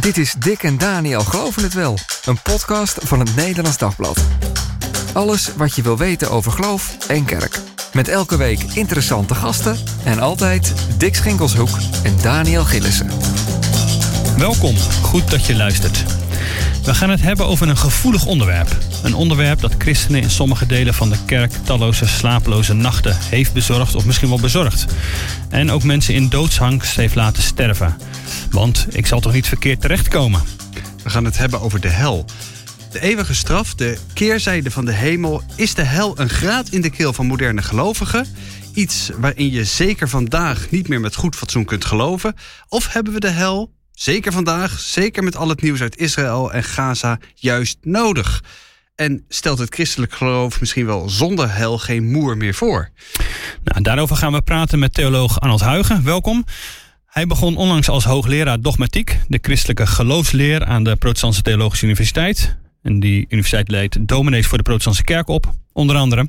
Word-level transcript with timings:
Dit 0.00 0.18
is 0.18 0.34
Dick 0.38 0.62
en 0.62 0.78
Daniel 0.78 1.20
Geloven 1.20 1.62
het 1.62 1.74
Wel, 1.74 1.98
een 2.24 2.42
podcast 2.42 2.98
van 3.02 3.18
het 3.18 3.36
Nederlands 3.36 3.78
Dagblad. 3.78 4.24
Alles 5.12 5.50
wat 5.56 5.74
je 5.74 5.82
wil 5.82 5.96
weten 5.96 6.30
over 6.30 6.52
geloof 6.52 6.96
en 7.08 7.24
kerk. 7.24 7.60
Met 7.92 8.08
elke 8.08 8.36
week 8.36 8.62
interessante 8.62 9.34
gasten 9.34 9.76
en 10.04 10.18
altijd 10.18 10.72
Dick 10.98 11.14
Schinkelshoek 11.14 11.78
en 12.02 12.16
Daniel 12.22 12.64
Gillissen. 12.64 13.10
Welkom, 14.38 14.76
goed 15.02 15.30
dat 15.30 15.46
je 15.46 15.56
luistert. 15.56 16.04
We 16.84 16.94
gaan 16.94 17.10
het 17.10 17.22
hebben 17.22 17.46
over 17.46 17.68
een 17.68 17.76
gevoelig 17.76 18.26
onderwerp. 18.26 18.76
Een 19.02 19.14
onderwerp 19.14 19.60
dat 19.60 19.74
christenen 19.78 20.22
in 20.22 20.30
sommige 20.30 20.66
delen 20.66 20.94
van 20.94 21.08
de 21.08 21.18
kerk 21.26 21.52
talloze 21.64 22.06
slapeloze 22.06 22.72
nachten 22.72 23.16
heeft 23.20 23.52
bezorgd 23.52 23.94
of 23.94 24.04
misschien 24.04 24.28
wel 24.28 24.40
bezorgd. 24.40 24.84
En 25.50 25.70
ook 25.70 25.82
mensen 25.82 26.14
in 26.14 26.28
doodsangst 26.28 26.96
heeft 26.96 27.14
laten 27.14 27.42
sterven. 27.42 27.96
Want 28.56 28.86
ik 28.90 29.06
zal 29.06 29.20
toch 29.20 29.32
niet 29.32 29.46
verkeerd 29.46 29.80
terechtkomen? 29.80 30.42
We 31.02 31.10
gaan 31.10 31.24
het 31.24 31.38
hebben 31.38 31.60
over 31.60 31.80
de 31.80 31.88
hel. 31.88 32.24
De 32.90 33.00
eeuwige 33.00 33.34
straf, 33.34 33.74
de 33.74 33.98
keerzijde 34.12 34.70
van 34.70 34.84
de 34.84 34.92
hemel. 34.92 35.42
Is 35.56 35.74
de 35.74 35.82
hel 35.82 36.20
een 36.20 36.28
graad 36.28 36.68
in 36.68 36.80
de 36.80 36.90
keel 36.90 37.12
van 37.12 37.26
moderne 37.26 37.62
gelovigen? 37.62 38.26
Iets 38.74 39.10
waarin 39.18 39.50
je 39.50 39.64
zeker 39.64 40.08
vandaag 40.08 40.70
niet 40.70 40.88
meer 40.88 41.00
met 41.00 41.14
goed 41.14 41.36
fatsoen 41.36 41.64
kunt 41.64 41.84
geloven? 41.84 42.34
Of 42.68 42.92
hebben 42.92 43.12
we 43.12 43.20
de 43.20 43.30
hel, 43.30 43.72
zeker 43.92 44.32
vandaag, 44.32 44.78
zeker 44.80 45.24
met 45.24 45.36
al 45.36 45.48
het 45.48 45.62
nieuws 45.62 45.80
uit 45.80 45.98
Israël 45.98 46.52
en 46.52 46.64
Gaza, 46.64 47.18
juist 47.34 47.78
nodig? 47.80 48.42
En 48.94 49.24
stelt 49.28 49.58
het 49.58 49.74
christelijk 49.74 50.14
geloof 50.14 50.60
misschien 50.60 50.86
wel 50.86 51.08
zonder 51.08 51.52
hel 51.52 51.78
geen 51.78 52.10
moer 52.10 52.36
meer 52.36 52.54
voor? 52.54 52.90
Nou, 53.64 53.82
daarover 53.82 54.16
gaan 54.16 54.32
we 54.32 54.42
praten 54.42 54.78
met 54.78 54.94
theoloog 54.94 55.40
Arnold 55.40 55.60
Huigen. 55.60 56.04
Welkom. 56.04 56.44
Hij 57.16 57.26
begon 57.26 57.56
onlangs 57.56 57.88
als 57.88 58.04
hoogleraar 58.04 58.60
dogmatiek, 58.60 59.18
de 59.28 59.38
christelijke 59.42 59.86
geloofsleer 59.86 60.64
aan 60.64 60.84
de 60.84 60.96
Protestantse 60.96 61.42
Theologische 61.42 61.84
Universiteit. 61.84 62.56
En 62.82 63.00
die 63.00 63.26
universiteit 63.28 63.70
leidt 63.70 64.08
dominees 64.08 64.46
voor 64.46 64.58
de 64.58 64.64
Protestantse 64.64 65.04
kerk 65.04 65.28
op, 65.28 65.54
onder 65.72 65.96
andere. 65.96 66.20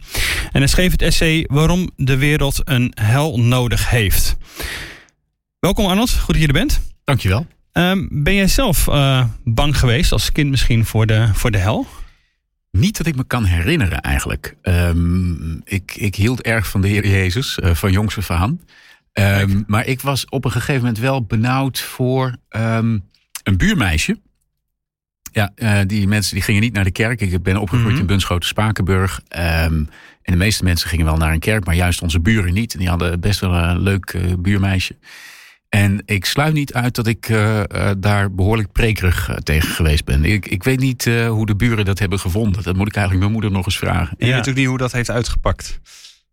En 0.52 0.59
hij 0.59 0.67
schreef 0.67 0.91
het 0.91 1.02
essay 1.02 1.45
Waarom 1.47 1.89
de 1.95 2.17
wereld 2.17 2.61
een 2.63 2.91
hel 3.02 3.39
nodig 3.39 3.89
heeft. 3.89 4.38
Welkom 5.59 5.85
Arnold, 5.85 6.13
goed 6.13 6.33
dat 6.33 6.41
je 6.41 6.47
er 6.47 6.53
bent. 6.53 6.81
Dankjewel. 7.03 7.45
Um, 7.73 8.07
ben 8.11 8.35
jij 8.35 8.47
zelf 8.47 8.88
uh, 8.88 9.25
bang 9.44 9.77
geweest 9.77 10.11
als 10.11 10.31
kind 10.31 10.49
misschien 10.49 10.85
voor 10.85 11.05
de, 11.05 11.29
voor 11.33 11.51
de 11.51 11.57
hel? 11.57 11.88
Niet 12.72 12.97
dat 12.97 13.07
ik 13.07 13.16
me 13.16 13.23
kan 13.23 13.45
herinneren 13.45 14.01
eigenlijk. 14.01 14.55
Um, 14.61 15.61
ik, 15.63 15.95
ik 15.95 16.16
hield 16.16 16.41
erg 16.41 16.67
van 16.67 16.81
de 16.81 16.88
Heer 16.88 17.07
Jezus, 17.07 17.59
uh, 17.63 17.73
van 17.73 17.91
jongs 17.91 18.17
af 18.17 18.31
aan. 18.31 18.59
Um, 19.19 19.63
maar 19.67 19.85
ik 19.85 20.01
was 20.01 20.25
op 20.29 20.45
een 20.45 20.51
gegeven 20.51 20.81
moment 20.81 20.99
wel 20.99 21.25
benauwd 21.25 21.79
voor 21.79 22.35
um, 22.49 23.09
een 23.43 23.57
buurmeisje. 23.57 24.19
Ja, 25.31 25.51
uh, 25.55 25.79
die 25.87 26.07
mensen 26.07 26.33
die 26.33 26.43
gingen 26.43 26.61
niet 26.61 26.73
naar 26.73 26.83
de 26.83 26.91
kerk. 26.91 27.21
Ik 27.21 27.43
ben 27.43 27.57
opgegroeid 27.57 27.85
mm 27.85 27.91
-hmm. 27.91 28.01
in 28.01 28.07
Bunschoten 28.07 28.47
Spakenburg. 28.47 29.21
Um, 29.38 29.89
en 30.21 30.33
de 30.33 30.35
meeste 30.35 30.63
mensen 30.63 30.89
gingen 30.89 31.05
wel 31.05 31.17
naar 31.17 31.33
een 31.33 31.39
kerk, 31.39 31.65
maar 31.65 31.75
juist 31.75 32.01
onze 32.01 32.19
buren 32.19 32.53
niet. 32.53 32.73
En 32.73 32.79
die 32.79 32.89
hadden 32.89 33.19
best 33.19 33.39
wel 33.39 33.53
een 33.53 33.79
leuk 33.79 34.13
uh, 34.13 34.33
buurmeisje. 34.39 34.97
En 35.69 36.01
ik 36.05 36.25
sluit 36.25 36.53
niet 36.53 36.73
uit 36.73 36.95
dat 36.95 37.07
ik 37.07 37.29
uh, 37.29 37.59
uh, 37.59 37.91
daar 37.97 38.33
behoorlijk 38.33 38.71
prekerig 38.71 39.29
uh, 39.29 39.35
tegen 39.35 39.69
geweest 39.69 40.05
ben. 40.05 40.25
Ik, 40.25 40.45
ik 40.45 40.63
weet 40.63 40.79
niet 40.79 41.05
hoe 41.05 41.45
de 41.45 41.55
buren 41.55 41.85
dat 41.85 41.99
hebben 41.99 42.19
gevonden. 42.19 42.63
Dat 42.63 42.75
moet 42.75 42.88
ik 42.88 42.95
eigenlijk 42.95 43.19
mijn 43.19 43.31
moeder 43.31 43.57
nog 43.57 43.65
eens 43.65 43.77
vragen. 43.77 44.17
En 44.17 44.25
je 44.25 44.27
ja. 44.27 44.35
weet 44.35 44.49
ook 44.49 44.55
niet 44.55 44.67
hoe 44.67 44.77
dat 44.77 44.91
heeft 44.91 45.09
uitgepakt. 45.09 45.79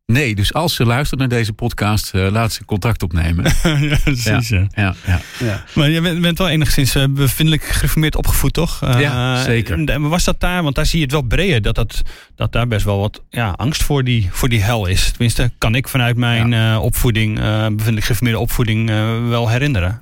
Nee, 0.07 0.35
dus 0.35 0.53
als 0.53 0.75
ze 0.75 0.85
luistert 0.85 1.21
naar 1.21 1.29
deze 1.29 1.53
podcast, 1.53 2.15
uh, 2.15 2.31
laat 2.31 2.53
ze 2.53 2.65
contact 2.65 3.03
opnemen. 3.03 3.45
ja, 3.89 3.97
precies. 4.05 4.49
Ja. 4.49 4.67
Ja, 4.75 4.95
ja, 5.07 5.21
ja. 5.39 5.65
Maar 5.75 5.91
je 5.91 6.01
bent, 6.01 6.21
bent 6.21 6.39
wel 6.39 6.49
enigszins 6.49 6.97
uh, 6.97 7.05
bevindelijk 7.11 7.63
gereformeerd 7.63 8.17
opgevoed, 8.17 8.53
toch? 8.53 8.85
Uh, 8.85 9.01
ja, 9.01 9.43
zeker. 9.43 9.89
En 9.89 10.09
was 10.09 10.25
dat 10.25 10.41
daar, 10.41 10.63
want 10.63 10.75
daar 10.75 10.87
zie 10.87 10.99
je 10.99 11.05
het 11.05 11.13
wel 11.13 11.23
breder, 11.23 11.63
dat, 11.63 11.75
dat, 11.75 12.03
dat 12.35 12.53
daar 12.53 12.67
best 12.67 12.85
wel 12.85 12.99
wat 12.99 13.23
ja, 13.31 13.51
angst 13.51 13.83
voor 13.83 14.05
die, 14.05 14.29
voor 14.31 14.49
die 14.49 14.63
hel 14.63 14.87
is. 14.87 15.11
Tenminste, 15.11 15.51
kan 15.59 15.75
ik 15.75 15.89
vanuit 15.89 16.17
mijn 16.17 16.51
ja. 16.51 16.81
opvoeding, 16.81 17.35
bevindelijk 17.37 18.03
gereformeerde 18.03 18.41
opvoeding, 18.41 18.89
wel 19.29 19.49
herinneren. 19.49 20.01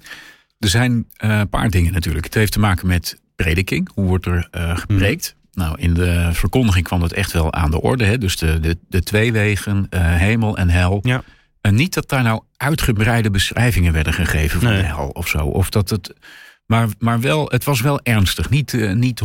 Er 0.59 0.69
zijn 0.69 1.07
een 1.17 1.49
paar 1.49 1.71
dingen 1.71 1.93
natuurlijk. 1.93 2.25
Het 2.25 2.35
heeft 2.35 2.53
te 2.53 2.61
maken 2.61 2.87
met 2.87 3.21
prediking. 3.37 3.91
Hoe 3.95 4.07
wordt 4.07 4.27
er 4.27 4.49
gepreekt? 4.75 5.35
Hmm. 5.35 5.42
Nou, 5.53 5.79
in 5.79 5.95
de 5.95 6.29
verkondiging 6.33 6.85
kwam 6.85 7.03
het 7.03 7.13
echt 7.13 7.33
wel 7.33 7.53
aan 7.53 7.71
de 7.71 7.81
orde. 7.81 8.05
Hè? 8.05 8.19
Dus 8.19 8.37
de, 8.37 8.61
de, 8.61 8.79
de 8.89 9.03
twee 9.03 9.33
wegen, 9.33 9.87
uh, 9.91 10.01
hemel 10.01 10.57
en 10.57 10.69
hel. 10.69 10.99
Ja. 11.03 11.23
En 11.61 11.75
niet 11.75 11.95
dat 11.95 12.09
daar 12.09 12.23
nou 12.23 12.43
uitgebreide 12.57 13.31
beschrijvingen 13.31 13.93
werden 13.93 14.13
gegeven 14.13 14.61
van 14.61 14.71
nee. 14.71 14.81
de 14.81 14.87
hel 14.87 15.09
of 15.09 15.29
zo. 15.29 15.39
Of 15.39 15.71
dat 15.71 15.91
het, 15.91 16.15
maar, 16.67 16.89
maar 16.99 17.21
wel, 17.21 17.47
het 17.49 17.65
was 17.65 17.81
wel 17.81 18.01
ernstig. 18.03 18.51
Niet, 18.51 18.73
uh, 18.73 18.93
niet 18.93 19.23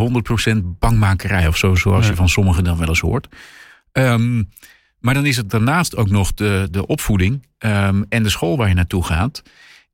100% 0.53 0.57
bangmakerij 0.63 1.47
of 1.47 1.57
zo, 1.57 1.75
zoals 1.75 2.01
nee. 2.01 2.09
je 2.09 2.15
van 2.15 2.29
sommigen 2.29 2.63
dan 2.63 2.77
wel 2.77 2.87
eens 2.87 2.99
hoort. 2.99 3.27
Um, 3.91 4.49
maar 4.99 5.13
dan 5.13 5.25
is 5.25 5.37
het 5.37 5.49
daarnaast 5.49 5.95
ook 5.95 6.09
nog 6.09 6.33
de, 6.33 6.67
de 6.71 6.87
opvoeding 6.87 7.45
um, 7.59 8.05
en 8.09 8.23
de 8.23 8.29
school 8.29 8.57
waar 8.57 8.67
je 8.67 8.73
naartoe 8.73 9.03
gaat. 9.03 9.43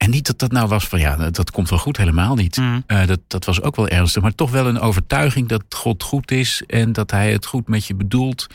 En 0.04 0.10
niet 0.10 0.26
dat 0.26 0.40
dat 0.40 0.52
nou 0.52 0.68
was 0.68 0.88
van 0.88 1.00
ja, 1.00 1.30
dat 1.30 1.52
komt 1.52 1.70
wel 1.70 1.80
goed, 1.80 1.98
helemaal 1.98 2.36
niet. 2.36 2.58
Mm. 2.58 2.84
Uh, 2.88 3.06
dat, 3.06 3.20
dat 3.28 3.46
was 3.46 3.62
ook 3.62 3.76
wel 3.76 3.88
ernstig. 3.88 4.22
Maar 4.22 4.36
toch 4.36 4.52
wel 4.52 4.68
een 4.68 4.80
overtuiging 4.80 5.48
dat 5.48 5.64
God 5.70 6.04
goed 6.04 6.32
is 6.32 6.64
en 6.68 6.94
dat 6.94 7.12
hij 7.12 7.32
het 7.32 7.46
goed 7.46 7.68
met 7.68 7.86
je 7.86 7.96
bedoelt. 7.96 8.48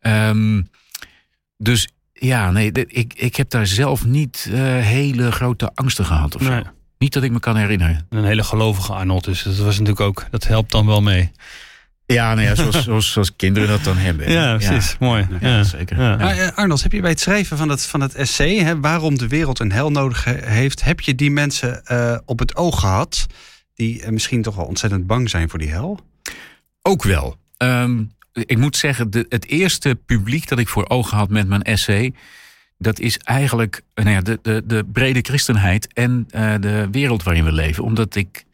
Um, 0.00 0.68
dus 1.56 1.88
ja, 2.12 2.50
nee, 2.50 2.72
ik, 2.72 3.14
ik 3.14 3.36
heb 3.36 3.50
daar 3.50 3.66
zelf 3.66 4.04
niet 4.04 4.48
uh, 4.50 4.58
hele 4.78 5.32
grote 5.32 5.70
angsten 5.74 6.04
gehad 6.04 6.34
of 6.34 6.40
nee. 6.40 6.62
zo. 6.62 6.70
Niet 6.98 7.12
dat 7.12 7.22
ik 7.22 7.30
me 7.30 7.40
kan 7.40 7.56
herinneren. 7.56 8.06
Een 8.08 8.24
hele 8.24 8.44
gelovige 8.44 8.92
Arnold, 8.92 9.24
dus 9.24 9.42
dat 9.42 9.56
was 9.56 9.78
natuurlijk 9.78 10.00
ook, 10.00 10.26
dat 10.30 10.46
helpt 10.46 10.72
dan 10.72 10.86
wel 10.86 11.02
mee. 11.02 11.30
Ja, 12.12 12.34
nou 12.34 12.46
ja 12.46 12.54
zoals, 12.54 12.82
zoals, 12.84 13.12
zoals, 13.12 13.36
kinderen 13.36 13.68
dat 13.68 13.84
dan 13.84 13.96
hebben. 13.96 14.30
Ja, 14.30 14.56
precies. 14.56 14.90
Ja. 14.90 14.96
Mooi. 15.06 15.26
Ja, 15.40 15.48
ja. 15.48 15.62
zeker. 15.62 16.00
Ja. 16.00 16.16
Maar, 16.16 16.52
Arnold, 16.52 16.82
heb 16.82 16.92
je 16.92 17.00
bij 17.00 17.10
het 17.10 17.20
schrijven 17.20 17.56
van 17.56 17.68
het, 17.68 17.86
van 17.86 18.00
het 18.00 18.14
essay... 18.14 18.56
Hè, 18.56 18.80
waarom 18.80 19.18
de 19.18 19.28
wereld 19.28 19.58
een 19.58 19.72
hel 19.72 19.90
nodig 19.90 20.24
heeft... 20.44 20.84
heb 20.84 21.00
je 21.00 21.14
die 21.14 21.30
mensen 21.30 21.82
uh, 21.92 22.18
op 22.24 22.38
het 22.38 22.56
oog 22.56 22.80
gehad... 22.80 23.26
die 23.74 24.02
uh, 24.02 24.08
misschien 24.08 24.42
toch 24.42 24.54
wel 24.54 24.64
ontzettend 24.64 25.06
bang 25.06 25.30
zijn 25.30 25.48
voor 25.48 25.58
die 25.58 25.70
hel? 25.70 26.00
Ook 26.82 27.02
wel. 27.02 27.36
Um, 27.58 28.12
ik 28.32 28.58
moet 28.58 28.76
zeggen, 28.76 29.10
de, 29.10 29.26
het 29.28 29.46
eerste 29.46 29.98
publiek 30.06 30.48
dat 30.48 30.58
ik 30.58 30.68
voor 30.68 30.88
ogen 30.88 31.16
had 31.16 31.28
met 31.28 31.48
mijn 31.48 31.62
essay... 31.62 32.14
dat 32.78 32.98
is 32.98 33.18
eigenlijk 33.18 33.82
nou 33.94 34.10
ja, 34.10 34.20
de, 34.20 34.38
de, 34.42 34.62
de 34.66 34.84
brede 34.92 35.20
christenheid 35.20 35.92
en 35.92 36.26
uh, 36.34 36.54
de 36.60 36.88
wereld 36.90 37.22
waarin 37.22 37.44
we 37.44 37.52
leven. 37.52 37.84
Omdat 37.84 38.14
ik... 38.14 38.44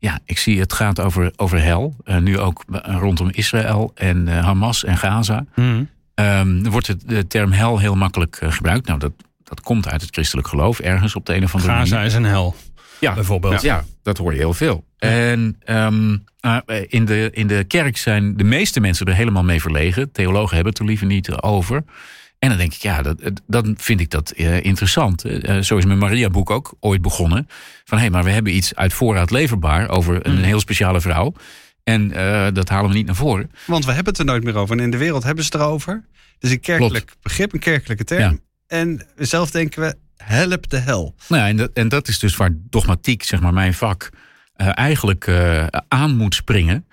Ja, 0.00 0.18
ik 0.24 0.38
zie 0.38 0.60
het 0.60 0.72
gaat 0.72 1.00
over, 1.00 1.32
over 1.36 1.62
hel. 1.62 1.96
Uh, 2.04 2.16
nu 2.16 2.38
ook 2.38 2.64
rondom 2.82 3.28
Israël 3.30 3.90
en 3.94 4.26
uh, 4.26 4.44
Hamas 4.44 4.84
en 4.84 4.96
Gaza. 4.96 5.44
Mm. 5.54 5.88
Um, 6.14 6.64
er 6.64 6.70
wordt 6.70 6.86
het, 6.86 7.08
de 7.08 7.26
term 7.26 7.52
hel 7.52 7.78
heel 7.78 7.94
makkelijk 7.94 8.40
uh, 8.42 8.52
gebruikt. 8.52 8.86
Nou, 8.86 8.98
dat, 8.98 9.12
dat 9.42 9.60
komt 9.60 9.88
uit 9.88 10.00
het 10.00 10.10
christelijk 10.10 10.48
geloof 10.48 10.78
ergens 10.78 11.14
op 11.14 11.26
de 11.26 11.34
een 11.34 11.44
of 11.44 11.54
andere 11.54 11.72
Gaza 11.72 11.94
manier. 11.94 12.10
is 12.10 12.14
een 12.14 12.24
hel, 12.24 12.54
ja, 13.00 13.14
bijvoorbeeld. 13.14 13.62
Ja, 13.62 13.84
dat 14.02 14.18
hoor 14.18 14.32
je 14.32 14.38
heel 14.38 14.54
veel. 14.54 14.84
Ja. 14.96 15.08
En 15.08 15.60
um, 15.66 16.24
in, 16.88 17.04
de, 17.04 17.30
in 17.32 17.46
de 17.46 17.64
kerk 17.64 17.96
zijn 17.96 18.36
de 18.36 18.44
meeste 18.44 18.80
mensen 18.80 19.06
er 19.06 19.14
helemaal 19.14 19.44
mee 19.44 19.60
verlegen. 19.60 20.12
Theologen 20.12 20.54
hebben 20.54 20.72
het 20.72 20.80
er 20.82 20.88
liever 20.88 21.06
niet 21.06 21.32
over. 21.32 21.84
En 22.38 22.48
dan 22.48 22.58
denk 22.58 22.74
ik, 22.74 22.80
ja, 22.80 23.02
dat, 23.02 23.20
dan 23.46 23.74
vind 23.78 24.00
ik 24.00 24.10
dat 24.10 24.32
uh, 24.36 24.64
interessant. 24.64 25.26
Uh, 25.26 25.60
zo 25.60 25.76
is 25.76 25.84
mijn 25.84 25.98
Maria-boek 25.98 26.50
ook 26.50 26.74
ooit 26.80 27.02
begonnen. 27.02 27.48
Van 27.84 27.98
hé, 27.98 28.04
hey, 28.04 28.12
maar 28.12 28.24
we 28.24 28.30
hebben 28.30 28.56
iets 28.56 28.74
uit 28.74 28.92
voorraad 28.92 29.30
leverbaar 29.30 29.88
over 29.88 30.26
een 30.26 30.36
mm. 30.36 30.42
heel 30.42 30.60
speciale 30.60 31.00
vrouw. 31.00 31.34
En 31.84 32.10
uh, 32.10 32.46
dat 32.52 32.68
halen 32.68 32.90
we 32.90 32.96
niet 32.96 33.06
naar 33.06 33.14
voren. 33.14 33.50
Want 33.66 33.84
we 33.84 33.92
hebben 33.92 34.12
het 34.12 34.18
er 34.18 34.28
nooit 34.28 34.44
meer 34.44 34.54
over. 34.54 34.76
En 34.76 34.82
in 34.82 34.90
de 34.90 34.96
wereld 34.96 35.22
hebben 35.22 35.44
ze 35.44 35.50
het 35.52 35.60
erover. 35.60 35.92
Het 36.12 36.42
is 36.42 36.50
een 36.50 36.60
kerkelijk 36.60 37.12
begrip, 37.22 37.52
een 37.52 37.58
kerkelijke 37.58 38.04
term. 38.04 38.20
Ja. 38.20 38.38
En 38.66 39.06
zelf 39.16 39.50
denken 39.50 39.82
we, 39.82 39.96
help 40.16 40.68
de 40.68 40.78
hel. 40.78 41.14
Nou 41.28 41.42
ja, 41.42 41.48
en, 41.48 41.56
dat, 41.56 41.70
en 41.74 41.88
dat 41.88 42.08
is 42.08 42.18
dus 42.18 42.36
waar 42.36 42.50
dogmatiek, 42.54 43.22
zeg 43.22 43.40
maar 43.40 43.52
mijn 43.52 43.74
vak, 43.74 44.10
eigenlijk 44.56 45.30
aan 45.88 46.16
moet 46.16 46.34
springen. 46.34 46.86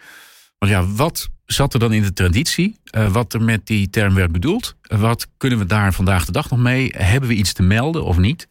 Want 0.58 0.72
ja, 0.72 0.86
wat 0.86 1.30
zat 1.45 1.74
er 1.74 1.80
dan 1.80 1.94
in 1.94 2.01
de 2.01 2.13
traditie? 2.13 2.80
Uh, 2.97 3.12
wat 3.12 3.33
er 3.33 3.42
met 3.42 3.68
die 3.68 3.89
term 3.89 4.13
werd 4.13 4.31
bedoeld? 4.31 4.75
Uh, 4.88 5.00
wat 5.00 5.27
kunnen 5.38 5.59
we 5.59 5.65
daar 5.65 5.94
vandaag 5.94 6.25
de 6.25 6.31
dag 6.31 6.50
nog 6.50 6.59
mee? 6.59 6.94
Hebben 6.97 7.30
we 7.30 7.36
iets 7.36 7.53
te 7.53 7.63
melden 7.63 8.03
of 8.03 8.18
niet? 8.18 8.47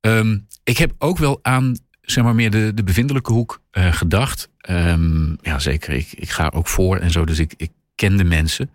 Um, 0.00 0.46
ik 0.64 0.78
heb 0.78 0.92
ook 0.98 1.18
wel 1.18 1.38
aan 1.42 1.76
zeg 2.02 2.24
maar 2.24 2.34
meer 2.34 2.50
de, 2.50 2.72
de 2.74 2.82
bevindelijke 2.84 3.32
hoek 3.32 3.60
uh, 3.72 3.92
gedacht. 3.92 4.48
Um, 4.70 5.38
ja, 5.40 5.58
zeker. 5.58 5.92
Ik, 5.92 6.12
ik 6.12 6.30
ga 6.30 6.50
ook 6.54 6.68
voor 6.68 6.96
en 6.96 7.10
zo, 7.10 7.24
dus 7.24 7.38
ik, 7.38 7.54
ik 7.56 7.70
ken 7.94 8.16
de 8.16 8.24
mensen. 8.24 8.70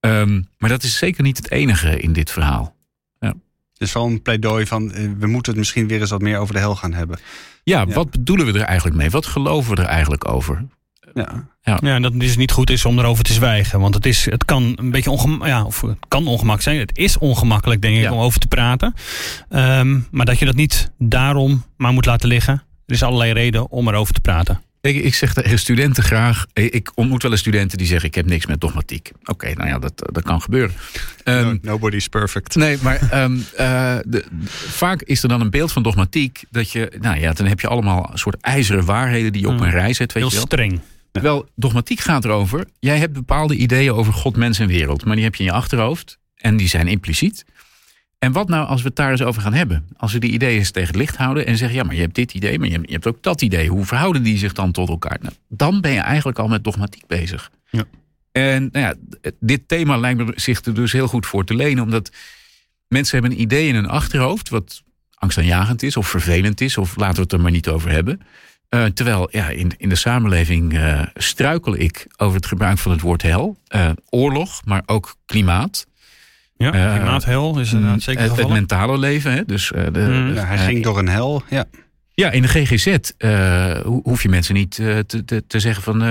Um, 0.00 0.48
maar 0.58 0.70
dat 0.70 0.82
is 0.82 0.98
zeker 0.98 1.22
niet 1.22 1.36
het 1.36 1.50
enige 1.50 2.00
in 2.00 2.12
dit 2.12 2.30
verhaal. 2.30 2.76
Ja. 3.20 3.34
Dus 3.74 3.92
wel 3.92 4.06
een 4.06 4.22
pleidooi 4.22 4.66
van 4.66 4.88
we 5.18 5.26
moeten 5.26 5.52
het 5.52 5.60
misschien 5.60 5.88
weer 5.88 6.00
eens 6.00 6.10
wat 6.10 6.22
meer 6.22 6.38
over 6.38 6.54
de 6.54 6.60
hel 6.60 6.76
gaan 6.76 6.92
hebben. 6.92 7.18
Ja, 7.62 7.80
ja. 7.80 7.94
wat 7.94 8.10
bedoelen 8.10 8.46
we 8.46 8.58
er 8.58 8.64
eigenlijk 8.64 8.96
mee? 8.96 9.10
Wat 9.10 9.26
geloven 9.26 9.74
we 9.74 9.82
er 9.82 9.88
eigenlijk 9.88 10.28
over? 10.28 10.66
Ja. 11.14 11.48
Ja. 11.62 11.78
ja, 11.82 11.94
en 11.94 12.02
dat 12.02 12.12
het 12.12 12.20
dus 12.20 12.36
niet 12.36 12.50
goed 12.52 12.70
is 12.70 12.84
om 12.84 12.98
erover 12.98 13.24
te 13.24 13.32
zwijgen. 13.32 13.80
Want 13.80 13.94
het, 13.94 14.06
is, 14.06 14.24
het 14.24 14.44
kan 14.44 14.72
een 14.76 14.90
beetje 14.90 15.10
ongemakkelijk, 15.10 15.54
ja, 15.54 15.64
of 15.64 15.80
het 15.80 15.96
kan 16.08 16.20
ongemakkelijk 16.26 16.62
zijn. 16.62 16.78
Het 16.78 16.98
is 16.98 17.18
ongemakkelijk, 17.18 17.82
denk 17.82 17.96
ik, 17.96 18.02
ja. 18.02 18.12
om 18.12 18.18
over 18.18 18.40
te 18.40 18.46
praten. 18.48 18.94
Um, 19.50 20.06
maar 20.10 20.26
dat 20.26 20.38
je 20.38 20.44
dat 20.44 20.54
niet 20.54 20.90
daarom 20.98 21.64
maar 21.76 21.92
moet 21.92 22.06
laten 22.06 22.28
liggen. 22.28 22.54
er 22.86 22.94
is 22.94 23.02
allerlei 23.02 23.32
reden 23.32 23.70
om 23.70 23.88
erover 23.88 24.14
te 24.14 24.20
praten. 24.20 24.60
Ik, 24.80 24.96
ik 24.96 25.14
zeg 25.14 25.34
tegen 25.34 25.58
studenten 25.58 26.02
graag. 26.02 26.46
Ik 26.52 26.90
ontmoet 26.94 27.22
wel 27.22 27.30
eens 27.30 27.40
studenten 27.40 27.78
die 27.78 27.86
zeggen: 27.86 28.08
Ik 28.08 28.14
heb 28.14 28.26
niks 28.26 28.46
met 28.46 28.60
dogmatiek. 28.60 29.10
Oké, 29.24 29.52
nou 29.54 29.68
ja, 29.68 29.78
dat, 29.78 29.92
dat 30.12 30.22
kan 30.22 30.40
gebeuren. 30.42 30.74
No, 31.24 31.32
Um, 31.38 31.58
nobody's 31.62 32.08
perfect. 32.08 32.54
Nee, 32.54 32.78
maar 32.82 32.98
ehm, 33.10 33.36
eh, 33.56 33.96
de, 34.06 34.24
vaak 34.68 35.02
is 35.02 35.22
er 35.22 35.28
dan 35.28 35.40
een 35.40 35.50
beeld 35.50 35.72
van 35.72 35.82
dogmatiek. 35.82 36.44
Dat 36.50 36.70
je, 36.72 36.92
nou 37.00 37.20
ja, 37.20 37.32
dan 37.32 37.46
heb 37.46 37.60
je 37.60 37.68
allemaal 37.68 38.08
een 38.12 38.18
soort 38.18 38.36
ijzeren 38.40 38.84
waarheden 38.84 39.32
die 39.32 39.40
je 39.40 39.48
op 39.48 39.54
Mm. 39.56 39.62
een 39.62 39.70
rij 39.70 39.92
zet. 39.92 40.12
Weet 40.12 40.22
Heel 40.22 40.32
je 40.32 40.36
wel. 40.36 40.46
streng. 40.46 40.80
Terwijl 41.14 41.48
dogmatiek 41.54 42.00
gaat 42.00 42.24
erover. 42.24 42.66
Jij 42.78 42.98
hebt 42.98 43.12
bepaalde 43.12 43.56
ideeën 43.56 43.92
over 43.92 44.12
God, 44.12 44.36
mens 44.36 44.58
en 44.58 44.66
wereld. 44.66 45.04
Maar 45.04 45.14
die 45.14 45.24
heb 45.24 45.34
je 45.34 45.44
in 45.44 45.50
je 45.50 45.56
achterhoofd. 45.56 46.18
En 46.36 46.56
die 46.56 46.68
zijn 46.68 46.88
impliciet. 46.88 47.44
En 48.18 48.32
wat 48.32 48.48
nou 48.48 48.66
als 48.66 48.82
we 48.82 48.86
het 48.86 48.96
daar 48.96 49.10
eens 49.10 49.22
over 49.22 49.42
gaan 49.42 49.52
hebben? 49.52 49.88
Als 49.96 50.12
we 50.12 50.18
die 50.18 50.30
ideeën 50.30 50.58
eens 50.58 50.70
tegen 50.70 50.88
het 50.88 50.96
licht 50.96 51.16
houden 51.16 51.46
en 51.46 51.56
zeggen: 51.56 51.76
ja, 51.76 51.84
maar 51.84 51.94
je 51.94 52.00
hebt 52.00 52.14
dit 52.14 52.34
idee, 52.34 52.58
maar 52.58 52.68
je 52.68 52.74
hebt, 52.74 52.86
je 52.86 52.92
hebt 52.92 53.06
ook 53.06 53.22
dat 53.22 53.42
idee. 53.42 53.68
Hoe 53.68 53.84
verhouden 53.84 54.22
die 54.22 54.38
zich 54.38 54.52
dan 54.52 54.72
tot 54.72 54.88
elkaar? 54.88 55.18
Nou, 55.20 55.34
dan 55.48 55.80
ben 55.80 55.92
je 55.92 56.00
eigenlijk 56.00 56.38
al 56.38 56.48
met 56.48 56.64
dogmatiek 56.64 57.06
bezig. 57.06 57.50
Ja. 57.70 57.84
En 58.32 58.68
nou 58.72 58.86
ja, 58.86 58.94
dit 59.40 59.68
thema 59.68 59.96
lijkt 59.96 60.24
me 60.24 60.32
zich 60.34 60.64
er 60.64 60.74
dus 60.74 60.92
heel 60.92 61.08
goed 61.08 61.26
voor 61.26 61.44
te 61.44 61.54
lenen, 61.54 61.82
omdat 61.82 62.10
mensen 62.88 63.18
hebben 63.20 63.36
een 63.36 63.44
idee 63.44 63.68
in 63.68 63.74
hun 63.74 63.88
achterhoofd, 63.88 64.48
wat 64.48 64.82
angstaanjagend 65.14 65.82
is 65.82 65.96
of 65.96 66.08
vervelend 66.08 66.60
is, 66.60 66.78
of 66.78 66.96
laten 66.96 67.16
we 67.16 67.22
het 67.22 67.32
er 67.32 67.40
maar 67.40 67.50
niet 67.50 67.68
over 67.68 67.90
hebben. 67.90 68.20
Eh, 68.74 68.84
terwijl 68.84 69.28
ja, 69.30 69.48
in, 69.48 69.72
in 69.76 69.88
de 69.88 69.94
samenleving 69.94 70.74
eh, 70.78 71.00
struikel 71.14 71.76
ik 71.78 72.06
over 72.16 72.36
het 72.36 72.46
gebruik 72.46 72.78
van 72.78 72.92
het 72.92 73.00
woord 73.00 73.22
hel. 73.22 73.56
Eh, 73.66 73.90
oorlog, 74.10 74.60
maar 74.64 74.82
ook 74.86 75.16
klimaat. 75.26 75.86
Ja, 76.56 76.70
klimaathel 76.70 77.58
is 77.58 77.72
inderdaad 77.72 78.02
zeker 78.02 78.22
het, 78.22 78.36
het 78.36 78.48
mentale 78.48 78.98
leven. 78.98 79.32
Hè? 79.32 79.44
Dus, 79.44 79.72
eh, 79.72 79.84
de, 79.92 80.00
Mm. 80.00 80.34
Ja, 80.34 80.44
hij 80.44 80.58
ging 80.58 80.82
door 80.82 80.98
een 80.98 81.08
hel. 81.08 81.42
Ja. 81.48 81.64
Ja, 82.16 82.30
in 82.30 82.42
de 82.42 82.48
GGZ 82.48 82.86
eh, 83.18 83.72
ho- 83.84 84.00
hoef 84.04 84.22
je 84.22 84.28
mensen 84.28 84.54
niet 84.54 84.78
eh, 84.78 84.98
te, 84.98 85.24
te, 85.24 85.44
te 85.46 85.60
zeggen 85.60 85.82
van... 85.82 86.02
eh, 86.02 86.08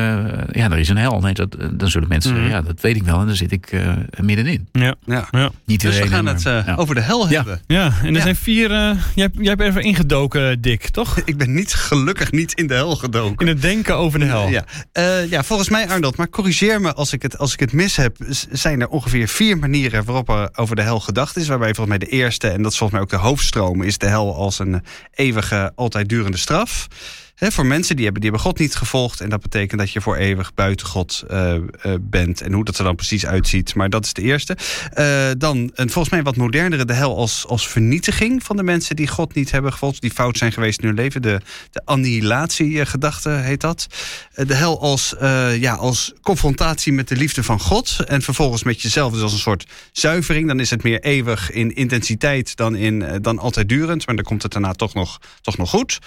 ja, 0.52 0.72
er 0.72 0.78
is 0.78 0.90
een 0.90 0.98
hel. 0.98 1.20
Nee, 1.20 1.34
dat, 1.34 1.56
dan 1.74 1.90
zullen 1.90 2.08
mensen 2.08 2.32
Mhm. 2.32 2.42
zeggen, 2.42 2.60
ja, 2.62 2.66
dat 2.68 2.82
weet 2.82 2.96
ik 2.96 3.04
wel. 3.04 3.20
En 3.20 3.26
dan 3.28 3.36
zit 3.36 3.52
ik 3.52 3.72
eh, 3.72 3.94
middenin. 4.22 4.68
Ja, 4.72 4.96
Ja. 5.06 5.28
ja. 5.32 5.52
Niet 5.66 5.82
Dus 5.82 6.00
we 6.00 6.08
gaan 6.08 6.24
maar- 6.24 6.34
het 6.34 6.46
eh, 6.46 6.66
ja. 6.66 6.76
over 6.76 6.96
de 6.96 7.02
hel 7.02 7.28
hebben. 7.28 7.62
ja, 7.68 7.86
en 8.02 8.06
er 8.08 8.14
Ja. 8.14 8.22
zijn 8.22 8.36
vier... 8.36 8.72
eh, 8.72 8.78
jij, 9.16 9.24
hebt- 9.24 9.38
jij 9.38 9.48
hebt 9.50 9.62
even 9.62 9.82
ingedoken, 9.84 10.62
Dick, 10.62 10.90
toch? 10.90 11.20
Ik 11.26 11.38
ben 11.38 11.54
niet 11.54 11.74
gelukkig 11.74 12.32
niet 12.32 12.54
in 12.54 12.68
de 12.68 12.74
hel 12.74 12.96
gedoken. 12.96 13.48
In 13.48 13.54
het 13.54 13.62
denken 13.62 13.96
over 13.96 14.20
de 14.20 14.26
hel. 14.26 14.48
Ja. 14.48 14.66
Eh, 14.92 15.30
ja, 15.30 15.44
volgens 15.44 15.70
mij 15.70 15.88
Arnold, 15.90 16.18
maar 16.18 16.30
corrigeer 16.30 16.82
me 16.82 16.94
als 16.94 17.14
ik 17.14 17.22
het, 17.22 17.38
als 17.38 17.54
ik 17.54 17.60
het 17.60 17.74
mis 17.74 17.96
heb. 17.96 18.18
Zijn 18.52 18.82
er 18.82 18.88
ongeveer 18.88 19.28
vier 19.28 19.58
manieren 19.58 20.04
waarop 20.06 20.30
er 20.30 20.50
over 20.56 20.76
de 20.76 20.82
hel 20.82 21.00
gedacht 21.00 21.38
is. 21.38 21.48
Waarbij 21.48 21.74
volgens 21.74 21.98
mij 21.98 22.08
de 22.08 22.16
eerste, 22.16 22.48
en 22.48 22.62
dat 22.62 22.72
is 22.72 22.78
volgens 22.78 23.00
mij 23.00 23.02
ook 23.02 23.22
de 23.22 23.28
hoofdstroom, 23.28 23.82
is 23.82 23.98
de 23.98 24.08
hel 24.08 24.36
als 24.36 24.60
een 24.60 24.82
eeuwige, 25.12 25.72
altijd 25.94 26.10
durende 26.10 26.38
straf. 26.38 26.88
Voor 27.36 27.66
mensen 27.66 27.96
die 27.96 28.04
hebben, 28.04 28.22
die 28.22 28.32
hebben 28.32 28.50
God 28.50 28.60
niet 28.60 28.76
gevolgd. 28.76 29.22
En 29.22 29.30
dat 29.30 29.42
betekent 29.42 29.80
dat 29.80 29.92
je 29.92 30.02
voor 30.02 30.16
eeuwig 30.16 30.54
buiten 30.54 30.88
God 30.88 31.24
eh, 31.28 31.56
eh, 31.56 31.62
bent. 32.02 32.42
En 32.42 32.54
hoe 32.54 32.66
dat 32.66 32.78
er 32.78 32.84
dan 32.84 32.96
precies 32.96 33.26
uitziet. 33.26 33.76
Maar 33.76 33.90
dat 33.90 34.06
is 34.06 34.14
de 34.14 34.22
eerste. 34.22 34.58
Eh, 34.94 35.30
dan 35.38 35.72
een 35.74 35.90
volgens 35.90 36.14
mij 36.14 36.24
wat 36.24 36.36
modernere 36.36 36.86
de 36.86 36.94
hel 36.94 37.18
als, 37.18 37.46
als 37.48 37.68
vernietiging 37.68 38.44
van 38.44 38.58
de 38.58 38.64
mensen 38.64 38.96
die 38.96 39.08
God 39.08 39.34
niet 39.34 39.52
hebben 39.52 39.72
gevolgd. 39.72 40.02
Die 40.02 40.12
fout 40.12 40.38
zijn 40.38 40.52
geweest 40.52 40.80
in 40.80 40.88
hun 40.88 40.96
leven. 40.96 41.22
De, 41.22 41.42
de 41.72 41.82
annihilatiegedachte 41.86 43.30
heet 43.30 43.62
dat. 43.62 43.88
De 44.34 44.56
hel 44.56 44.82
als, 44.82 45.16
ja, 45.60 45.74
als 45.74 46.14
confrontatie 46.22 46.94
met 46.94 47.08
de 47.08 47.16
liefde 47.16 47.44
van 47.44 47.60
God. 47.60 47.98
En 48.06 48.22
vervolgens 48.22 48.64
met 48.64 48.82
jezelf, 48.82 49.14
dus 49.14 49.22
als 49.22 49.34
een 49.34 49.40
soort 49.40 49.66
zuivering. 49.92 50.48
Dan 50.48 50.60
is 50.60 50.70
het 50.70 50.84
meer 50.84 51.00
eeuwig 51.00 51.52
in 51.52 51.76
intensiteit 51.76 52.56
dan, 52.56 52.76
in, 52.76 53.22
dan 53.22 53.40
altijd 53.40 53.70
durend. 53.70 54.06
Maar 54.06 54.16
dan 54.16 54.26
komt 54.26 54.44
het 54.44 54.52
daarna 54.52 54.74
toch 54.74 54.94
nog, 54.94 55.20
toch 55.42 55.58
nog 55.58 55.70
goed. 55.70 56.00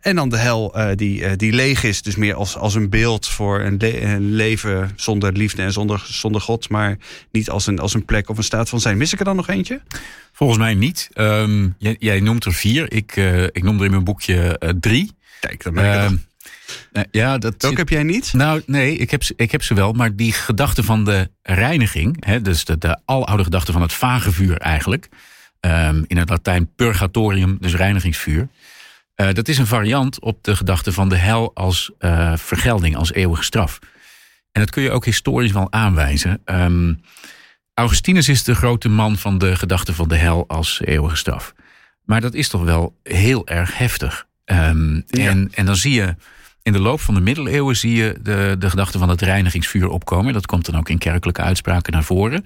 En 0.00 0.16
dan 0.16 0.28
de 0.28 0.36
hel 0.36 0.73
eh, 0.74 0.88
die, 0.94 1.24
eh, 1.24 1.32
die 1.36 1.52
leeg 1.52 1.82
is. 1.84 2.02
Dus 2.02 2.16
meer 2.16 2.34
als, 2.34 2.56
als 2.56 2.74
een 2.74 2.88
beeld 2.90 3.26
voor 3.28 3.60
een, 3.60 3.76
le- 3.78 4.00
een 4.00 4.34
leven 4.34 4.90
zonder 4.96 5.32
liefde 5.32 5.62
en 5.62 5.72
zonder, 5.72 6.04
zonder 6.08 6.40
God. 6.40 6.68
Maar 6.68 6.96
niet 7.32 7.50
als 7.50 7.66
een, 7.66 7.78
als 7.78 7.94
een 7.94 8.04
plek 8.04 8.28
of 8.28 8.36
een 8.38 8.44
staat 8.44 8.68
van 8.68 8.80
zijn. 8.80 8.96
Mis 8.96 9.12
ik 9.12 9.18
er 9.18 9.24
dan 9.24 9.36
nog 9.36 9.48
eentje? 9.48 9.80
Volgens 10.32 10.58
mij 10.58 10.74
niet. 10.74 11.08
Ehm, 11.12 11.68
jij, 11.78 11.96
jij 11.98 12.20
noemt 12.20 12.44
er 12.44 12.52
vier. 12.52 12.92
Ik, 12.92 13.16
eh, 13.16 13.42
ik 13.42 13.62
noem 13.62 13.78
er 13.78 13.84
in 13.84 13.90
mijn 13.90 14.04
boekje 14.04 14.60
drie. 14.80 15.12
Kijk, 15.40 15.62
dan 15.62 15.74
ben 15.74 15.84
ik 15.84 15.90
er 15.90 16.00
Ehm, 16.04 16.14
eh, 16.92 17.02
ja, 17.10 17.38
dat 17.38 17.54
zit- 17.58 17.76
heb 17.76 17.88
jij 17.88 18.02
niet? 18.02 18.32
Nou, 18.32 18.62
nee, 18.66 18.96
ik 18.96 19.10
heb, 19.10 19.22
ze- 19.22 19.34
ik 19.36 19.50
heb 19.52 19.62
ze 19.62 19.74
wel. 19.74 19.92
Maar 19.92 20.16
die 20.16 20.32
gedachte 20.32 20.82
van 20.82 21.04
de 21.04 21.30
reiniging, 21.42 22.24
hè, 22.26 22.42
dus 22.42 22.64
de, 22.64 22.78
de 22.78 22.98
aloude 23.04 23.44
gedachte 23.44 23.72
van 23.72 23.82
het 23.82 23.92
vagevuur 23.92 24.56
eigenlijk. 24.58 25.08
ehm, 25.60 26.02
in 26.06 26.16
het 26.16 26.28
Latijn 26.28 26.70
purgatorium, 26.76 27.56
dus 27.60 27.74
reinigingsvuur. 27.74 28.48
Eh, 29.14 29.32
dat 29.32 29.48
is 29.48 29.58
een 29.58 29.66
variant 29.66 30.20
op 30.20 30.44
de 30.44 30.56
gedachte 30.56 30.92
van 30.92 31.08
de 31.08 31.16
hel 31.16 31.50
als 31.54 31.90
eh, 31.98 32.32
vergelding, 32.36 32.96
als 32.96 33.12
eeuwige 33.12 33.42
straf. 33.44 33.78
En 34.52 34.60
dat 34.60 34.70
kun 34.70 34.82
je 34.82 34.90
ook 34.90 35.04
historisch 35.04 35.52
wel 35.52 35.72
aanwijzen. 35.72 36.40
Ehm, 36.44 36.94
Augustinus 37.74 38.28
is 38.28 38.42
de 38.42 38.54
grote 38.54 38.88
man 38.88 39.16
van 39.16 39.38
de 39.38 39.56
gedachte 39.56 39.94
van 39.94 40.08
de 40.08 40.16
hel 40.16 40.44
als 40.48 40.80
eeuwige 40.84 41.16
straf. 41.16 41.54
Maar 42.04 42.20
dat 42.20 42.34
is 42.34 42.48
toch 42.48 42.62
wel 42.64 42.96
heel 43.02 43.46
erg 43.46 43.78
heftig. 43.78 44.26
Ehm, 44.44 44.94
Ja. 44.94 45.02
en, 45.30 45.48
en 45.54 45.66
dan 45.66 45.76
zie 45.76 45.92
je 45.94 46.14
in 46.62 46.72
de 46.72 46.80
loop 46.80 47.00
van 47.00 47.14
de 47.14 47.20
middeleeuwen 47.20 47.76
zie 47.76 47.94
je 47.94 48.18
de, 48.22 48.56
de 48.58 48.70
gedachte 48.70 48.98
van 48.98 49.08
het 49.08 49.22
reinigingsvuur 49.22 49.88
opkomen. 49.88 50.32
Dat 50.32 50.46
komt 50.46 50.64
dan 50.64 50.76
ook 50.76 50.88
in 50.88 50.98
kerkelijke 50.98 51.42
uitspraken 51.42 51.92
naar 51.92 52.04
voren. 52.04 52.44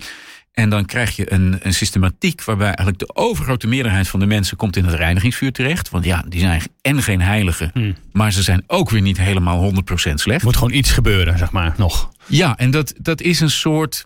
En 0.58 0.70
dan 0.70 0.84
krijg 0.84 1.16
je 1.16 1.32
een, 1.32 1.58
een 1.62 1.75
systematiek 1.75 2.44
waarbij 2.44 2.66
eigenlijk 2.66 2.99
de 2.99 3.14
overgrote 3.14 3.66
meerderheid 3.66 4.08
van 4.08 4.20
de 4.20 4.26
mensen 4.26 4.56
komt 4.56 4.76
in 4.76 4.84
het 4.84 4.94
reinigingsvuur 4.94 5.52
terecht. 5.52 5.90
Want 5.90 6.05
ja, 6.05 6.25
die 6.28 6.40
zijn 6.40 6.62
en 6.82 7.02
geen 7.02 7.20
heiligen, 7.20 7.70
Hmm. 7.72 7.94
maar 8.12 8.32
ze 8.32 8.43
zijn 8.43 8.64
ook 8.66 8.90
weer 8.90 9.00
niet 9.00 9.19
helemaal 9.19 9.60
100% 9.62 10.20
slecht. 10.20 10.40
Er 10.40 10.44
moet 10.46 10.56
gewoon 10.56 10.72
iets 10.72 10.90
gebeuren, 10.93 11.38
zeg 11.38 11.50
maar, 11.50 11.75
nog. 11.76 12.10
Ja, 12.26 12.56
en 12.56 12.70
dat, 12.70 12.94
dat 12.96 13.20
is 13.20 13.40
een 13.40 13.50
soort. 13.50 14.05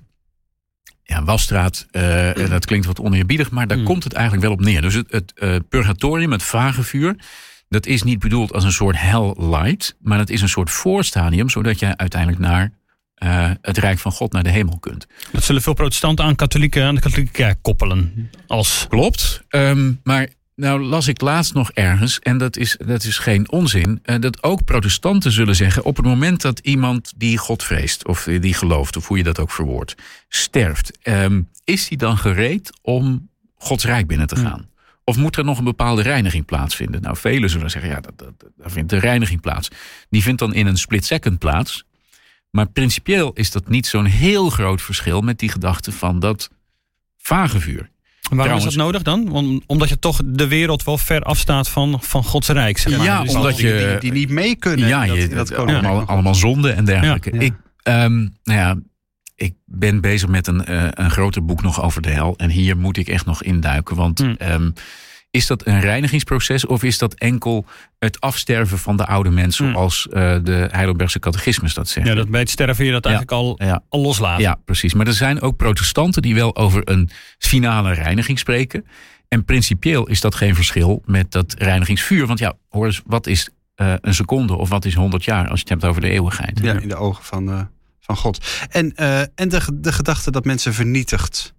Ja, 1.03 1.25
wasstraat, 1.25 1.87
eh, 1.91 2.31
dat 2.49 2.67
klinkt 2.67 2.87
wat 2.87 3.01
oneerbiedig, 3.01 3.51
maar 3.51 3.67
daar 3.67 3.79
Mm. 3.79 3.85
komt 3.85 4.05
het 4.05 4.13
eigenlijk 4.13 4.45
wel 4.47 4.55
op 4.55 4.61
neer. 4.61 4.81
Dus 4.83 4.95
het, 4.95 5.11
het 5.13 5.33
eh, 5.35 5.57
purgatorium, 5.69 6.33
het 6.33 6.43
vagevuur, 6.43 7.17
dat 7.69 7.87
is 7.87 8.03
niet 8.03 8.19
bedoeld 8.19 8.53
als 8.53 8.65
een 8.65 8.73
soort 8.73 8.97
hell 9.01 9.35
light, 9.39 9.97
maar 10.01 10.19
dat 10.19 10.31
is 10.31 10.41
een 10.43 10.49
soort 10.49 10.71
voorstadium, 10.71 11.49
zodat 11.49 11.79
je 11.79 11.97
uiteindelijk 11.97 12.41
naar 12.41 12.73
eh, 13.23 13.51
het 13.61 13.79
Rijk 13.79 13.99
van 13.99 14.13
God, 14.13 14.33
naar 14.33 14.43
de 14.43 14.51
hemel 14.51 14.79
kunt. 14.79 15.07
Dat 15.33 15.45
zullen 15.45 15.63
veel 15.63 15.75
protestanten 15.75 16.25
aan, 16.25 16.35
katholieke, 16.35 16.83
aan 16.83 16.95
de 16.95 17.01
katholieke 17.01 17.33
kerk 17.33 17.59
koppelen. 17.63 18.31
Als, 18.47 18.87
Klopt. 18.89 19.43
Ehm, 19.49 19.93
maar 20.03 20.29
nou 20.55 20.83
las 20.83 21.09
ik 21.09 21.21
laatst 21.21 21.55
nog 21.55 21.71
ergens, 21.73 22.19
en 22.19 22.39
dat 22.39 22.57
is, 22.57 22.77
dat 22.87 23.05
is 23.05 23.19
geen 23.19 23.51
onzin, 23.51 24.01
eh, 24.03 24.21
dat 24.21 24.43
ook 24.43 24.65
protestanten 24.65 25.33
zullen 25.33 25.57
zeggen: 25.57 25.85
op 25.85 25.97
het 25.97 26.07
moment 26.07 26.41
dat 26.41 26.59
iemand 26.59 27.13
die 27.17 27.39
God 27.39 27.63
vreest, 27.63 28.07
of 28.07 28.29
die 28.41 28.55
gelooft, 28.55 28.97
of 28.97 29.09
hoe 29.09 29.17
je 29.17 29.23
dat 29.23 29.39
ook 29.39 29.51
verwoordt, 29.51 29.95
sterft, 30.29 30.99
ehm, 31.03 31.43
is 31.65 31.89
hij 31.89 31.97
dan 31.97 32.19
gereed 32.19 32.71
om 32.83 33.29
Gods 33.55 33.85
Rijk 33.85 34.07
binnen 34.07 34.27
te 34.27 34.37
gaan? 34.37 34.69
Of 35.05 35.17
moet 35.17 35.37
er 35.37 35.45
nog 35.45 35.59
een 35.59 35.65
bepaalde 35.65 36.03
reiniging 36.03 36.45
plaatsvinden? 36.45 37.03
Nou, 37.03 37.17
velen 37.17 37.51
zullen 37.51 37.71
zeggen: 37.71 37.91
ja, 37.91 38.01
dat, 38.01 38.19
dat, 38.19 38.51
daar 38.57 38.71
vindt 38.71 38.91
de 38.91 38.99
reiniging 38.99 39.41
plaats. 39.41 39.69
Die 40.11 40.23
vindt 40.23 40.39
dan 40.39 40.55
in 40.55 40.67
een 40.67 40.79
split 40.79 41.05
second 41.05 41.39
plaats. 41.39 41.85
Maar 42.53 42.67
principieel 42.67 43.33
is 43.33 43.51
dat 43.51 43.69
niet 43.69 43.87
zo'n 43.87 44.05
heel 44.05 44.51
groot 44.51 44.83
verschil 44.83 45.21
met 45.21 45.39
die 45.39 45.49
gedachte 45.49 45.93
van 45.93 46.19
dat 46.21 46.51
vagevuur. 47.19 47.77
waarom 48.23 48.39
Trouwens- 48.39 48.65
is 48.67 48.75
dat 48.75 48.85
nodig 48.85 49.03
dan? 49.03 49.29
Om, 49.33 49.63
omdat 49.67 49.89
je 49.89 49.99
toch 49.99 50.21
de 50.25 50.49
wereld 50.49 50.85
wel 50.85 50.99
ver 50.99 51.23
afstaat 51.23 51.69
van, 51.69 51.99
van 52.03 52.25
Gods 52.25 52.49
Rijk. 52.49 52.79
Zeg 52.79 52.97
maar. 52.97 53.07
Ja, 53.07 53.23
Dus 53.23 53.35
omdat 53.35 53.51
dat- 53.51 53.61
je- 53.61 53.89
die, 54.01 54.11
die 54.11 54.21
niet 54.21 54.31
mee 54.31 54.57
kunnen. 54.57 54.89
Ja, 54.89 55.07
dat, 55.07 55.17
je, 55.17 55.29
dat 55.29 55.55
allemaal, 55.55 56.35
zonde 56.35 56.71
en 56.73 56.85
dergelijke. 56.85 57.35
Ja. 57.35 57.41
Ik, 57.41 57.53
ehm, 57.83 58.19
nou 58.21 58.31
ja, 58.59 58.77
ik 59.35 59.55
ben 59.65 60.01
bezig 60.01 60.29
met 60.29 60.47
een, 60.47 60.65
eh, 60.65 60.85
een 60.91 61.11
groter 61.11 61.45
boek 61.45 61.63
nog 61.63 61.83
over 61.83 62.03
de 62.03 62.11
hel. 62.11 62.35
En 62.37 62.51
hier 62.51 62.77
moet 62.77 62.97
ik 62.97 63.09
echt 63.09 63.27
nog 63.27 63.43
induiken. 63.43 63.97
Want 63.97 64.19
Hmm. 64.19 64.35
ehm, 64.39 64.71
is 65.33 65.47
dat 65.47 65.67
een 65.67 65.81
reinigingsproces 65.81 66.67
of 66.67 66.83
is 66.83 66.99
dat 66.99 67.15
enkel 67.15 67.65
het 67.99 68.21
afsterven 68.21 68.79
van 68.79 68.97
de 68.97 69.07
oude 69.07 69.31
mens... 69.31 69.59
Hmm. 69.59 69.73
zoals 69.73 70.09
eh, 70.09 70.37
de 70.43 70.69
Heidelbergse 70.71 71.19
catechismus 71.19 71.75
dat 71.75 71.89
zegt? 71.89 72.07
ja, 72.07 72.15
dat 72.15 72.29
bij 72.29 72.41
het 72.41 72.51
sterven 72.51 72.85
je 72.85 72.91
dat 72.93 73.05
Ja. 73.05 73.11
eigenlijk 73.11 73.41
al, 73.41 73.67
Ja. 73.67 73.83
al 73.89 74.01
loslaat. 74.01 74.41
Ja, 74.41 74.59
precies. 74.65 74.95
Maar 74.95 75.07
er 75.07 75.13
zijn 75.13 75.41
ook 75.41 75.57
protestanten 75.57 76.23
die 76.23 76.35
wel 76.35 76.57
over 76.57 76.83
een 76.85 77.11
finale 77.39 77.93
reiniging 77.93 78.39
spreken. 78.39 78.87
En 79.29 79.45
principieel 79.45 80.09
is 80.09 80.21
dat 80.21 80.35
geen 80.35 80.55
verschil 80.55 81.03
met 81.07 81.31
dat 81.31 81.55
reinigingsvuur. 81.59 82.27
Want 82.27 82.39
ja, 82.39 82.55
hoor 82.69 82.87
eens, 82.87 83.03
wat 83.07 83.27
is 83.27 83.49
eh, 83.75 83.95
een 84.01 84.15
seconde 84.15 84.57
of 84.57 84.69
wat 84.69 84.85
is 84.85 84.95
100 84.95 85.25
jaar 85.25 85.49
als 85.49 85.61
je 85.61 85.65
het 85.69 85.69
hebt 85.69 85.85
over 85.85 86.01
de 86.01 86.09
eeuwigheid? 86.11 86.59
Ja, 86.63 86.73
in 86.81 86.89
de 86.89 86.97
ogen 86.97 87.25
van, 87.25 87.51
eh, 87.53 87.61
van 88.01 88.17
God. 88.17 88.47
En, 88.71 88.95
eh, 88.97 89.21
en 89.21 89.49
de, 89.49 89.61
de 89.75 89.93
gedachte 89.93 90.31
dat 90.31 90.45
mensen 90.45 90.75
vernietigd 90.75 91.55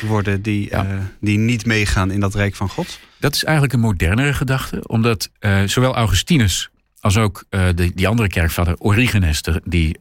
worden 0.00 0.42
die, 0.42 0.68
Ja. 0.70 0.84
eh, 0.86 0.98
die 1.20 1.38
niet 1.38 1.66
meegaan 1.66 2.10
in 2.10 2.20
dat 2.20 2.34
rijk 2.34 2.54
van 2.54 2.68
God. 2.68 2.98
Dat 3.18 3.34
is 3.34 3.44
eigenlijk 3.44 3.74
een 3.74 3.80
modernere 3.80 4.32
gedachte. 4.34 4.82
Omdat 4.86 5.30
eh, 5.38 5.62
zowel 5.64 5.94
Augustinus 5.94 6.70
als 7.00 7.16
ook 7.16 7.44
eh, 7.48 7.66
de, 7.74 7.94
die 7.94 8.08
andere 8.08 8.28
kerkvader 8.28 8.74
Origenes... 8.78 9.42
de- 9.42 9.62
die 9.64 9.96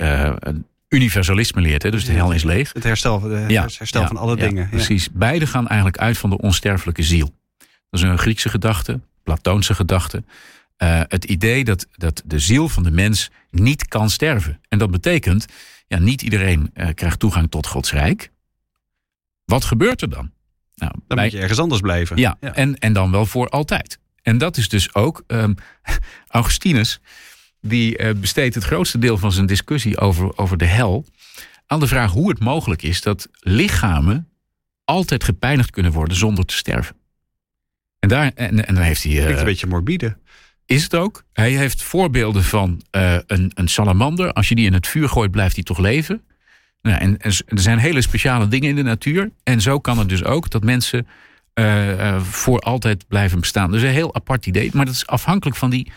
universalisme 0.90 1.62
leert, 1.62 1.84
hè, 1.84 1.92
dus 1.92 2.06
de 2.06 2.12
hel 2.12 2.32
is 2.32 2.44
leeg. 2.44 2.74
Het 2.74 2.84
herstel, 2.84 3.20
de, 3.20 3.46
Ja, 3.48 3.64
het 3.64 3.78
herstel 3.78 4.02
ja, 4.02 4.08
van 4.08 4.18
alle 4.18 4.36
dingen. 4.36 4.64
Ja. 4.64 4.70
Precies. 4.70 5.10
Beide 5.12 5.48
gaan 5.48 5.68
eigenlijk 5.68 5.98
uit 5.98 6.18
van 6.18 6.30
de 6.30 6.38
onsterfelijke 6.38 7.04
ziel. 7.04 7.34
Dat 7.90 8.00
is 8.00 8.02
een 8.02 8.18
Griekse 8.18 8.50
gedachte, 8.50 9.00
Platoonse 9.24 9.74
gedachte. 9.76 10.24
het 11.08 11.26
idee 11.26 11.64
dat, 11.64 11.88
dat 11.96 12.22
de 12.26 12.40
ziel 12.40 12.70
van 12.70 12.84
de 12.84 12.92
mens 12.92 13.30
niet 13.52 13.88
kan 13.88 14.10
sterven. 14.10 14.60
En 14.70 14.78
dat 14.78 14.92
betekent, 14.92 15.46
ja, 15.88 16.00
niet 16.00 16.22
iedereen 16.22 16.74
krijgt 16.96 17.20
toegang 17.20 17.50
tot 17.50 17.68
Gods 17.68 17.92
Rijk. 17.92 18.32
Wat 19.50 19.66
gebeurt 19.66 20.02
er 20.02 20.10
dan? 20.10 20.32
Nou, 20.76 20.92
Dan 21.08 21.18
bij- 21.18 21.24
moet 21.24 21.34
je 21.34 21.40
ergens 21.40 21.60
anders 21.60 21.82
blijven. 21.82 22.18
ja, 22.18 22.38
En, 22.40 22.76
en 22.78 22.94
dan 22.94 23.12
wel 23.12 23.26
voor 23.26 23.50
altijd. 23.50 24.00
En 24.22 24.38
dat 24.38 24.58
is 24.58 24.70
dus 24.70 24.94
ook 24.94 25.24
ehm, 25.28 25.54
Augustinus, 26.28 27.00
die 27.62 27.98
eh, 27.98 28.16
besteedt 28.16 28.56
het 28.56 28.64
grootste 28.64 28.98
deel 29.00 29.18
van 29.18 29.32
zijn 29.32 29.46
discussie 29.46 29.98
over, 29.98 30.38
over 30.38 30.58
de 30.58 30.66
hel 30.66 31.06
aan 31.68 31.80
de 31.80 31.88
vraag 31.88 32.12
hoe 32.12 32.30
het 32.30 32.40
mogelijk 32.40 32.82
is 32.82 33.02
dat 33.02 33.28
lichamen 33.40 34.30
altijd 34.86 35.24
gepijnigd 35.24 35.70
kunnen 35.72 35.92
worden 35.92 36.18
zonder 36.18 36.46
te 36.46 36.54
sterven. 36.56 36.96
En, 38.00 38.10
daar, 38.10 38.32
en, 38.36 38.66
en 38.68 38.76
dan 38.76 38.84
heeft 38.84 39.04
hij. 39.04 39.12
eh, 39.28 39.38
een 39.38 39.44
beetje 39.46 39.68
morbide. 39.68 40.18
is 40.66 40.84
het 40.84 40.96
ook. 40.96 41.24
Hij 41.34 41.52
heeft 41.52 41.82
voorbeelden 41.84 42.44
van 42.44 42.82
eh, 42.92 43.18
een, 43.28 43.52
een 43.54 43.68
salamander. 43.68 44.34
Als 44.34 44.50
je 44.50 44.56
die 44.56 44.66
in 44.66 44.74
het 44.74 44.88
vuur 44.88 45.10
gooit, 45.10 45.32
blijft 45.32 45.56
die 45.56 45.64
toch 45.64 45.78
leven. 45.78 46.24
En, 46.82 47.22
er 47.22 47.44
zijn 47.48 47.78
hele 47.78 48.02
speciale 48.02 48.48
dingen 48.48 48.70
in 48.70 48.76
de 48.76 48.84
natuur. 48.84 49.32
En 49.44 49.62
zo 49.62 49.80
kan 49.80 49.98
het 49.98 50.10
dus 50.10 50.24
ook 50.24 50.50
dat 50.50 50.64
mensen 50.64 51.08
eh, 51.54 52.08
eh, 52.08 52.22
voor 52.22 52.60
altijd 52.60 53.08
blijven 53.08 53.40
bestaan. 53.40 53.72
Dus 53.72 53.82
een 53.82 53.90
heel 53.90 54.16
apart 54.16 54.46
idee. 54.46 54.70
Maar 54.74 54.86
dat 54.86 54.94
is 54.94 55.08
afhankelijk 55.08 55.58
van 55.58 55.70
die 55.70 55.92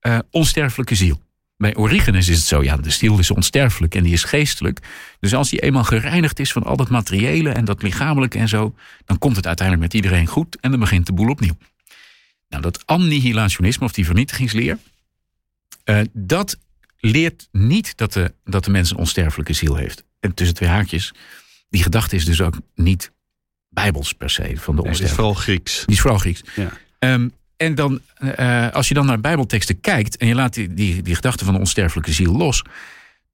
eh, 0.00 0.18
onsterfelijke 0.30 0.94
ziel. 0.94 1.22
Bij 1.56 1.76
Origenes 1.76 2.28
is 2.28 2.36
het 2.36 2.46
zo, 2.46 2.62
ja, 2.62 2.76
de 2.76 2.90
ziel 2.90 3.18
is 3.18 3.30
onsterfelijk 3.30 3.94
en 3.94 4.02
die 4.02 4.12
is 4.12 4.24
geestelijk. 4.24 4.78
Dus 5.20 5.34
als 5.34 5.50
die 5.50 5.60
eenmaal 5.60 5.84
gereinigd 5.84 6.38
is 6.38 6.52
van 6.52 6.62
al 6.62 6.76
dat 6.76 6.88
materiële 6.88 7.50
en 7.50 7.64
dat 7.64 7.82
lichamelijke 7.82 8.38
en 8.38 8.48
zo, 8.48 8.74
dan 9.04 9.18
komt 9.18 9.36
het 9.36 9.46
uiteindelijk 9.46 9.92
met 9.92 10.02
iedereen 10.02 10.26
goed 10.26 10.60
en 10.60 10.70
dan 10.70 10.80
begint 10.80 11.06
de 11.06 11.12
boel 11.12 11.28
opnieuw. 11.28 11.56
Nou, 12.48 12.62
dat 12.62 12.86
annihilationisme 12.86 13.84
of 13.84 13.92
die 13.92 14.04
vernietigingsleer, 14.04 14.78
dat 16.12 16.58
leert 16.98 17.48
niet 17.52 17.96
dat 17.96 18.12
de, 18.12 18.34
dat 18.44 18.64
de 18.64 18.70
mens 18.70 18.90
een 18.90 18.96
onsterfelijke 18.96 19.52
ziel 19.52 19.76
heeft. 19.76 20.04
En 20.24 20.34
tussen 20.34 20.56
twee 20.56 20.68
haakjes, 20.68 21.12
die 21.68 21.82
gedachte 21.82 22.16
is 22.16 22.24
dus 22.24 22.40
ook 22.40 22.58
niet 22.74 23.12
bijbels 23.68 24.12
per 24.12 24.30
se 24.30 24.52
van 24.56 24.76
de 24.76 24.82
Nee, 24.82 24.92
het 24.92 25.00
is 25.00 25.10
vooral 25.10 25.34
Grieks. 25.34 25.82
Die 25.86 25.94
is 25.94 26.00
vooral 26.00 26.18
Grieks. 26.18 26.42
Ja. 26.56 26.72
Ehm, 26.98 27.28
en 27.56 27.74
dan, 27.74 28.00
eh, 28.14 28.70
als 28.70 28.88
je 28.88 28.94
dan 28.94 29.06
naar 29.06 29.20
Bijbelteksten 29.20 29.80
kijkt 29.80 30.16
en 30.16 30.26
je 30.26 30.34
laat 30.34 30.54
die, 30.54 30.74
die, 30.74 31.02
die 31.02 31.14
gedachte 31.14 31.44
van 31.44 31.54
de 31.54 31.60
onsterfelijke 31.60 32.12
ziel 32.12 32.36
los, 32.36 32.62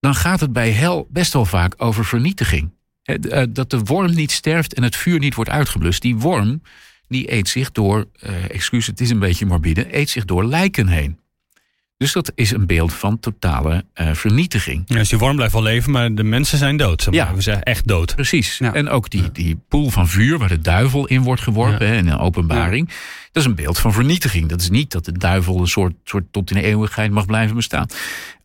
dan 0.01 0.15
gaat 0.15 0.41
het 0.41 0.53
bij 0.53 0.71
hel 0.71 1.07
best 1.11 1.33
wel 1.33 1.45
vaak 1.45 1.75
over 1.77 2.05
vernietiging. 2.05 2.71
Eh, 3.03 3.43
dat 3.51 3.71
de 3.71 3.79
worm 3.79 4.15
niet 4.15 4.31
sterft 4.31 4.75
en 4.75 4.83
het 4.83 4.97
vuur 4.97 5.19
niet 5.19 5.35
wordt 5.35 5.51
uitgeblust. 5.51 6.03
Die 6.03 6.17
worm 6.17 6.63
die 7.09 7.33
eet 7.33 7.49
zich 7.49 7.73
door, 7.73 8.09
eh 8.21 8.51
excuus, 8.51 8.87
het 8.87 9.01
is 9.01 9.11
een 9.11 9.19
beetje 9.19 9.47
morbide, 9.47 9.97
eet 9.97 10.11
zich 10.11 10.25
door 10.25 10.45
lijken 10.45 10.89
heen. 10.89 11.19
Dus 12.01 12.13
dat 12.13 12.33
is 12.35 12.51
een 12.51 12.67
beeld 12.67 12.93
van 12.93 13.19
totale 13.19 13.85
eh, 13.93 14.13
vernietiging. 14.13 14.83
Ja, 14.87 14.95
dus 14.97 15.09
die 15.09 15.19
worm 15.19 15.35
blijft 15.37 15.53
wel 15.53 15.63
leven, 15.63 15.93
maar 15.93 16.15
de 16.15 16.23
mensen 16.23 16.59
zijn 16.59 16.77
dood. 16.77 17.03
Zeg 17.03 17.15
maar. 17.15 17.27
Ja. 17.29 17.35
We 17.35 17.41
zeggen 17.41 17.63
echt 17.63 17.87
dood. 17.87 18.15
Precies. 18.15 18.59
Ja. 18.59 18.75
En 18.75 18.89
ook 18.89 19.11
die, 19.11 19.33
die 19.33 19.57
poel 19.69 19.91
van 19.91 20.09
vuur 20.09 20.39
waar 20.39 20.49
de 20.49 20.61
duivel 20.61 21.07
in 21.07 21.23
wordt 21.23 21.43
geworpen 21.43 21.87
hè, 21.87 21.97
in 21.97 22.09
een 22.09 22.19
openbaring. 22.19 22.87
Dat 23.33 23.43
is 23.43 23.45
een 23.45 23.55
beeld 23.55 23.79
van 23.79 23.93
vernietiging. 23.93 24.49
Dat 24.49 24.61
is 24.61 24.71
niet 24.71 24.91
dat 24.91 25.05
de 25.05 25.13
duivel 25.19 25.59
een 25.61 25.67
soort, 25.67 25.93
soort 26.05 26.25
tot 26.31 26.51
in 26.51 26.57
de 26.57 26.63
eeuwigheid 26.63 27.11
mag 27.11 27.27
blijven 27.27 27.57
bestaan. 27.57 27.87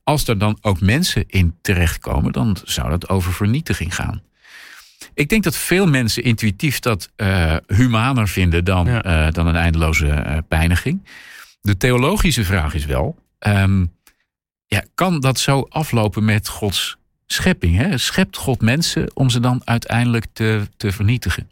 Als 0.03 0.27
er 0.27 0.37
dan 0.37 0.57
ook 0.61 0.81
mensen 0.81 1.23
in 1.27 1.55
terechtkomen, 1.61 2.31
dan 2.31 2.57
zou 2.63 2.89
dat 2.89 3.09
over 3.09 3.33
vernietiging 3.33 3.95
gaan. 3.95 4.21
Ik 5.13 5.29
denk 5.29 5.43
dat 5.43 5.57
veel 5.57 5.87
mensen 5.87 6.23
intuïtief 6.23 6.79
dat 6.79 7.09
eh, 7.15 7.55
humaner 7.67 8.27
vinden 8.27 8.65
dan, 8.65 8.85
Ja. 8.85 9.03
eh, 9.03 9.33
dan 9.33 9.47
een 9.47 9.55
eindeloze 9.55 10.07
eh, 10.07 10.37
pijniging. 10.47 11.05
De 11.61 11.77
theologische 11.77 12.43
vraag 12.43 12.73
is 12.73 12.85
wel: 12.85 13.23
ehm, 13.45 13.85
ja, 14.65 14.83
kan 14.95 15.19
dat 15.19 15.39
zo 15.39 15.65
aflopen 15.69 16.25
met 16.25 16.47
Gods 16.47 16.97
schepping? 17.25 17.77
Hè? 17.77 17.97
Schept 17.97 18.37
God 18.37 18.61
mensen 18.61 19.11
om 19.13 19.29
ze 19.29 19.39
dan 19.39 19.61
uiteindelijk 19.63 20.25
te, 20.33 20.67
te 20.77 20.91
vernietigen? 20.91 21.49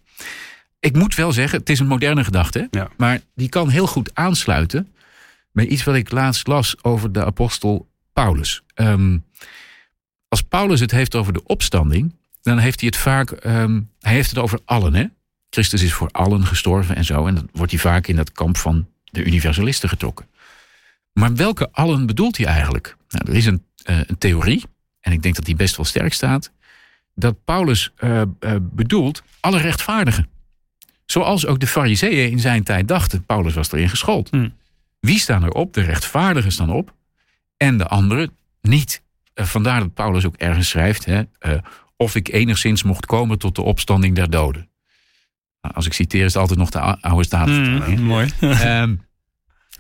Ik 0.79 0.95
moet 0.95 1.15
wel 1.15 1.31
zeggen, 1.31 1.59
het 1.59 1.69
is 1.69 1.79
een 1.79 1.88
moderne 1.88 2.23
gedachte? 2.23 2.67
Ja. 2.71 2.89
maar 2.97 3.21
die 3.35 3.50
kan 3.50 3.69
heel 3.69 3.88
goed 3.88 4.15
aansluiten 4.15 4.93
bij 5.51 5.65
iets 5.65 5.83
wat 5.83 5.95
ik 5.95 6.12
laatst 6.12 6.47
las 6.47 6.83
over 6.83 7.12
de 7.12 7.25
apostel 7.25 7.88
Paulus. 8.13 8.62
Ehm, 8.73 9.17
als 10.27 10.41
Paulus 10.41 10.79
het 10.79 10.91
heeft 10.91 11.15
over 11.15 11.33
de 11.33 11.43
opstanding, 11.43 12.15
dan 12.41 12.57
heeft 12.57 12.79
hij 12.79 12.89
het 12.89 13.01
vaak, 13.01 13.31
ehm, 13.31 13.81
hij 14.00 14.13
heeft 14.13 14.29
het 14.29 14.39
over 14.39 14.59
allen. 14.65 14.93
Hè? 14.93 15.05
Christus 15.50 15.81
is 15.81 15.93
voor 15.93 16.09
allen 16.12 16.45
gestorven 16.45 16.95
en 16.95 17.05
zo. 17.05 17.27
En 17.27 17.35
dan 17.35 17.50
wordt 17.51 17.71
hij 17.71 17.81
vaak 17.81 18.07
in 18.07 18.15
dat 18.15 18.31
kamp 18.31 18.57
van 18.57 18.88
de 19.03 19.23
universalisten 19.23 19.89
getrokken. 19.89 20.25
Maar 21.13 21.36
welke 21.36 21.72
allen 21.72 22.05
bedoelt 22.05 22.38
hij 22.38 22.46
eigenlijk? 22.46 22.98
Nou, 23.10 23.32
er 23.32 23.38
is 23.38 23.46
een, 23.46 23.63
eh, 23.84 23.98
een 24.08 24.17
theorie, 24.17 24.63
en 25.00 25.12
ik 25.12 25.22
denk 25.24 25.36
dat 25.36 25.46
die 25.46 25.55
best 25.55 25.75
wel 25.75 25.86
sterk 25.86 26.13
staat, 26.13 26.51
dat 27.15 27.43
Paulus 27.46 27.91
eh, 27.96 28.22
eh, 28.22 28.27
bedoelt 28.62 29.24
alle 29.39 29.60
rechtvaardigen. 29.60 30.27
Zoals 31.05 31.46
ook 31.46 31.60
de 31.60 31.67
fariseeën 31.67 32.32
in 32.32 32.39
zijn 32.39 32.63
tijd 32.63 32.88
dachten. 32.88 33.25
Paulus 33.25 33.53
was 33.53 33.72
erin 33.72 33.89
geschoold. 33.89 34.29
Hmm. 34.29 34.53
Wie 35.00 35.20
staan 35.20 35.43
erop? 35.43 35.74
De 35.74 35.82
rechtvaardigen 35.82 36.51
staan 36.51 36.72
op 36.72 36.93
en 37.58 37.77
de 37.77 37.88
anderen 37.88 38.32
niet. 38.62 39.01
Vandaar 39.36 39.79
dat 39.79 39.93
Paulus 39.93 40.25
ook 40.25 40.36
ergens 40.36 40.70
schrijft: 40.70 41.05
hè, 41.05 41.22
of 41.96 42.15
ik 42.15 42.29
enigszins 42.29 42.84
mocht 42.84 43.05
komen 43.05 43.38
tot 43.38 43.55
de 43.55 43.62
opstanding 43.62 44.15
der 44.15 44.29
doden. 44.29 44.70
Nou, 45.62 45.75
als 45.75 45.86
ik 45.86 45.93
citeer, 45.93 46.25
is 46.25 46.34
het 46.34 46.41
altijd 46.41 46.60
nog 46.60 46.70
de 46.70 46.79
ou- 46.79 46.98
oude 47.01 47.24
statenvertaling. 47.24 48.00
Mm, 48.00 48.05
mooi. 48.05 48.29
Ehm, 48.39 48.96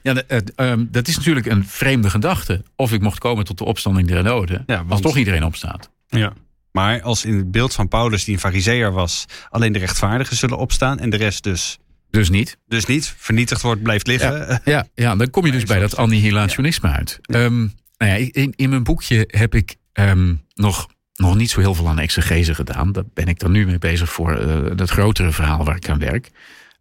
ja, 0.03 0.15
ehm, 0.55 0.85
dat 0.89 1.07
is 1.07 1.17
natuurlijk 1.17 1.45
een 1.45 1.65
vreemde 1.65 2.09
gedachte. 2.09 2.63
Of 2.75 2.91
ik 2.91 3.01
mocht 3.01 3.19
komen 3.19 3.45
tot 3.45 3.57
de 3.57 3.63
opstanding 3.63 4.07
der 4.07 4.23
doden. 4.23 4.63
Ja, 4.65 4.85
als 4.89 5.01
toch 5.01 5.17
iedereen 5.17 5.43
opstaat. 5.43 5.89
ja. 6.07 6.33
Maar 6.71 7.01
als 7.01 7.25
in 7.25 7.35
het 7.37 7.51
beeld 7.51 7.73
van 7.73 7.87
Paulus, 7.87 8.23
die 8.23 8.33
een 8.33 8.39
fariseer 8.39 8.91
was, 8.91 9.25
alleen 9.49 9.73
de 9.73 9.79
rechtvaardigen 9.79 10.35
zullen 10.35 10.57
opstaan 10.57 10.99
en 10.99 11.09
de 11.09 11.17
rest 11.17 11.43
dus, 11.43 11.77
Dus 12.09 12.29
niet. 12.29 12.57
dus 12.67 12.85
niet 12.85 13.13
vernietigd 13.17 13.61
wordt, 13.61 13.83
blijft 13.83 14.07
liggen. 14.07 14.61
Ja, 14.65 14.87
ja 14.95 15.15
dan 15.15 15.29
kom 15.29 15.45
je 15.45 15.51
dus 15.51 15.63
bij 15.63 15.79
dat 15.79 15.97
annihilationisme 15.97 16.89
uit. 16.89 17.19
Ehm, 17.21 17.59
nou 17.97 18.11
ja, 18.11 18.29
in, 18.31 18.53
in 18.55 18.69
mijn 18.69 18.83
boekje 18.83 19.23
heb 19.27 19.55
ik 19.55 19.75
ehm, 19.91 20.35
nog, 20.53 20.87
nog 21.13 21.35
niet 21.35 21.49
zo 21.49 21.59
heel 21.59 21.75
veel 21.75 21.87
aan 21.87 21.99
exegese 21.99 22.55
gedaan. 22.55 22.91
Daar 22.91 23.03
ben 23.13 23.27
ik 23.27 23.39
dan 23.39 23.51
nu 23.51 23.65
mee 23.65 23.79
bezig 23.79 24.11
voor 24.11 24.37
eh, 24.37 24.71
dat 24.75 24.89
grotere 24.89 25.31
verhaal 25.31 25.65
waar 25.65 25.75
ik 25.75 25.89
aan 25.89 25.99
werk. 25.99 26.31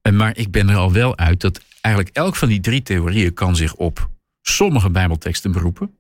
Eh, 0.03 0.13
maar 0.13 0.37
ik 0.37 0.51
ben 0.51 0.69
er 0.69 0.77
al 0.77 0.93
wel 0.93 1.19
uit 1.19 1.41
dat 1.41 1.61
eigenlijk 1.83 2.17
elk 2.17 2.37
van 2.37 2.49
die 2.49 2.61
drie 2.61 2.83
theorieën 2.83 3.35
kan 3.35 3.57
zich 3.57 3.75
op 3.75 4.11
sommige 4.43 4.91
bijbelteksten 4.91 5.53
beroepen. 5.53 5.97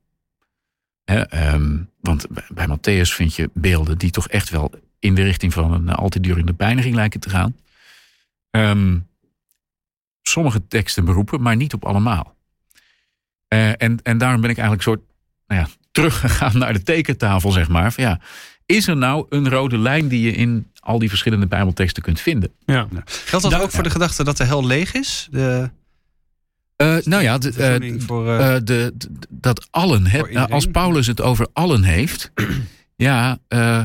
Ehm, 1.05 1.79
want 2.01 2.27
bij- 2.49 2.67
Matthäus 2.69 3.15
vind 3.15 3.35
je 3.35 3.51
beelden 3.55 3.99
die 3.99 4.11
toch 4.11 4.29
echt 4.29 4.51
wel 4.51 4.73
in 4.99 5.15
de 5.15 5.23
richting 5.23 5.53
van 5.53 5.73
een 5.73 5.89
altijd 5.91 6.25
durende 6.25 6.53
pijniging 6.53 6.95
lijken 6.95 7.21
te 7.21 7.31
gaan. 7.31 7.57
Ehm, 8.51 8.99
sommige 10.23 10.67
teksten 10.67 11.05
beroepen, 11.05 11.43
maar 11.43 11.57
niet 11.57 11.73
op 11.75 11.85
allemaal. 11.85 12.37
Eh, 13.49 13.83
en, 13.83 14.03
en 14.03 14.19
daarom 14.19 14.41
ben 14.41 14.51
ik 14.51 14.59
eigenlijk 14.59 14.89
soort 14.89 15.01
nou 15.47 15.61
ja, 15.61 15.69
teruggegaan 15.91 16.59
naar 16.59 16.73
de 16.73 16.83
tekentafel, 16.83 17.51
zeg 17.51 17.69
maar. 17.69 17.93
Van 17.93 18.05
ja, 18.05 18.21
is 18.67 18.87
er 18.87 18.97
nou 18.97 19.27
een 19.29 19.49
rode 19.49 19.79
lijn 19.79 20.09
die 20.09 20.21
je 20.21 20.33
in 20.33 20.71
al 20.83 20.99
die 20.99 21.09
verschillende 21.09 21.47
Bijbelteksten 21.47 22.03
kunt 22.03 22.21
vinden? 22.21 22.53
ja. 22.67 22.87
Geldt 23.05 23.43
dat 23.45 23.51
Daar- 23.51 23.62
ook 23.62 23.71
voor 23.71 23.83
de 23.83 23.91
gedachte 23.91 24.25
dat 24.25 24.37
de 24.37 24.45
hel 24.45 24.67
leeg 24.67 24.93
is? 24.95 25.29
De 25.31 25.71
Eh, 26.77 26.97
nou 27.05 27.23
ja, 27.23 27.39
de, 27.39 27.51
eh, 27.53 27.95
voor, 28.07 28.39
eh, 28.39 28.55
de, 28.55 28.93
de- 28.97 29.09
dat 29.29 29.69
allen. 29.71 30.05
Iedereen? 30.05 30.51
als 30.51 30.67
Paulus 30.67 31.07
het 31.07 31.21
over 31.21 31.49
allen 31.53 31.83
heeft, 31.83 32.31
ja, 32.97 33.39
eh, 33.49 33.85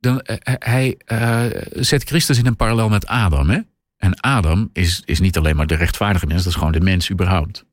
dan 0.00 0.20
hij 0.44 0.94
eh, 1.04 1.44
zet 1.72 2.04
Christus 2.04 2.38
in 2.38 2.46
een 2.46 2.56
parallel 2.56 2.88
met 2.88 3.06
Adam. 3.06 3.50
Hè? 3.50 3.58
En 3.96 4.20
Adam 4.20 4.70
is, 4.72 5.02
is 5.04 5.20
niet 5.20 5.36
alleen 5.38 5.56
maar 5.56 5.66
de 5.66 5.74
rechtvaardige 5.74 6.26
mens, 6.26 6.42
dat 6.42 6.52
is 6.52 6.58
gewoon 6.58 6.72
de 6.72 6.80
mens 6.80 7.10
überhaupt. 7.10 7.64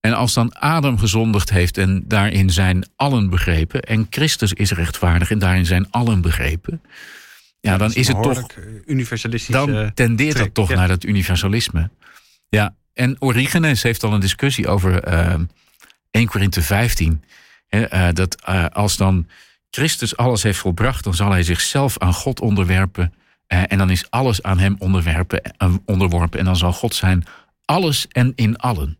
En 0.00 0.12
als 0.12 0.34
dan 0.34 0.52
Adam 0.54 0.98
gezondigd 0.98 1.50
heeft 1.50 1.78
en 1.78 2.04
daarin 2.06 2.50
zijn 2.50 2.86
allen 2.96 3.30
begrepen, 3.30 3.82
en 3.82 4.06
Christus 4.10 4.52
is 4.52 4.72
rechtvaardig 4.72 5.30
en 5.30 5.38
daarin 5.38 5.66
zijn 5.66 5.90
allen 5.90 6.20
begrepen, 6.20 6.82
ja, 7.60 7.76
dan 7.76 7.92
is 7.92 8.08
het 8.08 8.22
toch 8.22 8.50
eh, 8.50 8.64
universalistisch. 8.86 9.54
dan 9.54 9.76
eh, 9.76 9.86
tendeert 9.86 10.36
dat 10.36 10.54
toch 10.54 10.68
ja. 10.68 10.76
naar 10.76 10.88
dat 10.88 11.04
universalisme. 11.04 11.90
Ja, 12.48 12.74
en 12.92 13.16
Origenes 13.18 13.82
heeft 13.82 14.02
al 14.02 14.12
een 14.12 14.20
discussie 14.20 14.68
over 14.68 15.02
eh 15.02 15.34
1 16.10 16.26
Korinthe 16.26 16.62
15. 16.62 17.24
Hè, 17.66 17.82
eh, 17.82 18.08
dat 18.12 18.44
als 18.72 18.96
dan 18.96 19.28
Christus 19.70 20.16
alles 20.16 20.42
heeft 20.42 20.58
volbracht, 20.58 21.04
dan 21.04 21.14
zal 21.14 21.30
hij 21.30 21.42
zichzelf 21.42 21.98
aan 21.98 22.14
God 22.14 22.40
onderwerpen. 22.40 23.14
en 23.46 23.78
dan 23.78 23.90
is 23.90 24.10
alles 24.10 24.42
aan 24.42 24.58
hem 24.58 24.76
onderwerpen, 24.78 25.40
onderworpen. 25.84 26.38
En 26.38 26.44
dan 26.44 26.56
zal 26.56 26.72
God 26.72 26.94
zijn 26.94 27.24
alles 27.64 28.06
en 28.08 28.32
in 28.34 28.56
allen. 28.56 28.98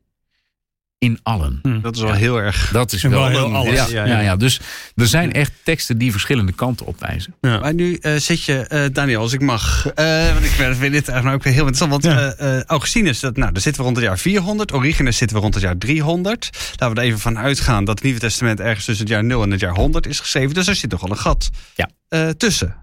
In 1.01 1.19
allen. 1.23 1.61
Dat 1.83 1.97
is 1.97 2.03
wel 2.03 2.13
heel 2.13 2.37
erg. 2.41 2.71
Dat 2.73 2.93
is 2.93 3.03
wel, 3.17 3.27
heel 3.29 3.55
alles. 3.55 3.75
Ja, 3.75 3.87
Ja, 3.89 4.05
ja, 4.07 4.13
ja. 4.13 4.21
ja, 4.21 4.37
Dus 4.37 4.61
er 4.97 5.07
zijn 5.07 5.33
echt 5.33 5.53
teksten 5.63 5.99
die 5.99 6.11
verschillende 6.11 6.53
kanten 6.53 6.87
opwijzen. 6.87 7.35
Maar 7.41 7.75
nu 7.75 7.95
eh, 7.95 8.17
zit 8.17 8.43
je, 8.45 8.59
eh, 8.59 8.85
Daniel, 8.93 9.21
als 9.21 9.33
ik 9.33 9.41
mag. 9.41 9.87
eh, 9.95 10.33
want 10.33 10.45
ik 10.45 10.51
vind 10.51 10.77
vind 10.77 10.93
dit 10.93 11.09
eigenlijk 11.09 11.47
ook 11.47 11.53
heel 11.53 11.67
interessant. 11.67 11.91
Want 11.91 12.05
Ja. 12.05 12.33
eh, 12.35 12.57
eh, 12.59 12.65
Augustinus, 12.65 13.21
dat, 13.21 13.37
nou, 13.37 13.53
daar 13.53 13.63
zitten 13.63 13.81
we 13.81 13.87
rond 13.87 13.97
het 14.01 14.07
jaar 14.07 14.19
400. 14.19 14.73
Origenes 14.73 15.17
zitten 15.17 15.37
we 15.37 15.43
rond 15.43 15.55
het 15.55 15.63
jaar 15.63 15.79
300. 15.79 16.49
Laten 16.77 16.95
we 16.97 17.01
er 17.03 17.07
even 17.07 17.19
van 17.21 17.39
uitgaan 17.39 17.85
dat 17.85 17.95
het 17.95 18.05
Nieuwe 18.05 18.21
Testament 18.21 18.61
ergens 18.61 18.85
tussen 18.85 19.05
het 19.05 19.15
jaar 19.15 19.25
0 19.25 19.43
en 19.43 19.51
het 19.51 19.61
jaar 19.61 19.75
100 19.75 20.07
is 20.07 20.21
geschreven. 20.21 20.55
Dus 20.55 20.67
er 20.67 20.75
zit 20.75 20.91
toch 20.91 21.03
al 21.03 21.11
een 21.11 21.17
gat 21.19 21.51
Ja. 21.75 21.89
eh, 22.09 22.29
tussen. 22.29 22.75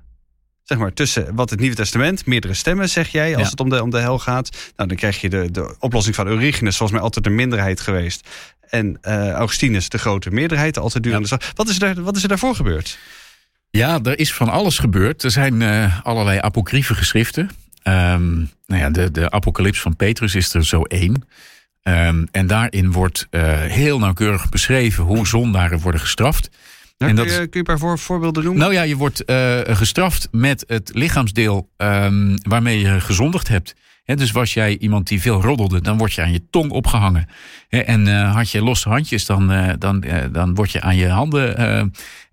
Zeg 0.67 0.77
maar, 0.77 0.93
tussen 0.93 1.35
wat 1.35 1.49
het 1.49 1.59
Nieuwe 1.59 1.75
Testament, 1.75 2.25
meerdere 2.25 2.53
stemmen 2.53 2.89
zeg 2.89 3.07
jij, 3.07 3.33
als 3.33 3.43
Ja. 3.43 3.49
het 3.49 3.59
om 3.59 3.69
de, 3.69 3.83
om 3.83 3.89
de 3.89 3.99
hel 3.99 4.19
gaat. 4.19 4.49
Nou, 4.75 4.89
dan 4.89 4.97
krijg 4.97 5.21
je 5.21 5.29
de, 5.29 5.51
de 5.51 5.75
oplossing 5.79 6.15
van 6.15 6.27
Origenes, 6.27 6.77
volgens 6.77 6.91
mij 6.91 7.01
altijd 7.01 7.25
de 7.25 7.31
minderheid 7.31 7.79
geweest. 7.81 8.27
En 8.69 8.97
eh, 9.01 9.31
Augustinus 9.31 9.89
de 9.89 9.97
grote 9.97 10.29
meerderheid, 10.31 10.77
altijd 10.77 11.03
duur 11.03 11.15
aan 11.15 11.21
de 11.21 11.27
slag. 11.27 11.51
Wat 11.55 11.69
is, 11.69 11.81
er, 11.81 12.03
wat 12.03 12.15
is 12.15 12.21
er 12.23 12.29
daarvoor 12.29 12.55
gebeurd? 12.55 12.97
Ja, 13.69 13.99
er 14.03 14.19
is 14.19 14.33
van 14.33 14.49
alles 14.49 14.77
gebeurd. 14.79 15.23
Er 15.23 15.31
zijn 15.31 15.61
eh, 15.61 15.99
allerlei 16.05 16.39
apocryfe 16.39 16.95
geschriften. 16.95 17.49
Ehm, 17.83 18.35
nou 18.65 18.81
ja, 18.81 18.89
de, 18.89 19.11
de 19.11 19.31
apocalyps 19.31 19.81
van 19.81 19.95
Petrus 19.95 20.35
is 20.35 20.53
er 20.53 20.65
zo 20.65 20.81
één. 20.83 21.27
Ehm, 21.83 22.25
en 22.31 22.47
daarin 22.47 22.91
wordt 22.91 23.27
eh, 23.29 23.59
heel 23.61 23.99
nauwkeurig 23.99 24.49
beschreven 24.49 25.03
hoe 25.03 25.27
zondaren 25.27 25.79
worden 25.79 26.01
gestraft. 26.01 26.49
Nou, 26.97 27.11
En 27.11 27.17
kun, 27.17 27.25
dat 27.27 27.33
je, 27.35 27.39
kun 27.39 27.49
je 27.51 27.57
een 27.57 27.63
paar 27.63 27.79
voor, 27.79 27.99
voorbeelden 27.99 28.43
noemen? 28.43 28.61
Nou 28.61 28.73
ja, 28.73 28.81
je 28.81 28.95
wordt 28.95 29.25
eh, 29.25 29.59
gestraft 29.65 30.27
met 30.31 30.63
het 30.67 30.91
lichaamsdeel 30.93 31.69
ehm, 31.77 32.35
waarmee 32.41 32.79
je 32.79 33.01
gezondigd 33.01 33.47
hebt. 33.47 33.75
Hè, 34.03 34.15
dus 34.15 34.31
was 34.31 34.53
jij 34.53 34.77
iemand 34.77 35.07
die 35.07 35.21
veel 35.21 35.41
roddelde, 35.41 35.81
dan 35.81 35.97
word 35.97 36.13
je 36.13 36.21
aan 36.21 36.31
je 36.31 36.43
tong 36.49 36.71
opgehangen. 36.71 37.27
Hè, 37.67 37.79
en 37.79 38.07
eh, 38.07 38.35
had 38.35 38.49
je 38.51 38.61
losse 38.63 38.89
handjes, 38.89 39.25
dan, 39.25 39.51
eh, 39.51 39.73
dan, 39.79 40.03
dan 40.31 40.55
word 40.55 40.71
je 40.71 40.81
aan 40.81 40.95
je 40.95 41.07
handen. 41.09 41.57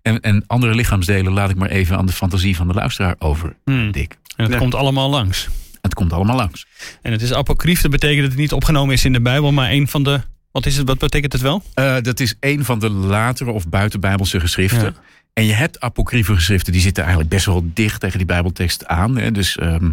en, 0.01 0.19
en 0.21 0.43
andere 0.47 0.75
lichaamsdelen 0.75 1.33
laat 1.33 1.49
ik 1.49 1.55
maar 1.55 1.69
even 1.69 1.97
aan 1.97 2.05
de 2.05 2.11
fantasie 2.11 2.55
van 2.55 2.67
de 2.67 2.73
luisteraar 2.73 3.15
over, 3.19 3.55
Hmm. 3.65 3.91
Dick. 3.91 4.17
En 4.35 4.43
het 4.43 4.53
Ja. 4.53 4.59
komt 4.59 4.75
allemaal 4.75 5.09
langs. 5.09 5.47
Het 5.81 5.93
komt 5.93 6.13
allemaal 6.13 6.35
langs. 6.35 6.65
En 7.01 7.11
het 7.11 7.21
is 7.21 7.33
apocryf, 7.33 7.81
dat 7.81 7.91
betekent 7.91 8.21
dat 8.21 8.29
het 8.31 8.39
niet 8.39 8.53
opgenomen 8.53 8.93
is 8.93 9.05
in 9.05 9.13
de 9.13 9.21
Bijbel, 9.21 9.51
maar 9.51 9.71
een 9.71 9.87
van 9.87 10.03
de. 10.03 10.21
Wat 10.55 10.65
is 10.65 10.77
het? 10.77 10.87
Wat 10.87 10.97
betekent 10.97 11.33
het 11.33 11.41
wel? 11.41 11.63
Eh, 11.73 11.95
dat 12.01 12.19
is 12.19 12.35
een 12.39 12.65
van 12.65 12.79
de 12.79 12.89
latere 12.89 13.51
of 13.51 13.67
buitenbijbelse 13.69 14.39
geschriften. 14.39 14.83
Ja. 14.83 14.93
En 15.33 15.45
je 15.45 15.53
hebt 15.53 15.79
apocryfe 15.79 16.33
geschriften, 16.33 16.73
die 16.73 16.81
zitten 16.81 17.03
eigenlijk 17.03 17.33
best 17.33 17.45
wel 17.45 17.69
dicht 17.73 17.99
tegen 17.99 18.17
die 18.17 18.27
bijbeltekst 18.27 18.85
aan. 18.85 19.17
Hè. 19.17 19.31
Dus 19.31 19.57
ehm 19.57 19.91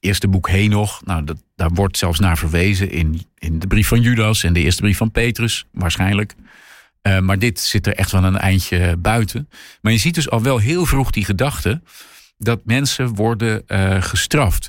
eerste 0.00 0.28
boek 0.28 0.48
Henoch, 0.48 1.02
nou, 1.04 1.24
dat, 1.24 1.42
daar 1.56 1.70
wordt 1.70 1.98
zelfs 1.98 2.18
naar 2.18 2.38
verwezen 2.38 2.90
in, 2.90 3.22
in 3.38 3.58
de 3.58 3.66
brief 3.66 3.88
van 3.88 4.00
Judas 4.00 4.42
en 4.42 4.52
de 4.52 4.60
eerste 4.60 4.82
brief 4.82 4.96
van 4.96 5.10
Petrus, 5.10 5.66
waarschijnlijk. 5.72 6.34
Eh, 7.00 7.18
maar 7.18 7.38
dit 7.38 7.60
zit 7.60 7.86
er 7.86 7.94
echt 7.94 8.10
wel 8.12 8.24
een 8.24 8.38
eindje 8.38 8.96
buiten. 8.96 9.48
Maar 9.80 9.92
je 9.92 9.98
ziet 9.98 10.14
dus 10.14 10.30
al 10.30 10.42
wel 10.42 10.58
heel 10.58 10.86
vroeg 10.86 11.10
die 11.10 11.24
gedachte 11.24 11.82
dat 12.38 12.60
mensen 12.64 13.14
worden 13.14 13.62
eh, 13.66 14.02
gestraft. 14.02 14.68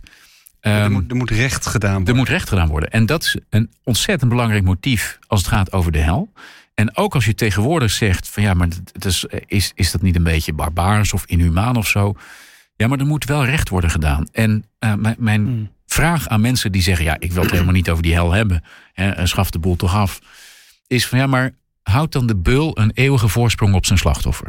Er, 0.64 0.82
Ehm, 0.82 0.92
moet, 0.92 1.10
er 1.12 1.16
moet 1.18 1.30
recht 1.30 1.66
gedaan 1.66 1.92
worden. 1.94 2.08
er 2.14 2.16
moet 2.20 2.30
recht 2.30 2.50
gedaan 2.50 2.68
worden. 2.68 2.90
En 2.90 3.06
dat 3.06 3.24
is 3.24 3.38
een 3.50 3.72
ontzettend 3.84 4.30
belangrijk 4.30 4.64
motief 4.64 5.20
als 5.28 5.40
het 5.40 5.50
gaat 5.50 5.72
over 5.72 5.92
de 5.92 5.98
hel. 6.00 6.32
En 6.74 6.96
ook 6.98 7.14
als 7.16 7.26
je 7.26 7.36
tegenwoordig 7.36 7.92
zegt 7.92 8.30
van 8.30 8.44
ja, 8.44 8.54
maar 8.54 8.68
dat 8.92 9.06
is, 9.06 9.26
is, 9.46 9.72
is 9.76 9.92
dat 9.92 10.02
niet 10.02 10.16
een 10.16 10.24
beetje 10.24 10.54
barbaars 10.54 11.14
of 11.14 11.26
inhumaan 11.26 11.76
of 11.76 11.88
zo? 11.88 12.14
Ja, 12.76 12.88
maar 12.88 13.00
er 13.00 13.06
moet 13.06 13.26
wel 13.26 13.46
recht 13.46 13.70
worden 13.70 13.90
gedaan. 13.90 14.28
En 14.32 14.66
eh, 14.80 14.94
mijn, 14.94 15.16
mijn 15.20 15.46
Hmm. 15.46 15.72
vraag 15.86 16.28
aan 16.28 16.42
mensen 16.42 16.72
die 16.72 16.82
zeggen 16.82 17.06
ja, 17.06 17.16
ik 17.20 17.32
wil 17.32 17.42
het 17.42 17.52
helemaal 17.58 17.74
niet 17.74 17.90
over 17.90 18.04
die 18.04 18.14
hel 18.14 18.32
hebben. 18.32 18.64
Hè, 18.94 19.10
en 19.10 19.28
schaf 19.28 19.50
de 19.52 19.60
boel 19.60 19.76
toch 19.76 19.96
af. 19.96 20.20
Is 20.88 21.08
van 21.08 21.20
ja, 21.20 21.28
maar 21.28 21.52
houdt 21.84 22.14
dan 22.14 22.28
de 22.28 22.36
beul 22.36 22.80
een 22.80 22.92
eeuwige 22.94 23.28
voorsprong 23.28 23.74
op 23.76 23.86
zijn 23.86 24.00
slachtoffer? 24.00 24.48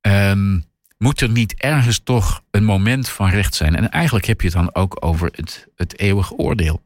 Ehm, 0.00 0.58
moet 1.02 1.20
er 1.20 1.28
niet 1.30 1.54
ergens 1.56 2.00
toch 2.04 2.42
een 2.50 2.64
moment 2.64 3.08
van 3.08 3.30
recht 3.30 3.54
zijn? 3.54 3.76
En 3.76 3.90
eigenlijk 3.90 4.26
heb 4.26 4.40
je 4.40 4.46
het 4.46 4.56
dan 4.56 4.74
ook 4.74 4.96
over 5.04 5.28
het, 5.34 5.66
het 5.76 5.98
eeuwige 5.98 6.34
oordeel. 6.34 6.82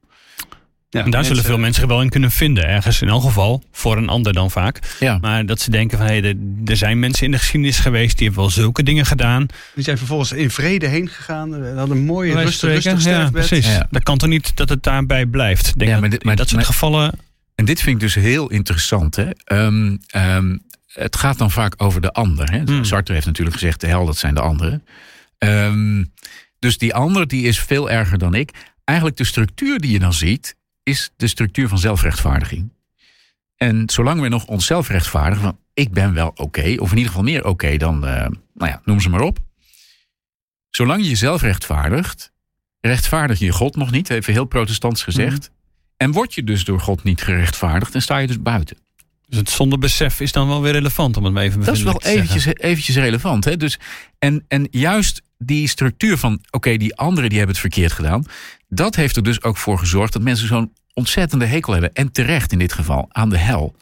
Ja, 0.90 1.04
En 1.04 1.10
daar 1.10 1.24
zullen 1.24 1.44
veel 1.44 1.58
mensen 1.58 1.80
zich 1.80 1.90
wel 1.90 2.02
in 2.02 2.08
kunnen 2.08 2.30
vinden, 2.30 2.68
ergens 2.68 3.02
in 3.02 3.08
elk 3.08 3.22
geval, 3.22 3.62
voor 3.72 3.96
een 3.96 4.08
ander 4.08 4.32
dan 4.32 4.50
vaak. 4.50 4.96
Ja. 5.00 5.18
Maar 5.20 5.46
dat 5.46 5.60
ze 5.60 5.70
denken 5.70 5.98
van 5.98 6.06
hé, 6.06 6.20
er, 6.20 6.34
er 6.64 6.76
zijn 6.76 6.98
mensen 6.98 7.24
in 7.24 7.30
de 7.30 7.38
geschiedenis 7.38 7.78
geweest 7.78 8.16
die 8.18 8.26
hebben 8.26 8.44
wel 8.44 8.52
zulke 8.52 8.82
dingen 8.82 9.06
gedaan. 9.06 9.46
Die 9.74 9.84
zijn 9.84 9.98
vervolgens 9.98 10.32
in 10.32 10.50
vrede 10.50 10.86
heen 10.86 11.08
gegaan. 11.08 11.60
We 11.60 11.78
hadden 11.78 11.96
een 11.96 12.04
mooie, 12.04 12.34
rustig, 12.34 12.70
rustig. 12.70 12.92
Ja, 12.92 12.98
sterfbed. 12.98 13.32
precies. 13.46 13.66
Ja. 13.66 13.86
Dat 13.90 14.02
kan 14.02 14.18
toch 14.18 14.28
niet 14.28 14.56
dat 14.56 14.68
het 14.68 14.82
daarbij 14.82 15.26
blijft. 15.26 15.78
Denk 15.78 15.90
Ja, 15.90 16.00
maar 16.00 16.10
dit- 16.10 16.20
in 16.20 16.26
maar- 16.26 16.36
dat 16.36 16.48
soort 16.48 16.60
maar- 16.60 16.70
gevallen. 16.72 17.12
En 17.54 17.64
dit 17.64 17.80
vind 17.80 17.94
ik 17.94 18.00
dus 18.00 18.14
heel 18.14 18.50
interessant. 18.50 19.16
Hè? 19.16 19.30
Ehm, 19.44 19.96
ehm, 20.06 20.56
het 20.96 21.16
gaat 21.16 21.38
dan 21.38 21.50
vaak 21.50 21.74
over 21.76 22.00
de 22.00 22.12
ander. 22.12 22.50
Hè? 22.50 22.62
Hmm. 22.62 22.84
Sartre 22.84 23.14
heeft 23.14 23.26
natuurlijk 23.26 23.56
gezegd: 23.56 23.80
de 23.80 23.86
hel, 23.86 24.06
dat 24.06 24.16
zijn 24.16 24.34
de 24.34 24.40
anderen. 24.40 24.84
Ehm, 25.38 26.04
dus 26.58 26.78
die 26.78 26.94
ander 26.94 27.28
die 27.28 27.46
is 27.46 27.60
veel 27.60 27.90
erger 27.90 28.18
dan 28.18 28.34
ik. 28.34 28.50
Eigenlijk 28.84 29.18
de 29.18 29.24
structuur 29.24 29.78
die 29.78 29.90
je 29.90 29.98
dan 29.98 30.12
ziet, 30.12 30.56
is 30.82 31.12
de 31.16 31.26
structuur 31.26 31.68
van 31.68 31.78
zelfrechtvaardiging. 31.78 32.72
En 33.56 33.90
zolang 33.90 34.20
we 34.20 34.28
nog 34.28 34.46
onszelf 34.46 34.88
rechtvaardigen, 34.88 35.44
van 35.44 35.58
ik 35.74 35.92
ben 35.92 36.14
wel 36.14 36.32
oké, 36.34 36.74
of 36.78 36.90
in 36.90 36.96
ieder 36.96 37.06
geval 37.06 37.22
meer 37.22 37.44
oké 37.44 37.76
dan, 37.76 38.06
eh, 38.06 38.26
nou 38.54 38.70
ja, 38.70 38.80
noem 38.84 39.00
ze 39.00 39.08
maar 39.08 39.20
op. 39.20 39.38
Zolang 40.70 41.02
je 41.02 41.08
jezelf 41.08 41.42
rechtvaardigt, 41.42 42.32
rechtvaardig 42.80 43.38
je 43.38 43.52
God 43.52 43.76
nog 43.76 43.90
niet, 43.90 44.10
even 44.10 44.32
heel 44.32 44.44
protestants 44.44 45.02
gezegd. 45.02 45.50
En 45.96 46.12
word 46.12 46.34
je 46.34 46.44
dus 46.44 46.64
door 46.64 46.80
God 46.80 47.02
niet 47.02 47.22
gerechtvaardigd, 47.22 47.92
dan 47.92 48.00
sta 48.00 48.18
je 48.18 48.26
dus 48.26 48.42
buiten. 48.42 48.76
Dus 49.26 49.38
het 49.38 49.50
zonder 49.50 49.78
besef 49.78 50.20
is 50.20 50.32
dan 50.32 50.48
wel 50.48 50.62
weer 50.62 50.72
relevant 50.72 51.16
om 51.16 51.24
het 51.24 51.32
maar 51.32 51.42
even 51.42 51.64
Dat 51.64 51.76
is 51.76 51.82
wel 51.82 51.94
te 51.94 52.08
zeggen. 52.08 52.22
eventjes, 52.22 52.54
eventjes 52.54 52.96
relevant. 52.96 53.44
Hè? 53.44 53.56
Dus, 53.56 53.78
en, 54.18 54.44
en 54.48 54.68
juist 54.70 55.22
die 55.38 55.68
structuur 55.68 56.18
van, 56.18 56.40
oké, 56.50 56.76
die 56.76 56.96
anderen 56.96 57.28
die 57.28 57.38
hebben 57.38 57.56
het 57.56 57.64
verkeerd 57.66 57.92
gedaan. 57.92 58.24
Dat 58.68 58.96
heeft 58.96 59.16
er 59.16 59.22
dus 59.22 59.42
ook 59.42 59.56
voor 59.56 59.78
gezorgd 59.78 60.12
dat 60.12 60.22
mensen 60.22 60.46
zo'n 60.46 60.72
ontzettende 60.94 61.44
hekel 61.46 61.72
hebben. 61.72 61.92
En 61.92 62.12
terecht 62.12 62.52
in 62.52 62.58
dit 62.58 62.72
geval, 62.72 63.06
aan 63.08 63.30
de 63.30 63.38
hel. 63.38 63.74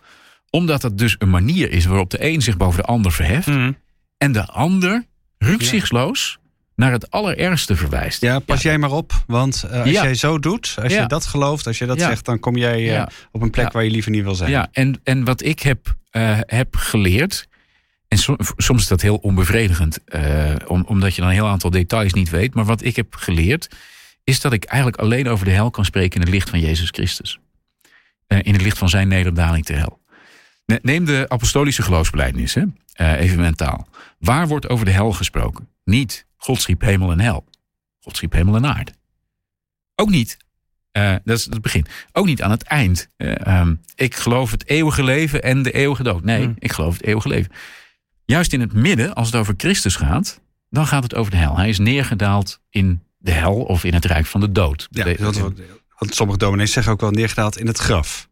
Omdat 0.50 0.82
het 0.82 0.98
dus 0.98 1.16
een 1.18 1.30
manier 1.30 1.70
is 1.70 1.84
waarop 1.84 2.10
de 2.10 2.24
een 2.24 2.42
zich 2.42 2.56
boven 2.56 2.80
de 2.80 2.86
ander 2.86 3.12
verheft. 3.12 3.46
Hmm. 3.46 3.76
En 4.18 4.32
de 4.32 4.46
ander 4.46 5.04
rukzichtsloos 5.38 6.38
naar 6.76 6.92
het 6.92 7.10
allerergste 7.10 7.76
verwijst. 7.76 8.20
Ja, 8.20 8.38
pas 8.38 8.62
jij 8.62 8.78
maar 8.78 8.90
op. 8.92 9.12
Want 9.26 9.62
eh, 9.70 9.80
als 9.80 9.90
Ja. 9.90 10.02
jij 10.02 10.14
zo 10.14 10.38
doet, 10.38 10.76
als 10.82 10.92
Ja. 10.92 11.00
je 11.02 11.08
dat 11.08 11.26
gelooft, 11.26 11.66
als 11.66 11.78
je 11.78 11.86
dat 11.86 12.00
zegt, 12.00 12.24
dan 12.24 12.38
kom 12.40 12.56
jij 12.56 12.96
eh, 12.96 13.06
op 13.32 13.42
een 13.42 13.50
plek 13.50 13.72
waar 13.72 13.84
je 13.84 13.90
liever 13.90 14.10
niet 14.10 14.22
wil 14.22 14.34
zijn. 14.34 14.50
Ja, 14.50 14.68
en, 14.72 15.00
en 15.04 15.24
wat 15.24 15.42
ik 15.44 15.60
heb, 15.60 15.94
eh, 16.10 16.38
heb 16.40 16.76
geleerd. 16.76 17.48
En 18.08 18.18
som- 18.18 18.38
soms 18.56 18.82
is 18.82 18.88
dat 18.88 19.00
heel 19.00 19.16
onbevredigend, 19.16 19.98
om, 20.66 20.84
omdat 20.86 21.14
je 21.14 21.20
dan 21.20 21.30
een 21.30 21.36
heel 21.36 21.48
aantal 21.48 21.70
details 21.70 22.12
niet 22.12 22.30
weet. 22.30 22.54
Maar 22.54 22.64
wat 22.64 22.82
ik 22.84 22.96
heb 22.96 23.14
geleerd, 23.14 23.68
is 24.24 24.40
dat 24.40 24.52
ik 24.52 24.64
eigenlijk 24.64 25.02
alleen 25.02 25.28
over 25.28 25.44
de 25.44 25.50
hel 25.50 25.70
kan 25.70 25.84
spreken 25.84 26.14
in 26.14 26.20
het 26.20 26.30
licht 26.30 26.50
van 26.50 26.60
Jezus 26.60 26.88
Christus. 26.90 27.38
In 28.26 28.52
het 28.52 28.62
licht 28.62 28.78
van 28.78 28.88
zijn 28.88 29.08
nederdaling 29.08 29.64
ter 29.64 29.76
hel. 29.76 30.00
Ne- 30.66 30.78
Neem 30.82 31.04
de 31.04 31.24
apostolische 31.28 31.82
hè? 32.54 32.62
eh, 32.92 33.20
even 33.20 33.40
mentaal. 33.40 33.88
Waar 34.18 34.48
wordt 34.48 34.68
over 34.68 34.84
de 34.84 34.90
hel 34.90 35.12
gesproken? 35.12 35.68
Niet 35.84 36.26
God 36.44 36.60
schiep 36.60 36.80
hemel 36.80 37.10
en 37.10 37.20
hel. 37.20 37.44
God 38.00 38.16
schiep 38.16 38.32
hemel 38.32 38.56
en 38.56 38.66
aarde. 38.66 38.92
Ook 39.94 40.10
niet 40.10 40.36
eh, 40.94 41.14
dat 41.24 41.38
is 41.38 41.44
het 41.44 41.60
begin. 41.60 41.86
Ook 42.12 42.26
niet 42.26 42.42
aan 42.42 42.50
het 42.50 42.62
eind. 42.62 43.08
Eh, 43.16 43.46
ehm, 43.46 43.74
ik 43.94 44.14
geloof 44.14 44.50
het 44.50 44.68
eeuwige 44.68 45.04
leven 45.04 45.42
en 45.42 45.62
de 45.62 45.72
eeuwige 45.72 46.02
dood. 46.02 46.24
Nee, 46.24 46.42
Hmm. 46.42 46.54
ik 46.58 46.72
geloof 46.72 46.92
het 46.92 47.02
eeuwige 47.02 47.28
leven. 47.28 47.52
Juist 48.24 48.52
in 48.52 48.60
het 48.60 48.72
midden, 48.72 49.14
als 49.14 49.26
het 49.26 49.36
over 49.36 49.54
Christus 49.56 49.96
gaat, 49.96 50.40
dan 50.70 50.86
gaat 50.86 51.02
het 51.02 51.14
over 51.14 51.30
de 51.30 51.36
hel. 51.36 51.56
Hij 51.56 51.68
is 51.68 51.78
neergedaald 51.78 52.60
in 52.70 53.02
de 53.18 53.30
hel 53.30 53.54
of 53.54 53.84
in 53.84 53.94
het 53.94 54.04
rijk 54.04 54.26
van 54.26 54.40
de 54.40 54.52
dood. 54.52 54.88
Ja, 54.90 55.14
want, 55.18 55.40
want 55.98 56.14
sommige 56.14 56.38
dominees 56.38 56.72
zeggen 56.72 56.92
ook 56.92 57.00
wel 57.00 57.10
neergedaald 57.10 57.58
in 57.58 57.66
het 57.66 57.78
graf. 57.78 58.28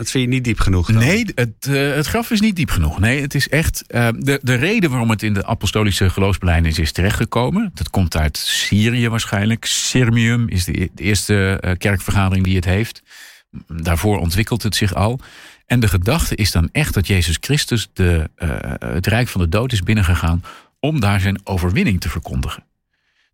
Dat 0.00 0.10
vind 0.10 0.24
je 0.24 0.30
niet 0.30 0.44
diep 0.44 0.60
genoeg. 0.60 0.88
Nee, 0.88 1.26
het, 1.34 1.66
eh, 1.66 1.94
het 1.94 2.06
graf 2.06 2.30
is 2.30 2.40
niet 2.40 2.56
diep 2.56 2.70
genoeg. 2.70 2.98
Nee, 2.98 3.20
het 3.20 3.34
is 3.34 3.48
echt. 3.48 3.84
eh, 3.86 4.08
de, 4.18 4.40
de 4.42 4.54
reden 4.54 4.90
waarom 4.90 5.10
het 5.10 5.22
in 5.22 5.34
de 5.34 5.46
apostolische 5.46 6.10
geloofsbelijdenis 6.10 6.78
is 6.78 6.92
terechtgekomen. 6.92 7.70
Dat 7.74 7.90
komt 7.90 8.16
uit 8.16 8.36
Syrië 8.36 9.08
waarschijnlijk. 9.08 9.64
Sirmium 9.64 10.48
is 10.48 10.64
de, 10.64 10.90
de 10.94 11.02
eerste 11.02 11.58
eh, 11.60 11.76
kerkvergadering 11.78 12.44
die 12.44 12.56
het 12.56 12.64
heeft. 12.64 13.02
Daarvoor 13.66 14.18
ontwikkelt 14.18 14.62
het 14.62 14.76
zich 14.76 14.94
al. 14.94 15.20
En 15.66 15.80
de 15.80 15.88
gedachte 15.88 16.34
is 16.34 16.50
dan 16.50 16.68
echt 16.72 16.94
dat 16.94 17.06
Jezus 17.06 17.36
Christus 17.40 17.88
de, 17.92 18.30
het 18.78 19.06
rijk 19.06 19.28
van 19.28 19.40
de 19.40 19.48
dood 19.48 19.72
is 19.72 19.82
binnengegaan. 19.82 20.42
om 20.78 21.00
daar 21.00 21.20
zijn 21.20 21.40
overwinning 21.44 22.00
te 22.00 22.08
verkondigen. 22.08 22.64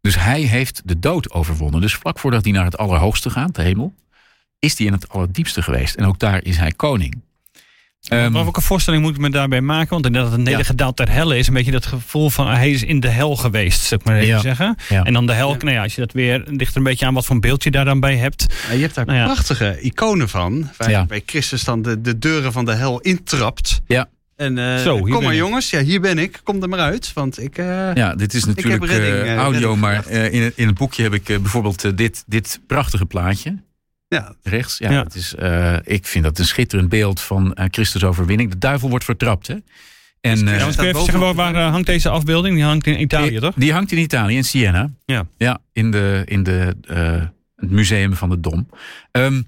Dus 0.01 0.19
hij 0.19 0.41
heeft 0.41 0.83
de 0.85 0.99
dood 0.99 1.31
overwonnen. 1.31 1.81
Dus 1.81 1.95
vlak 1.95 2.19
voordat 2.19 2.45
hij 2.45 2.53
naar 2.53 2.65
het 2.65 2.79
Allerhoogste 2.79 3.31
gaat, 3.31 3.55
de 3.55 3.63
hemel, 3.63 3.95
is 4.59 4.79
hij 4.79 4.87
in 4.87 4.93
het 4.93 5.09
Allerdiepste 5.09 5.63
geweest. 5.63 5.95
En 5.95 6.05
ook 6.05 6.19
daar 6.19 6.45
is 6.45 6.57
hij 6.57 6.73
koning. 6.73 7.25
Ehm, 8.09 8.33
Welke 8.33 8.61
voorstelling 8.61 9.03
moet 9.03 9.15
ik 9.15 9.21
me 9.21 9.31
daarbij 9.31 9.61
maken? 9.61 9.89
Want 9.91 10.07
inderdaad, 10.07 10.31
het 10.33 10.41
Ja. 10.41 10.51
nedergedaald 10.51 10.97
ter 10.97 11.11
helle 11.11 11.39
is 11.39 11.47
een 11.49 11.55
beetje 11.55 11.71
dat 11.71 11.87
gevoel 11.87 12.31
van 12.31 12.47
ah, 12.47 12.55
hij 12.55 12.71
is 12.71 12.83
in 12.83 13.01
de 13.01 13.09
hel 13.09 13.37
geweest, 13.37 13.81
zou 13.81 14.01
ik 14.01 14.07
maar 14.07 14.17
even 14.17 14.29
Ja. 14.29 14.41
zeggen. 14.41 14.77
Ja. 14.89 15.05
En 15.05 15.13
dan 15.13 15.27
de 15.27 15.33
hel, 15.33 15.55
nou 15.55 15.71
ja, 15.71 15.83
als 15.83 15.95
je 15.95 16.01
dat 16.01 16.13
weer 16.13 16.43
ligt 16.47 16.71
er 16.71 16.77
een 16.77 16.83
beetje 16.83 17.07
aan 17.07 17.15
wat 17.15 17.25
voor 17.25 17.35
een 17.35 17.41
beeld 17.41 17.63
je 17.63 17.71
daar 17.71 17.85
dan 17.85 18.01
bij 18.01 18.17
hebt. 18.17 18.47
Ja, 18.69 18.73
je 18.75 18.81
hebt 18.81 18.95
daar 18.95 19.07
Nou 19.07 19.19
ja. 19.19 19.25
prachtige 19.25 19.79
iconen 19.81 20.29
van. 20.29 20.71
Waar 20.77 20.91
Ja. 20.91 21.05
bij 21.07 21.23
Christus 21.27 21.65
dan 21.65 21.83
de, 21.83 22.01
de 22.01 22.19
deuren 22.19 22.53
van 22.53 22.65
de 22.65 22.73
hel 22.75 23.01
intrapt. 23.01 23.81
Ja. 23.87 24.09
En 24.37 24.59
eh, 24.59 24.83
Zo, 24.83 24.99
kom 25.01 25.23
maar 25.23 25.33
ik. 25.33 25.39
jongens, 25.39 25.71
ja, 25.71 25.81
hier 25.81 26.01
ben 26.01 26.19
ik. 26.19 26.41
Kom 26.43 26.63
er 26.63 26.69
maar 26.69 26.79
uit. 26.79 27.13
Want 27.15 27.41
ik. 27.43 27.59
eh, 27.59 27.95
Ja, 27.95 28.15
dit 28.15 28.35
is 28.35 28.45
natuurlijk 28.45 28.85
redding, 28.85 29.15
eh, 29.27 29.35
audio, 29.37 29.59
redding 29.61 29.81
maar 29.81 30.07
eh, 30.07 30.33
in, 30.33 30.43
het, 30.43 30.53
in 30.57 30.67
het 30.67 30.77
boekje 30.79 31.03
heb 31.03 31.15
ik 31.15 31.25
bijvoorbeeld 31.25 31.97
dit, 31.99 32.25
dit 32.27 32.61
prachtige 32.67 33.07
plaatje. 33.07 33.57
Ja, 34.09 34.35
Rechts. 34.43 34.79
Ja, 34.79 34.91
Ja. 34.91 35.03
Het 35.03 35.15
is, 35.15 35.35
eh, 35.35 35.77
ik 35.85 36.07
vind 36.07 36.25
dat 36.25 36.39
een 36.39 36.45
schitterend 36.45 36.89
beeld 36.89 37.21
van 37.21 37.55
eh, 37.55 37.67
Christus 37.71 38.05
overwinning. 38.05 38.51
De 38.51 38.59
duivel 38.59 38.89
wordt 38.89 39.05
vertrapt. 39.05 39.47
Hè? 39.47 39.57
En, 40.21 40.49
eh, 40.49 40.59
Ja, 40.59 40.59
staat 40.59 40.63
want 40.63 40.77
kun 40.77 40.85
je 40.85 40.91
even 40.91 41.01
bovenop 41.01 41.37
zeggen, 41.37 41.55
waar, 41.55 41.71
hangt 41.71 41.87
deze 41.87 42.09
afbeelding? 42.09 42.55
Die 42.55 42.65
hangt 42.65 42.87
in 42.87 43.01
Italië, 43.01 43.31
die, 43.31 43.41
toch? 43.41 43.55
die 43.55 43.73
hangt 43.73 43.93
in 43.93 43.99
Italië, 43.99 44.37
in 44.37 44.45
Siena. 44.45 44.91
Ja. 45.05 45.27
Ja, 45.37 45.59
in, 45.73 45.91
de, 45.91 46.23
in 46.25 46.43
de, 46.43 46.77
eh, 46.89 47.23
het 47.57 47.71
museum 47.71 48.15
van 48.15 48.31
de 48.31 48.41
Dom. 48.41 48.69
Ehm, 49.11 49.43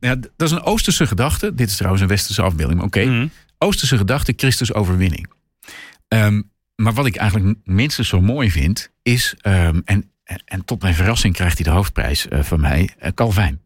ja, 0.00 0.14
dat 0.14 0.48
is 0.48 0.50
een 0.50 0.62
Oosterse 0.62 1.06
gedachte. 1.06 1.54
Dit 1.54 1.68
is 1.68 1.76
trouwens 1.76 2.02
een 2.02 2.08
Westerse 2.08 2.42
afbeelding, 2.42 2.78
maar 2.78 2.86
oké. 2.88 3.04
Mhm. 3.04 3.26
Oosterse 3.58 3.96
gedachte, 3.96 4.32
Christus 4.36 4.72
overwinning. 4.72 5.32
Ehm, 6.08 6.42
maar 6.76 6.92
wat 6.92 7.06
ik 7.06 7.16
eigenlijk 7.16 7.58
minstens 7.64 8.08
zo 8.08 8.20
mooi 8.20 8.50
vind, 8.50 8.90
is, 9.02 9.34
ehm, 9.40 9.80
en, 9.84 10.10
en, 10.44 10.64
tot 10.64 10.82
mijn 10.82 10.94
verrassing 10.94 11.34
krijgt 11.34 11.58
hij 11.58 11.66
de 11.66 11.76
hoofdprijs 11.76 12.28
eh, 12.28 12.42
van 12.42 12.60
mij, 12.60 12.90
Calvijn. 13.14 13.60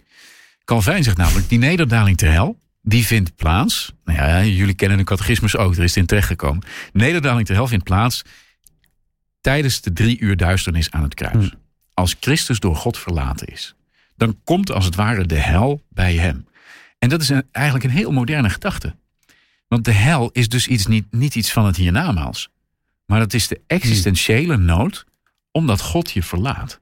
Calvijn 0.64 1.03
zegt 1.05 1.16
namelijk, 1.16 1.48
die 1.48 1.59
nederdaling 1.59 2.16
ter 2.16 2.31
hel, 2.31 2.59
die 2.83 3.07
vindt 3.07 3.37
plaats. 3.37 3.92
Nou 4.05 4.18
ja, 4.18 4.44
jullie 4.44 4.75
kennen 4.75 4.98
de 4.98 5.05
catechismus 5.05 5.57
ook, 5.57 5.72
er 5.77 5.83
is 5.83 5.88
het 5.88 5.96
in 5.98 6.07
terechtgekomen. 6.07 6.62
Nederdaling 6.92 7.46
ter 7.46 7.55
hel 7.55 7.66
vindt 7.66 7.85
plaats 7.85 8.22
tijdens 9.40 9.81
de 9.81 9.92
drie 9.92 10.18
uur 10.20 10.37
duisternis 10.37 10.90
aan 10.90 11.03
het 11.03 11.14
kruis. 11.14 11.35
Hmm. 11.48 11.61
Als 11.94 12.16
Christus 12.20 12.61
door 12.61 12.77
God 12.77 12.98
verlaten 12.98 13.46
is. 13.46 13.75
Dan 14.16 14.38
komt 14.44 14.70
als 14.72 14.85
het 14.85 14.94
ware 14.94 15.27
de 15.27 15.38
hel 15.38 15.83
bij 15.88 16.14
hem. 16.14 16.46
En 16.98 17.09
dat 17.09 17.22
is 17.22 17.29
een- 17.29 17.46
eigenlijk 17.51 17.85
een 17.85 17.90
heel 17.90 18.12
moderne 18.12 18.51
gedachte. 18.51 18.94
Want 19.68 19.85
de 19.85 19.92
hel 19.92 20.31
is 20.31 20.48
dus 20.48 20.66
iets, 20.66 20.87
niet, 20.87 21.07
niet 21.11 21.35
iets 21.35 21.53
van 21.53 21.66
het 21.66 21.77
hiernamaals. 21.77 22.48
Maar 23.07 23.18
dat 23.18 23.33
is 23.35 23.48
de 23.48 23.61
existentiële 23.66 24.57
nood 24.57 25.05
omdat 25.51 25.81
God 25.81 26.11
je 26.11 26.22
verlaat. 26.22 26.81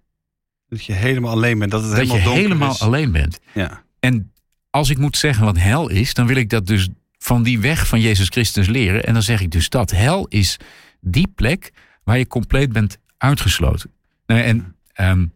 Dat 0.70 0.84
je 0.84 0.92
helemaal 0.92 1.30
alleen 1.30 1.58
bent. 1.58 1.70
Dat 1.70 1.82
het 1.82 1.90
dat 1.90 1.98
helemaal 1.98 2.34
je 2.34 2.40
helemaal 2.40 2.70
is. 2.70 2.80
alleen 2.80 3.12
bent. 3.12 3.40
Ja. 3.54 3.82
En 4.00 4.32
als 4.70 4.90
ik 4.90 4.98
moet 4.98 5.16
zeggen 5.16 5.44
wat 5.44 5.58
hel 5.58 5.88
is, 5.88 6.14
dan 6.14 6.26
wil 6.26 6.36
ik 6.36 6.50
dat 6.50 6.66
dus 6.66 6.88
van 7.18 7.42
die 7.42 7.60
weg 7.60 7.86
van 7.86 8.00
Jezus 8.00 8.28
Christus 8.28 8.66
leren. 8.66 9.04
En 9.04 9.12
dan 9.12 9.22
zeg 9.22 9.40
ik 9.40 9.50
dus 9.50 9.68
dat 9.68 9.90
hel 9.90 10.26
is 10.28 10.56
die 11.00 11.28
plek 11.34 11.72
waar 12.04 12.18
je 12.18 12.26
compleet 12.26 12.72
bent 12.72 12.98
uitgesloten. 13.18 13.90
Nou, 14.26 14.40
en 14.40 14.76
ehm, 14.92 15.26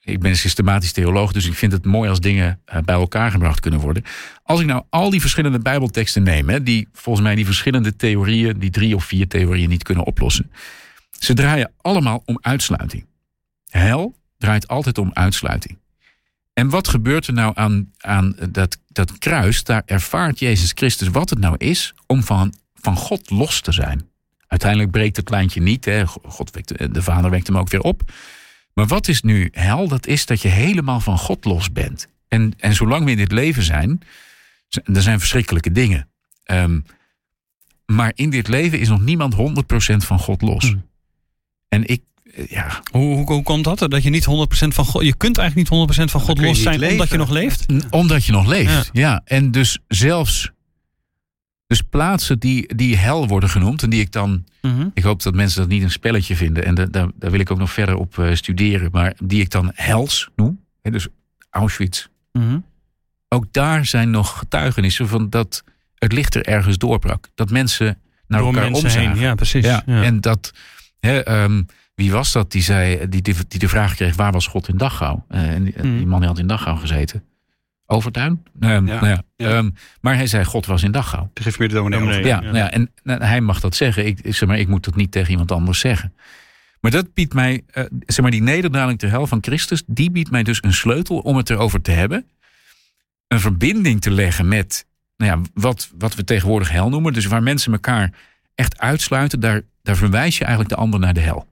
ik 0.00 0.20
ben 0.20 0.36
systematisch 0.36 0.92
theoloog, 0.92 1.32
dus 1.32 1.46
ik 1.46 1.54
vind 1.54 1.72
het 1.72 1.84
mooi 1.84 2.10
als 2.10 2.20
dingen 2.20 2.60
eh, 2.64 2.80
bij 2.80 2.94
elkaar 2.94 3.30
gebracht 3.30 3.60
kunnen 3.60 3.80
worden. 3.80 4.02
Als 4.42 4.60
ik 4.60 4.66
nou 4.66 4.84
al 4.90 5.10
die 5.10 5.20
verschillende 5.20 5.58
Bijbelteksten 5.58 6.22
neem, 6.22 6.48
hè, 6.48 6.62
die 6.62 6.88
volgens 6.92 7.24
mij 7.24 7.34
die 7.34 7.44
verschillende 7.44 7.96
theorieën, 7.96 8.58
die 8.58 8.70
drie 8.70 8.94
of 8.94 9.04
vier 9.04 9.28
theorieën 9.28 9.68
niet 9.68 9.82
kunnen 9.82 10.04
oplossen. 10.04 10.52
Ze 11.10 11.34
draaien 11.34 11.72
allemaal 11.80 12.22
om 12.24 12.38
uitsluiting. 12.40 13.06
Hel 13.68 14.14
draait 14.38 14.68
altijd 14.68 14.98
om 14.98 15.10
uitsluiting. 15.12 15.78
En 16.52 16.68
wat 16.68 16.88
gebeurt 16.88 17.26
er 17.26 17.32
nou 17.32 17.52
aan, 17.54 17.92
aan 17.98 18.36
dat, 18.50 18.78
dat 18.88 19.18
kruis? 19.18 19.64
Daar 19.64 19.82
ervaart 19.86 20.38
Jezus 20.38 20.72
Christus 20.74 21.08
wat 21.08 21.30
het 21.30 21.38
nou 21.38 21.54
is 21.58 21.94
om 22.06 22.22
van, 22.22 22.54
van 22.74 22.96
God 22.96 23.30
los 23.30 23.60
te 23.60 23.72
zijn. 23.72 24.08
Uiteindelijk 24.46 24.90
breekt 24.90 25.16
het 25.16 25.30
lijntje 25.30 25.60
niet. 25.60 25.84
Hè. 25.84 26.06
God 26.06 26.50
wekt, 26.50 26.94
de 26.94 27.02
Vader 27.02 27.30
wekt 27.30 27.46
hem 27.46 27.58
ook 27.58 27.68
weer 27.68 27.80
op. 27.80 28.02
Maar 28.74 28.86
wat 28.86 29.08
is 29.08 29.22
nu 29.22 29.48
hel? 29.52 29.88
Dat 29.88 30.06
is 30.06 30.26
dat 30.26 30.42
je 30.42 30.48
helemaal 30.48 31.00
van 31.00 31.18
God 31.18 31.44
los 31.44 31.72
bent. 31.72 32.08
En, 32.28 32.52
en 32.58 32.74
zolang 32.74 33.04
we 33.04 33.10
in 33.10 33.16
dit 33.16 33.32
leven 33.32 33.62
zijn, 33.62 34.00
er 34.84 35.02
zijn 35.02 35.18
verschrikkelijke 35.18 35.72
dingen. 35.72 36.08
Ehm, 36.44 36.80
maar 37.86 38.12
in 38.14 38.30
dit 38.30 38.48
leven 38.48 38.78
is 38.78 38.88
nog 38.88 39.00
niemand 39.00 39.34
100% 39.34 40.04
van 40.04 40.18
God 40.18 40.42
los. 40.42 40.64
Hmm. 40.64 40.86
En 41.68 41.86
ik, 41.86 42.02
eh, 42.14 42.15
ja, 42.48 42.80
Hoe, 42.90 43.14
hoe, 43.14 43.32
hoe 43.32 43.42
komt 43.42 43.64
dat? 43.64 43.78
Dat 43.78 44.02
je 44.02 44.10
niet 44.10 44.26
100% 44.26 44.28
van 44.68 44.84
God... 44.84 45.02
Je 45.04 45.14
kunt 45.16 45.38
eigenlijk 45.38 45.70
niet 45.70 45.98
100% 46.08 46.10
van 46.10 46.20
God 46.20 46.38
los 46.38 46.62
zijn 46.62 46.90
omdat 46.90 47.08
je 47.08 47.16
nog 47.16 47.30
leeft? 47.30 47.66
Omdat 47.90 48.24
je 48.24 48.32
nog 48.32 48.46
leeft, 48.46 48.90
Ja. 48.92 49.00
ja. 49.00 49.20
En 49.24 49.50
dus 49.50 49.78
zelfs... 49.88 50.50
Dus 51.66 51.82
plaatsen 51.82 52.38
die, 52.38 52.74
die 52.76 52.96
hel 52.96 53.26
worden 53.28 53.48
genoemd... 53.48 53.82
en 53.82 53.90
die 53.90 54.00
ik 54.00 54.12
dan... 54.12 54.44
Mhm. 54.62 54.88
Ik 54.94 55.02
hoop 55.02 55.22
dat 55.22 55.34
mensen 55.34 55.60
dat 55.60 55.68
niet 55.68 55.82
een 55.82 55.90
spelletje 55.90 56.36
vinden... 56.36 56.64
en 56.64 56.74
da- 56.74 56.86
daar, 56.86 57.08
daar 57.14 57.30
wil 57.30 57.40
ik 57.40 57.50
ook 57.50 57.58
nog 57.58 57.72
verder 57.72 57.96
op 57.96 58.18
eh, 58.18 58.34
studeren... 58.34 58.88
maar 58.92 59.14
die 59.24 59.40
ik 59.40 59.50
dan 59.50 59.70
hels 59.74 60.28
noem. 60.36 60.60
Hè, 60.82 60.90
dus 60.90 61.06
Auschwitz. 61.50 62.06
Mhm. 62.32 62.58
Ook 63.28 63.44
daar 63.50 63.86
zijn 63.86 64.10
nog 64.10 64.38
getuigenissen 64.38 65.08
van 65.08 65.30
dat 65.30 65.64
het 65.94 66.12
licht 66.12 66.34
er 66.34 66.44
ergens 66.46 66.78
doorbrak. 66.78 67.28
Dat 67.34 67.50
mensen 67.50 67.98
naar 68.26 68.40
Door 68.40 68.48
elkaar 68.54 68.70
mensen 68.70 68.84
omzagen. 68.88 69.10
heen, 69.10 69.20
ja 69.20 69.34
precies. 69.34 69.64
Ja, 69.64 69.82
Ja. 69.86 70.02
En 70.02 70.20
dat, 70.20 70.52
hè, 71.00 71.18
ehm, 71.24 71.62
wie 71.96 72.10
was 72.12 72.32
dat 72.32 72.52
die, 72.52 72.62
zei, 72.62 73.08
die, 73.08 73.22
die, 73.22 73.34
die 73.48 73.58
de 73.58 73.68
vraag 73.68 73.94
kreeg: 73.94 74.16
waar 74.16 74.32
was 74.32 74.46
God 74.46 74.68
in 74.68 74.76
Dachau? 74.76 75.20
Eh, 75.28 75.50
en 75.50 75.64
die, 75.64 75.74
Hmm. 75.80 75.96
die 75.96 76.06
man 76.06 76.18
die 76.20 76.28
had 76.28 76.38
in 76.38 76.46
Dachau 76.46 76.78
gezeten. 76.78 77.22
Overtuin? 77.86 78.42
Ja. 78.60 78.80
Nou 78.80 79.06
ja, 79.06 79.22
Ja. 79.36 79.48
ehm, 79.56 79.70
maar 80.00 80.14
hij 80.14 80.26
zei: 80.26 80.44
God 80.44 80.66
was 80.66 80.82
in 80.82 80.90
Dachau. 80.92 81.26
Geef 81.34 81.58
me 81.58 81.68
de 81.68 81.74
dominee 81.74 81.98
Dominee. 81.98 82.18
over. 82.18 82.30
Ja, 82.30 82.36
ja. 82.40 82.44
Nou 82.46 82.56
ja, 82.56 82.70
en 82.70 82.90
nou, 83.02 83.22
hij 83.24 83.40
mag 83.40 83.60
dat 83.60 83.74
zeggen. 83.76 84.06
Ik, 84.06 84.20
ik 84.20 84.34
zeg 84.34 84.48
maar, 84.48 84.58
ik 84.58 84.68
moet 84.68 84.84
dat 84.84 84.96
niet 84.96 85.10
tegen 85.12 85.30
iemand 85.30 85.52
anders 85.52 85.80
zeggen. 85.80 86.14
Maar 86.80 86.90
dat 86.90 87.14
biedt 87.14 87.34
mij, 87.34 87.62
eh, 87.66 87.84
zeg 88.06 88.20
maar, 88.20 88.30
die 88.30 88.42
nederdaling 88.42 88.98
ter 88.98 89.10
hel 89.10 89.26
van 89.26 89.38
Christus, 89.40 89.82
die 89.86 90.10
biedt 90.10 90.30
mij 90.30 90.42
dus 90.42 90.58
een 90.62 90.72
sleutel 90.72 91.18
om 91.18 91.36
het 91.36 91.50
erover 91.50 91.80
te 91.82 91.90
hebben. 91.90 92.26
Een 93.28 93.40
verbinding 93.40 94.00
te 94.00 94.10
leggen 94.10 94.48
met, 94.48 94.86
nou 95.16 95.30
ja, 95.32 95.48
wat, 95.54 95.90
wat 95.98 96.14
we 96.14 96.24
tegenwoordig 96.24 96.70
hel 96.70 96.88
noemen. 96.88 97.12
Dus 97.12 97.26
waar 97.26 97.42
mensen 97.42 97.72
elkaar 97.72 98.12
echt 98.54 98.78
uitsluiten, 98.78 99.40
daar, 99.40 99.60
daar 99.82 99.96
verwijs 99.96 100.38
je 100.38 100.44
eigenlijk 100.44 100.74
de 100.74 100.80
ander 100.80 101.00
naar 101.00 101.14
de 101.14 101.20
hel. 101.20 101.46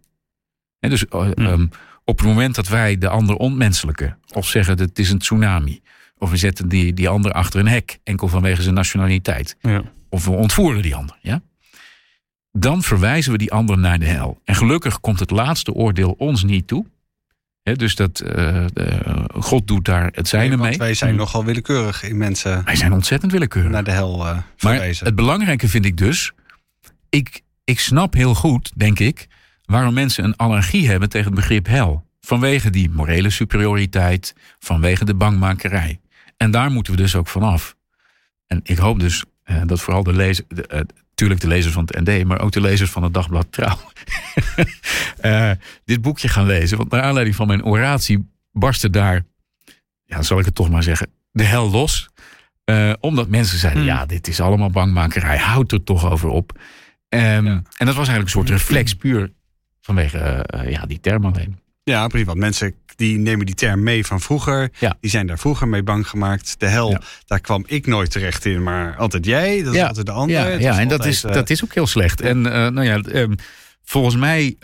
En 0.84 0.90
dus 0.90 1.06
eh, 1.06 1.20
Hmm. 1.20 1.46
ehm, 1.46 1.66
op 2.04 2.18
het 2.18 2.26
moment 2.26 2.54
dat 2.54 2.68
wij 2.68 2.98
de 2.98 3.08
ander 3.08 3.36
ontmenselijken, 3.36 4.18
of 4.32 4.46
zeggen 4.48 4.76
dat 4.76 4.88
het 4.88 4.98
is 4.98 5.10
een 5.10 5.18
tsunami, 5.18 5.80
of 6.18 6.30
we 6.30 6.36
zetten 6.36 6.68
die, 6.68 6.92
die 6.94 7.08
ander 7.08 7.32
achter 7.32 7.60
een 7.60 7.68
hek, 7.68 7.98
enkel 8.02 8.28
vanwege 8.28 8.62
zijn 8.62 8.74
nationaliteit 8.74 9.56
Ja. 9.60 9.82
of 10.08 10.24
we 10.24 10.30
ontvoeren 10.30 10.82
die 10.82 10.94
ander, 10.94 11.16
ja? 11.20 11.42
dan 12.52 12.82
verwijzen 12.82 13.32
we 13.32 13.38
die 13.38 13.52
ander 13.52 13.78
naar 13.78 13.98
de 13.98 14.06
hel. 14.06 14.40
En 14.44 14.54
gelukkig 14.54 15.00
komt 15.00 15.20
het 15.20 15.30
laatste 15.30 15.72
oordeel 15.72 16.10
ons 16.18 16.44
niet 16.44 16.66
toe. 16.66 16.86
Hè, 17.62 17.76
dus 17.76 17.94
dat 17.94 18.20
eh, 18.20 18.64
God 19.34 19.66
doet 19.66 19.84
daar 19.84 20.08
het 20.12 20.28
zijne 20.28 20.56
Nee, 20.56 20.68
mee. 20.68 20.76
wij 20.78 20.94
zijn 20.94 21.10
Hmm. 21.10 21.18
nogal 21.18 21.44
willekeurig 21.44 22.02
in 22.02 22.16
mensen 22.16 22.64
Wij 22.64 22.76
zijn 22.76 22.92
ontzettend 22.92 23.32
willekeurig. 23.32 23.70
naar 23.70 23.84
de 23.84 23.90
hel 23.90 24.14
eh 24.26 24.32
maar 24.32 24.44
verwijzen. 24.56 25.06
het 25.06 25.14
belangrijke 25.14 25.68
vind 25.68 25.84
ik 25.84 25.96
dus... 25.96 26.32
Ik, 27.08 27.40
ik 27.64 27.80
snap 27.80 28.14
heel 28.14 28.34
goed, 28.34 28.72
denk 28.76 28.98
ik... 28.98 29.26
waarom 29.64 29.94
mensen 29.94 30.24
een 30.24 30.36
allergie 30.36 30.88
hebben 30.88 31.08
tegen 31.08 31.26
het 31.26 31.34
begrip 31.34 31.66
hel. 31.66 32.06
Vanwege 32.20 32.70
die 32.70 32.90
morele 32.90 33.30
superioriteit. 33.30 34.34
Vanwege 34.58 35.04
de 35.04 35.14
bangmakerij. 35.14 36.00
En 36.36 36.50
daar 36.50 36.70
moeten 36.70 36.92
we 36.92 36.98
dus 36.98 37.16
ook 37.16 37.28
vanaf. 37.28 37.76
En 38.46 38.60
ik 38.62 38.78
hoop 38.78 39.00
dus 39.00 39.24
eh, 39.42 39.62
dat 39.66 39.80
vooral 39.80 40.02
de 40.02 40.12
lezers... 40.12 40.48
Eh, 40.68 40.80
tuurlijk 41.14 41.40
de 41.40 41.46
lezers 41.46 41.74
van 41.74 41.88
het 41.90 42.08
ND... 42.08 42.24
maar 42.24 42.40
ook 42.40 42.52
de 42.52 42.60
lezers 42.60 42.90
van 42.90 43.02
het 43.02 43.14
Dagblad 43.14 43.46
Trouw... 43.52 43.78
eh, 45.20 45.50
dit 45.84 46.00
boekje 46.02 46.28
gaan 46.28 46.46
lezen. 46.46 46.76
Want 46.76 46.90
naar 46.90 47.02
aanleiding 47.02 47.36
van 47.36 47.46
mijn 47.46 47.64
oratie... 47.64 48.30
barstte 48.52 48.90
daar... 48.90 49.24
Ja, 50.04 50.22
zal 50.22 50.38
ik 50.38 50.44
het 50.44 50.54
toch 50.54 50.70
maar 50.70 50.82
zeggen... 50.82 51.10
de 51.32 51.44
hel 51.44 51.70
los... 51.70 52.08
Eh, 52.64 52.92
omdat 53.00 53.28
mensen 53.28 53.58
zeiden, 53.58 53.82
Hmm. 53.82 53.90
ja, 53.90 54.06
dit 54.06 54.28
is 54.28 54.40
allemaal 54.40 54.70
bangmakerij. 54.70 55.38
Houd 55.38 55.72
er 55.72 55.84
toch 55.84 56.10
over 56.10 56.28
op. 56.28 56.60
Ehm, 57.08 57.46
En 57.46 57.86
dat 57.86 57.94
was 57.94 58.08
eigenlijk 58.08 58.24
een 58.24 58.28
soort 58.28 58.50
reflex 58.50 58.94
puur 58.94 59.32
vanwege 59.84 60.18
eh, 60.18 60.70
ja, 60.70 60.86
die 60.86 61.00
term 61.00 61.24
alleen. 61.24 61.58
Ja, 61.82 62.06
precies. 62.06 62.26
Want 62.26 62.38
mensen 62.38 62.74
die 62.96 63.18
nemen 63.18 63.46
die 63.46 63.54
term 63.54 63.82
mee 63.82 64.06
van 64.06 64.20
vroeger. 64.20 64.70
Ja. 64.78 64.96
Die 65.00 65.10
zijn 65.10 65.26
daar 65.26 65.38
vroeger 65.38 65.68
mee 65.68 65.82
bang 65.82 66.08
gemaakt. 66.08 66.54
De 66.60 66.66
hel, 66.66 66.90
Ja. 66.90 67.00
daar 67.26 67.40
kwam 67.40 67.64
ik 67.66 67.86
nooit 67.86 68.10
terecht 68.10 68.44
in, 68.44 68.62
maar 68.62 68.96
altijd 68.96 69.24
jij. 69.24 69.62
Dat 69.62 69.72
is 69.74 69.80
ja, 69.80 69.86
altijd 69.86 70.06
de 70.06 70.12
ander. 70.12 70.36
ja, 70.36 70.46
ja 70.46 70.78
en 70.78 70.88
dat 70.88 71.04
is, 71.04 71.24
eh, 71.24 71.32
dat 71.32 71.50
is 71.50 71.64
ook 71.64 71.74
heel 71.74 71.86
slecht. 71.86 72.20
En 72.20 72.46
eh, 72.46 72.68
nou 72.68 72.82
ja, 72.82 72.98
ehm, 72.98 73.32
volgens 73.82 74.16
mij 74.16 74.56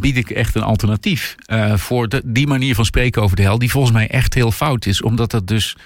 bied 0.00 0.16
ik 0.16 0.30
echt 0.30 0.54
een 0.54 0.62
alternatief 0.62 1.34
voor 1.74 2.08
de, 2.08 2.22
die 2.24 2.46
manier 2.46 2.74
van 2.74 2.84
spreken 2.84 3.22
over 3.22 3.36
de 3.36 3.42
hel, 3.42 3.58
die 3.58 3.70
volgens 3.70 3.92
mij 3.92 4.08
echt 4.08 4.34
heel 4.34 4.52
fout 4.52 4.86
is, 4.86 5.02
omdat 5.02 5.30
dat 5.30 5.46
dus 5.46 5.76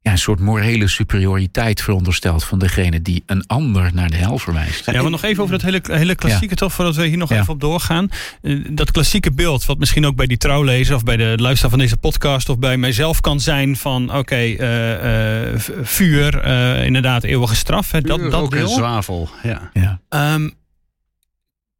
ja, 0.00 0.10
een 0.10 0.18
soort 0.18 0.40
morele 0.40 0.88
superioriteit 0.88 1.82
veronderstelt 1.82 2.44
van 2.44 2.58
degene 2.58 3.02
die 3.02 3.22
een 3.26 3.46
ander 3.46 3.90
naar 3.94 4.10
de 4.10 4.16
hel 4.16 4.38
verwijst. 4.38 4.86
Ja, 4.90 5.02
maar 5.02 5.10
nog 5.10 5.22
even 5.24 5.42
over 5.42 5.58
dat 5.58 5.62
hele, 5.62 5.80
hele 5.98 6.14
klassieke, 6.14 6.54
toch, 6.54 6.72
voordat 6.72 6.96
we 6.96 7.06
hier 7.06 7.16
nog 7.16 7.28
Ja. 7.30 7.40
even 7.40 7.52
op 7.52 7.60
doorgaan. 7.60 8.08
Eh, 8.42 8.64
Dat 8.70 8.90
klassieke 8.90 9.32
beeld, 9.32 9.64
wat 9.64 9.78
misschien 9.78 10.06
ook 10.06 10.16
bij 10.16 10.26
die 10.26 10.36
trouwlezer 10.36 10.94
of 10.94 11.02
bij 11.04 11.16
de 11.16 11.34
luisteraar 11.36 11.70
van 11.70 11.78
deze 11.80 11.96
podcast 11.96 12.48
of 12.48 12.58
bij 12.58 12.76
mijzelf 12.76 13.20
kan 13.20 13.40
zijn 13.40 13.76
van, 13.76 14.14
oké, 14.16 14.34
eh, 14.36 15.52
eh, 15.52 15.60
vuur, 15.82 16.38
eh, 16.40 16.84
inderdaad, 16.84 17.24
eeuwige 17.24 17.54
straf. 17.56 17.90
Hè, 17.90 18.00
dat, 18.00 18.18
Vuur, 18.20 18.30
dat 18.30 18.40
rook 18.40 18.52
en 18.52 18.58
deel. 18.58 18.68
zwavel. 18.68 19.28
Ja. 19.42 19.70
Ja. 19.72 20.00
Ehm, 20.08 20.48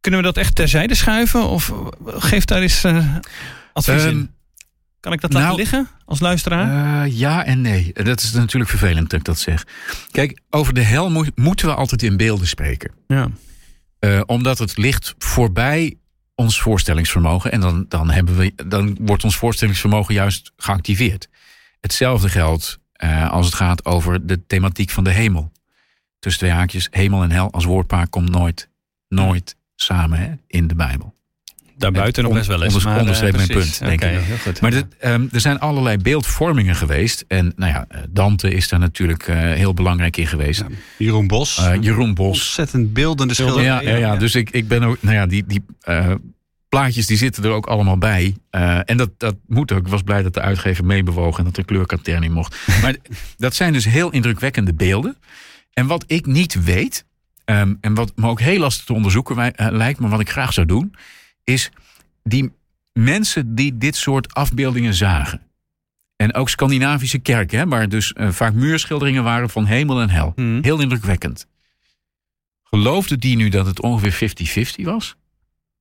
kunnen 0.00 0.20
we 0.20 0.26
dat 0.26 0.36
echt 0.36 0.54
terzijde 0.54 0.94
schuiven? 0.94 1.48
Of 1.48 1.72
geef 2.06 2.44
daar 2.44 2.60
eens 2.62 2.84
advies 3.72 4.02
Ehm, 4.04 4.08
in? 4.08 4.30
Kan 5.08 5.16
ik 5.16 5.22
dat 5.22 5.32
laten 5.32 5.48
nou, 5.48 5.60
liggen 5.60 5.88
als 6.04 6.20
luisteraar? 6.20 7.04
Eh, 7.04 7.18
ja 7.18 7.44
en 7.44 7.60
nee. 7.60 7.92
Dat 7.92 8.20
is 8.20 8.32
natuurlijk 8.32 8.70
vervelend 8.70 9.10
dat 9.10 9.18
ik 9.18 9.24
dat 9.26 9.38
zeg. 9.38 9.66
Kijk, 10.10 10.40
over 10.50 10.74
de 10.74 10.82
hel 10.82 11.10
mo- 11.10 11.24
moeten 11.34 11.66
we 11.66 11.74
altijd 11.74 12.02
in 12.02 12.16
beelden 12.16 12.46
spreken. 12.46 12.90
ja. 13.06 13.28
Eh, 13.98 14.20
omdat 14.26 14.58
het 14.58 14.76
ligt 14.76 15.14
voorbij 15.18 15.96
ons 16.34 16.60
voorstellingsvermogen. 16.60 17.52
En 17.52 17.60
dan, 17.60 17.84
dan, 17.88 18.10
hebben 18.10 18.36
we, 18.36 18.52
dan 18.66 18.96
wordt 19.00 19.24
ons 19.24 19.36
voorstellingsvermogen 19.36 20.14
juist 20.14 20.52
geactiveerd. 20.56 21.28
Hetzelfde 21.80 22.28
geldt 22.28 22.78
eh, 22.92 23.30
als 23.30 23.46
het 23.46 23.54
gaat 23.54 23.84
over 23.84 24.26
de 24.26 24.46
thematiek 24.46 24.90
van 24.90 25.04
de 25.04 25.10
hemel. 25.10 25.52
Tussen 26.18 26.42
twee 26.42 26.54
haakjes, 26.54 26.88
hemel 26.90 27.22
en 27.22 27.30
hel 27.30 27.52
als 27.52 27.64
woordpaar 27.64 28.08
komt 28.08 28.30
nooit, 28.30 28.68
nooit 29.08 29.56
samen 29.74 30.18
hè, 30.18 30.32
in 30.46 30.66
de 30.66 30.74
Bijbel. 30.74 31.14
Daarbuiten 31.78 32.22
nog 32.22 32.32
best 32.32 32.46
wel 32.46 32.62
eens. 32.62 32.74
onders- 32.74 32.92
eh, 32.94 33.00
onderstreep 33.00 33.36
mijn 33.36 33.48
punt, 33.48 33.78
denk 33.78 34.02
ik. 34.02 34.08
heel 34.20 34.36
goed. 34.36 34.60
Maar 34.60 34.70
dit, 34.70 34.86
ehm, 34.98 35.26
er 35.32 35.40
zijn 35.40 35.58
allerlei 35.58 35.96
beeldvormingen 35.96 36.74
geweest. 36.76 37.24
En 37.28 37.52
nou 37.56 37.72
ja, 37.72 37.84
eh, 37.88 38.00
Dante 38.10 38.50
is 38.54 38.68
daar 38.68 38.80
natuurlijk 38.80 39.22
eh, 39.28 39.36
heel 39.38 39.74
belangrijk 39.74 40.16
in 40.16 40.26
geweest. 40.26 40.60
Ja. 40.60 40.66
Jeroen 40.98 41.26
Bos. 41.26 41.58
Eh, 41.58 41.74
Jeroen 41.80 42.14
Bos. 42.14 42.26
Ontzettend 42.38 42.92
beeldende 42.92 43.34
Ja, 43.36 43.44
schilderijen. 43.44 43.90
ja, 43.92 43.96
ja, 43.96 44.16
dus 44.16 44.34
ik, 44.34 44.50
ik 44.50 44.68
ben 44.68 44.82
ook, 44.82 44.96
nou 45.00 45.14
ja, 45.16 45.26
die, 45.26 45.44
die 45.46 45.64
eh, 45.80 46.12
plaatjes 46.68 47.06
die 47.06 47.16
zitten 47.16 47.44
er 47.44 47.50
ook 47.50 47.66
allemaal 47.66 47.98
bij. 47.98 48.36
Eh, 48.50 48.78
en 48.84 48.96
dat, 48.96 49.10
dat 49.16 49.34
moet 49.46 49.72
ook. 49.72 49.78
Ik 49.78 49.88
was 49.88 50.02
blij 50.02 50.22
dat 50.22 50.34
de 50.34 50.40
uitgever 50.40 50.84
meebewoog 50.84 51.38
en 51.38 51.44
dat 51.44 51.56
er 51.56 51.64
kleurkatern 51.64 52.22
in 52.22 52.32
mocht. 52.32 52.56
Maar 52.82 52.96
dat 53.36 53.54
zijn 53.54 53.72
dus 53.72 53.84
heel 53.84 54.10
indrukwekkende 54.10 54.74
beelden. 54.74 55.16
En 55.72 55.86
wat 55.86 56.04
ik 56.06 56.26
niet 56.26 56.64
weet, 56.64 57.04
ehm, 57.44 57.74
en 57.80 57.94
wat 57.94 58.12
me 58.14 58.28
ook 58.28 58.40
heel 58.40 58.58
lastig 58.58 58.84
te 58.84 58.92
onderzoeken 58.92 59.36
wij- 59.36 59.52
lijkt, 59.56 60.00
maar 60.00 60.10
wat 60.10 60.20
ik 60.20 60.30
graag 60.30 60.52
zou 60.52 60.66
doen, 60.66 60.94
is 61.48 61.70
die 62.22 62.52
mensen 62.92 63.54
die 63.54 63.78
dit 63.78 63.96
soort 63.96 64.34
afbeeldingen 64.34 64.94
zagen. 64.94 65.42
En 66.16 66.34
ook 66.34 66.48
Scandinavische 66.48 67.18
kerken, 67.18 67.58
hè, 67.58 67.66
waar 67.66 67.88
dus 67.88 68.12
eh, 68.12 68.30
vaak 68.30 68.52
muurschilderingen 68.54 69.24
waren 69.24 69.50
van 69.50 69.66
hemel 69.66 70.00
en 70.00 70.10
hel. 70.10 70.32
Hmm. 70.34 70.62
Heel 70.62 70.80
indrukwekkend. 70.80 71.46
Geloofde 72.62 73.16
die 73.16 73.36
nu 73.36 73.48
dat 73.48 73.66
het 73.66 73.80
ongeveer 73.80 74.30
50-50 74.80 74.82
was? 74.82 75.16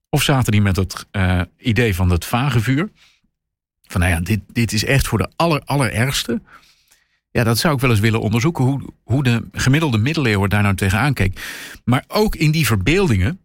Of 0.09 0.23
zaten 0.23 0.51
die 0.51 0.61
met 0.61 0.75
het 0.75 1.05
eh, 1.11 1.41
idee 1.57 1.95
van 1.95 2.09
het 2.09 2.25
vage 2.25 2.59
vuur? 2.59 2.89
Van 3.83 4.01
nou 4.01 4.13
ja, 4.13 4.19
dit, 4.19 4.39
dit 4.51 4.73
is 4.73 4.85
echt 4.85 5.07
voor 5.07 5.17
de 5.17 5.29
aller, 5.35 5.61
allerergste. 5.65 6.41
Ja, 7.31 7.43
dat 7.43 7.57
zou 7.57 7.73
ik 7.73 7.81
wel 7.81 7.89
eens 7.89 7.99
willen 7.99 8.21
onderzoeken. 8.21 8.63
Hoe, 8.63 8.81
hoe 9.03 9.23
de 9.23 9.47
gemiddelde 9.51 9.97
middeleeuwen 9.97 10.49
daar 10.49 10.61
nou 10.61 10.75
tegenaan 10.75 11.13
keek. 11.13 11.39
Maar 11.85 12.03
ook 12.07 12.35
in 12.35 12.51
die 12.51 12.65
verbeeldingen 12.65 13.39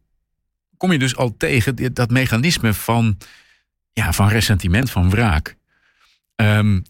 kom 0.82 0.92
je 0.92 0.98
dus 0.98 1.16
al 1.16 1.34
tegen 1.36 1.74
dit- 1.74 1.96
dat 1.96 2.10
mechanisme 2.10 2.74
van, 2.74 3.18
ja, 3.92 4.12
van 4.12 4.28
ressentiment, 4.28 4.90
van 4.90 5.10
wraak. 5.10 5.56
Ehm, 6.36 6.80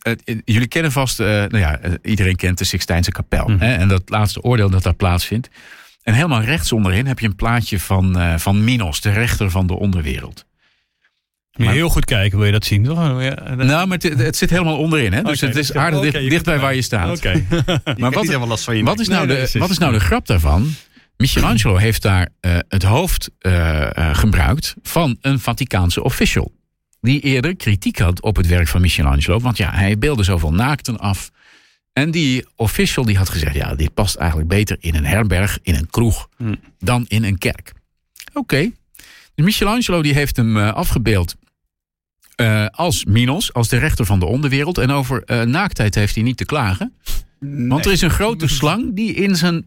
jullie 0.44 0.66
kennen 0.68 0.92
vast, 0.92 1.20
eh, 1.20 1.26
nou 1.26 1.58
ja, 1.58 1.78
eh, 1.78 1.92
iedereen 2.02 2.36
kent 2.36 2.58
de 2.58 2.64
Sixtijnse 2.64 3.10
kapel. 3.12 3.46
Mhm. 3.48 3.58
Hè, 3.58 3.74
en 3.74 3.88
dat 3.88 4.02
laatste 4.06 4.42
oordeel 4.42 4.70
dat 4.70 4.82
daar 4.82 4.94
plaatsvindt. 4.94 5.48
En 6.02 6.14
helemaal 6.14 6.42
rechts 6.42 6.72
onderin 6.72 7.06
heb 7.06 7.18
je 7.18 7.26
een 7.26 7.36
plaatje 7.36 7.80
van, 7.80 8.18
eh, 8.18 8.36
van 8.38 8.64
Minos, 8.64 9.00
de 9.00 9.10
rechter 9.12 9.50
van 9.50 9.66
de 9.66 9.74
onderwereld. 9.74 10.44
Moet 11.56 11.66
je 11.66 11.72
heel 11.72 11.88
goed 11.88 12.04
kijken, 12.04 12.36
wil 12.38 12.46
je 12.46 12.52
dat 12.52 12.64
zien, 12.64 12.84
toch? 12.84 13.20
Ja, 13.22 13.34
dat- 13.34 13.56
Nou, 13.56 13.86
maar 13.86 13.98
het, 13.98 14.18
het 14.18 14.36
zit 14.36 14.50
helemaal 14.50 14.76
onderin. 14.78 15.12
Hè? 15.12 15.22
Dus 15.22 15.40
het 15.40 15.56
is 15.56 15.66
dus- 15.66 15.76
aardig 15.76 16.00
dicht, 16.00 16.30
dichtbij 16.30 16.58
waar 16.58 16.74
je 16.74 16.82
staat. 16.82 17.16
Oké. 17.16 17.42
Maar 17.84 18.10
wat, 18.10 18.14
niet 18.14 18.26
helemaal 18.26 18.48
last 18.48 18.64
van 18.64 18.76
je 18.76 18.82
wat, 18.82 19.00
is 19.00 19.08
nou 19.08 19.26
Nee, 19.26 19.46
de, 19.52 19.58
wat 19.58 19.70
is 19.70 19.78
nou 19.78 19.92
de 19.92 20.00
grap 20.00 20.26
daarvan? 20.26 20.74
Michelangelo 21.22 21.76
heeft 21.76 22.02
daar 22.02 22.28
eh, 22.40 22.58
het 22.68 22.82
hoofd 22.82 23.30
eh, 23.38 23.96
eh, 23.96 24.16
gebruikt 24.16 24.74
van 24.82 25.16
een 25.20 25.40
Vaticaanse 25.40 26.02
official. 26.02 26.52
Die 27.00 27.20
eerder 27.20 27.56
kritiek 27.56 27.98
had 27.98 28.22
op 28.22 28.36
het 28.36 28.46
werk 28.46 28.68
van 28.68 28.80
Michelangelo. 28.80 29.40
Want 29.40 29.56
ja, 29.56 29.70
hij 29.70 29.98
beelde 29.98 30.22
zoveel 30.22 30.52
naakten 30.52 30.98
af. 30.98 31.30
En 31.92 32.10
die 32.10 32.46
official 32.56 33.04
die 33.04 33.16
had 33.16 33.28
gezegd... 33.28 33.54
ja, 33.54 33.74
dit 33.74 33.94
past 33.94 34.14
eigenlijk 34.14 34.48
beter 34.48 34.76
in 34.80 34.94
een 34.94 35.04
herberg, 35.04 35.58
in 35.62 35.74
een 35.74 35.90
kroeg... 35.90 36.28
Hm. 36.36 36.54
dan 36.78 37.04
in 37.08 37.24
een 37.24 37.38
kerk. 37.38 37.72
Oké. 38.32 38.70
Dus 39.34 39.44
Michelangelo 39.44 40.02
die 40.02 40.14
heeft 40.14 40.36
hem 40.36 40.56
afgebeeld... 40.56 41.36
als 42.70 43.04
Minos, 43.04 43.52
als 43.52 43.68
de 43.68 43.76
rechter 43.76 44.06
van 44.06 44.18
de 44.18 44.26
onderwereld. 44.26 44.78
En 44.78 44.90
over 44.90 45.22
eh, 45.24 45.42
naaktheid 45.42 45.94
heeft 45.94 46.14
hij 46.14 46.24
niet 46.24 46.36
te 46.36 46.44
klagen. 46.44 46.94
Want 47.38 47.86
er 47.86 47.92
is 47.92 48.00
een 48.00 48.10
grote 48.10 48.48
slang 48.48 48.94
die 48.94 49.14
in 49.14 49.36
zijn 49.36 49.66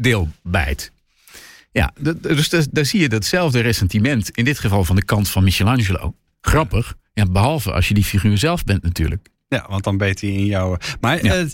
deel 0.00 0.28
bijt. 0.42 0.92
Ja, 1.72 1.92
dus 2.20 2.48
daar, 2.70 2.84
zie 2.84 3.00
je 3.00 3.08
datzelfde 3.08 3.60
ressentiment. 3.60 4.30
In 4.30 4.44
dit 4.44 4.58
geval 4.58 4.84
van 4.84 4.96
de 4.96 5.04
kant 5.04 5.28
van 5.28 5.44
Michelangelo. 5.44 6.14
Grappig. 6.40 6.94
Ja, 7.12 7.26
behalve 7.26 7.72
als 7.72 7.88
je 7.88 7.94
die 7.94 8.04
figuur 8.04 8.38
zelf 8.38 8.64
bent 8.64 8.82
natuurlijk. 8.82 9.28
Ja, 9.48 9.66
want 9.68 9.84
dan 9.84 9.96
beet 9.96 10.20
hij 10.20 10.30
in 10.30 10.46
jou. 10.46 10.78
Maar 11.00 11.24
Ja. 11.24 11.34
eh, 11.34 11.46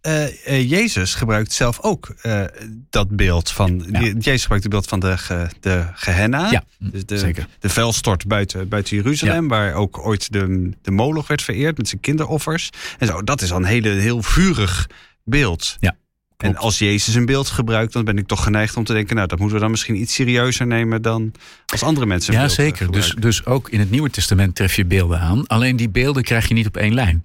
eh, 0.00 0.46
eh, 0.46 0.70
Jezus 0.70 1.14
gebruikt 1.14 1.52
zelf 1.52 1.80
ook 1.80 2.14
eh, 2.22 2.44
dat 2.90 3.16
beeld 3.16 3.50
van. 3.50 3.86
Ja. 3.90 4.00
Jezus 4.00 4.40
gebruikt 4.42 4.64
het 4.64 4.72
beeld 4.72 4.86
van 4.88 5.00
de, 5.00 5.18
ge, 5.18 5.48
de 5.60 5.86
Gehenna. 5.94 6.50
Ja, 6.50 6.64
Dus 6.78 7.06
de, 7.06 7.18
zeker. 7.18 7.46
de 7.58 7.68
vuilstort 7.68 8.26
buiten, 8.26 8.68
buiten 8.68 8.96
Jeruzalem, 8.96 9.48
waar 9.48 9.74
ook 9.74 9.98
ooit 10.06 10.32
de, 10.32 10.70
de 10.82 10.90
moloch 10.90 11.26
werd 11.26 11.42
vereerd 11.42 11.76
met 11.76 11.88
zijn 11.88 12.00
kinderoffers. 12.00 12.70
En 12.98 13.06
zo, 13.06 13.22
dat 13.22 13.42
is 13.42 13.50
al 13.52 13.56
een 13.58 13.64
hele, 13.64 13.88
heel 13.88 14.22
vurig 14.22 14.88
beeld. 15.24 15.76
Ja, 15.80 15.96
En 16.42 16.56
als 16.56 16.78
Jezus 16.78 17.14
een 17.14 17.26
beeld 17.26 17.48
gebruikt, 17.48 17.92
dan 17.92 18.04
ben 18.04 18.18
ik 18.18 18.26
toch 18.26 18.42
geneigd 18.42 18.76
om 18.76 18.84
te 18.84 18.92
denken, 18.92 19.16
nou, 19.16 19.28
dat 19.28 19.38
moeten 19.38 19.56
we 19.56 19.62
dan 19.62 19.70
misschien 19.70 20.00
iets 20.00 20.14
serieuzer 20.14 20.66
nemen 20.66 21.02
dan 21.02 21.32
als 21.66 21.82
andere 21.82 22.06
mensen. 22.06 22.34
Ja, 22.34 22.42
eh, 22.42 22.48
zeker. 22.48 22.92
Dus, 22.92 23.04
gebruiken. 23.04 23.20
dus 23.20 23.44
ook 23.44 23.68
in 23.68 23.80
het 23.80 23.90
Nieuwe 23.90 24.10
Testament 24.10 24.54
tref 24.54 24.74
je 24.74 24.84
beelden 24.84 25.20
aan. 25.20 25.46
Alleen 25.46 25.76
die 25.76 25.88
beelden 25.88 26.22
krijg 26.22 26.48
je 26.48 26.54
niet 26.54 26.66
op 26.66 26.76
één 26.76 26.94
lijn. 26.94 27.24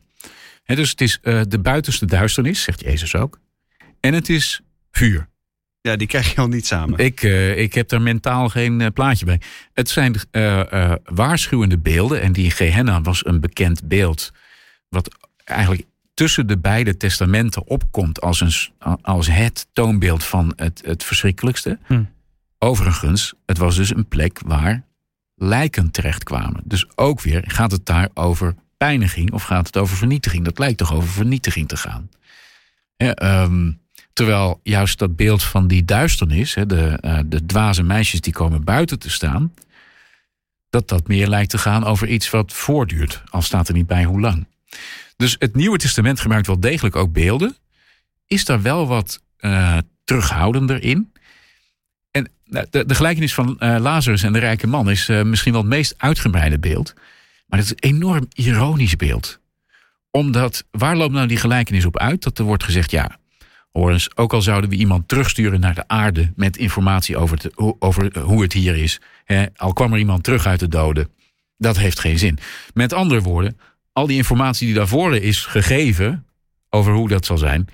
Dus 0.66 0.90
het 0.90 1.02
is 1.02 1.20
eh, 1.22 1.42
de 1.48 1.60
buitenste 1.60 2.06
duisternis, 2.06 2.62
zegt 2.62 2.82
Jezus 2.82 3.16
ook. 3.16 3.40
En 4.00 4.14
het 4.14 4.30
is 4.30 4.62
vuur. 4.92 5.28
ja, 5.82 5.96
die 5.96 6.08
krijg 6.08 6.34
je 6.34 6.42
al 6.42 6.48
niet 6.48 6.66
samen. 6.66 7.00
Ik, 7.00 7.24
eh, 7.24 7.58
ik 7.58 7.74
heb 7.74 7.90
daar 7.90 8.02
mentaal 8.02 8.50
geen 8.50 8.94
plaatje 8.94 9.26
bij. 9.26 9.42
Het 9.74 9.90
zijn 9.90 10.16
waarschuwende 11.04 11.78
beelden. 11.78 12.22
En 12.22 12.32
die 12.32 12.52
Gehenna 12.52 13.02
was 13.02 13.26
een 13.26 13.40
bekend 13.40 13.88
beeld. 13.88 14.32
Wat 14.90 15.18
eigenlijk 15.44 15.84
tussen 16.18 16.48
de 16.48 16.58
beide 16.58 16.98
testamenten 16.98 17.68
opkomt 17.68 18.22
als, 18.22 18.42
een, 18.42 18.52
als 19.02 19.28
het 19.28 19.68
toonbeeld 19.74 20.24
van 20.24 20.54
het, 20.56 20.82
het 20.86 21.04
verschrikkelijkste. 21.04 21.80
Hm. 21.86 22.04
Overigens, 22.58 23.34
het 23.46 23.58
was 23.58 23.76
dus 23.76 23.96
een 23.96 24.08
plek 24.08 24.40
waar 24.46 24.84
lijken 25.36 25.92
terechtkwamen. 25.92 26.62
Dus 26.64 26.98
ook 26.98 27.22
weer, 27.22 27.44
gaat 27.48 27.72
het 27.72 27.86
daar 27.86 28.10
over 28.14 28.56
pijniging 28.78 29.32
of 29.32 29.44
gaat 29.44 29.66
het 29.66 29.78
over 29.78 29.98
vernietiging? 29.98 30.46
Dat 30.46 30.60
lijkt 30.60 30.78
toch 30.78 30.94
over 30.94 31.10
vernietiging 31.10 31.68
te 31.68 31.78
gaan. 31.78 32.10
Ja, 32.96 33.14
ehm, 33.14 33.72
terwijl 34.14 34.60
juist 34.64 35.00
dat 35.00 35.16
beeld 35.16 35.44
van 35.44 35.68
die 35.68 35.86
duisternis, 35.86 36.54
de, 36.54 36.98
eh, 37.02 37.20
de 37.26 37.46
dwaze 37.46 37.84
meisjes 37.84 38.22
die 38.22 38.34
komen 38.34 38.64
buiten 38.64 39.00
te 39.00 39.10
staan, 39.10 39.54
dat 40.70 40.88
dat 40.88 41.08
meer 41.08 41.28
lijkt 41.28 41.50
te 41.50 41.58
gaan 41.58 41.84
over 41.84 42.08
iets 42.08 42.30
wat 42.30 42.54
voortduurt, 42.54 43.24
al 43.30 43.42
staat 43.42 43.68
er 43.68 43.74
niet 43.74 43.88
bij 43.88 44.04
hoe 44.04 44.20
lang. 44.20 44.46
Dus 45.18 45.36
het 45.40 45.56
Nieuwe 45.56 45.78
Testament 45.78 46.20
gebruikt 46.20 46.48
wel 46.48 46.60
degelijk 46.60 46.96
ook 46.96 47.12
beelden, 47.12 47.56
is 48.28 48.46
daar 48.46 48.62
wel 48.62 48.88
wat 48.88 49.22
eh, 49.38 49.78
terughoudender 50.04 50.84
in. 50.84 51.12
En 52.12 52.30
nou, 52.46 52.66
de, 52.70 52.86
de 52.86 52.96
gelijkenis 52.96 53.34
van 53.34 53.60
eh, 53.60 53.76
Lazarus 53.80 54.24
en 54.24 54.34
de 54.34 54.40
rijke 54.40 54.68
man 54.68 54.90
is 54.90 55.10
eh, 55.10 55.22
misschien 55.22 55.52
wel 55.52 55.62
het 55.62 55.70
meest 55.70 55.94
uitgebreide 55.98 56.60
beeld. 56.60 56.94
Maar 57.48 57.60
het 57.60 57.68
is 57.68 57.74
een 57.76 57.96
enorm 57.96 58.28
ironisch 58.34 58.96
beeld. 58.96 59.40
Omdat, 60.12 60.64
waar 60.72 60.98
loopt 60.98 61.14
nou 61.14 61.28
die 61.28 61.38
gelijkenis 61.38 61.86
op 61.86 61.98
uit? 61.98 62.24
Dat 62.24 62.38
er 62.38 62.46
wordt 62.46 62.64
gezegd, 62.64 62.92
ja, 62.92 63.18
hoor 63.72 63.92
eens, 63.92 64.16
ook 64.16 64.34
al 64.34 64.42
zouden 64.42 64.70
we 64.70 64.76
iemand 64.76 65.08
terugsturen 65.08 65.60
naar 65.60 65.76
de 65.76 65.88
aarde 65.88 66.32
met 66.36 66.58
informatie 66.58 67.18
over, 67.18 67.40
over 67.80 68.20
hoe 68.20 68.42
het 68.42 68.54
hier 68.54 68.76
is. 68.76 69.00
Hè, 69.24 69.46
al 69.56 69.74
kwam 69.74 69.94
er 69.94 70.00
iemand 70.00 70.24
terug 70.24 70.46
uit 70.46 70.60
de 70.60 70.68
doden. 70.68 71.10
Dat 71.58 71.78
heeft 71.78 72.00
geen 72.00 72.20
zin. 72.20 72.38
Met 72.74 72.94
andere 72.94 73.22
woorden, 73.22 73.60
al 73.98 74.08
die 74.08 74.18
informatie 74.18 74.66
die 74.68 74.76
daarvoor 74.76 75.16
is 75.16 75.46
gegeven 75.46 76.26
over 76.70 76.94
hoe 76.94 77.08
dat 77.08 77.26
zal 77.26 77.38
zijn, 77.38 77.68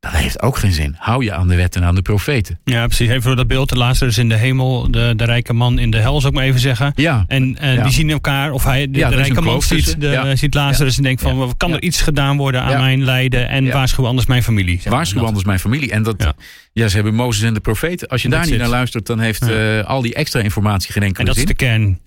Dat 0.00 0.12
heeft 0.12 0.42
ook 0.42 0.56
geen 0.56 0.72
zin. 0.72 0.94
Hou 0.98 1.24
je 1.24 1.32
aan 1.32 1.48
de 1.48 1.54
wet 1.54 1.76
en 1.76 1.84
aan 1.84 1.94
de 1.94 2.02
profeten. 2.02 2.60
Ja, 2.64 2.86
precies. 2.86 3.08
Even 3.08 3.22
voor 3.22 3.36
dat 3.36 3.46
beeld. 3.46 3.68
De 3.68 3.76
Lazarus 3.76 4.18
in 4.18 4.28
de 4.28 4.34
hemel, 4.36 4.90
de, 4.90 5.12
de 5.16 5.24
rijke 5.24 5.52
man 5.52 5.78
in 5.78 5.90
de 5.90 5.96
hel, 5.98 6.20
zou 6.20 6.32
ik 6.32 6.38
maar 6.38 6.48
even 6.48 6.60
zeggen. 6.60 6.92
Ja, 6.96 7.24
En 7.28 7.56
eh, 7.58 7.74
Ja. 7.74 7.82
die 7.82 7.92
zien 7.92 8.10
elkaar, 8.10 8.52
of 8.52 8.64
hij, 8.64 8.90
de, 8.90 8.98
Ja, 8.98 9.08
de 9.08 9.14
rijke 9.16 9.40
man 9.40 9.62
ziet, 9.62 10.00
de, 10.00 10.06
Ja. 10.08 10.36
ziet 10.36 10.54
Lazarus 10.54 10.96
en 10.96 11.02
denkt 11.02 11.22
van, 11.22 11.54
kan 11.56 11.72
er 11.72 11.82
iets 11.82 12.00
gedaan 12.00 12.36
worden 12.36 12.62
aan 12.62 12.80
mijn 12.80 13.04
lijden 13.04 13.48
en 13.48 13.70
waarschuw 13.72 14.06
anders 14.06 14.26
mijn 14.26 14.42
familie. 14.42 14.80
waarschuw 14.84 15.24
anders 15.24 15.44
mijn 15.44 15.58
familie. 15.58 15.90
En 15.90 16.02
dat, 16.02 16.32
Ja. 16.72 16.88
ze 16.88 16.94
hebben 16.94 17.14
Mozes 17.14 17.42
en 17.42 17.54
de 17.54 17.60
profeten. 17.60 18.08
Als 18.08 18.22
je 18.22 18.28
daar 18.28 18.40
niet 18.40 18.48
zit. 18.48 18.58
naar 18.58 18.68
luistert, 18.68 19.06
dan 19.06 19.18
heeft 19.20 19.42
eh, 19.48 19.84
al 19.84 20.02
die 20.02 20.14
extra 20.14 20.40
informatie 20.40 20.92
geen 20.92 21.02
En 21.02 21.08
enkele 21.08 21.26
dat 21.26 21.34
is 21.36 21.40
zin. 21.42 21.50
de 21.50 21.56
kern. 21.56 22.00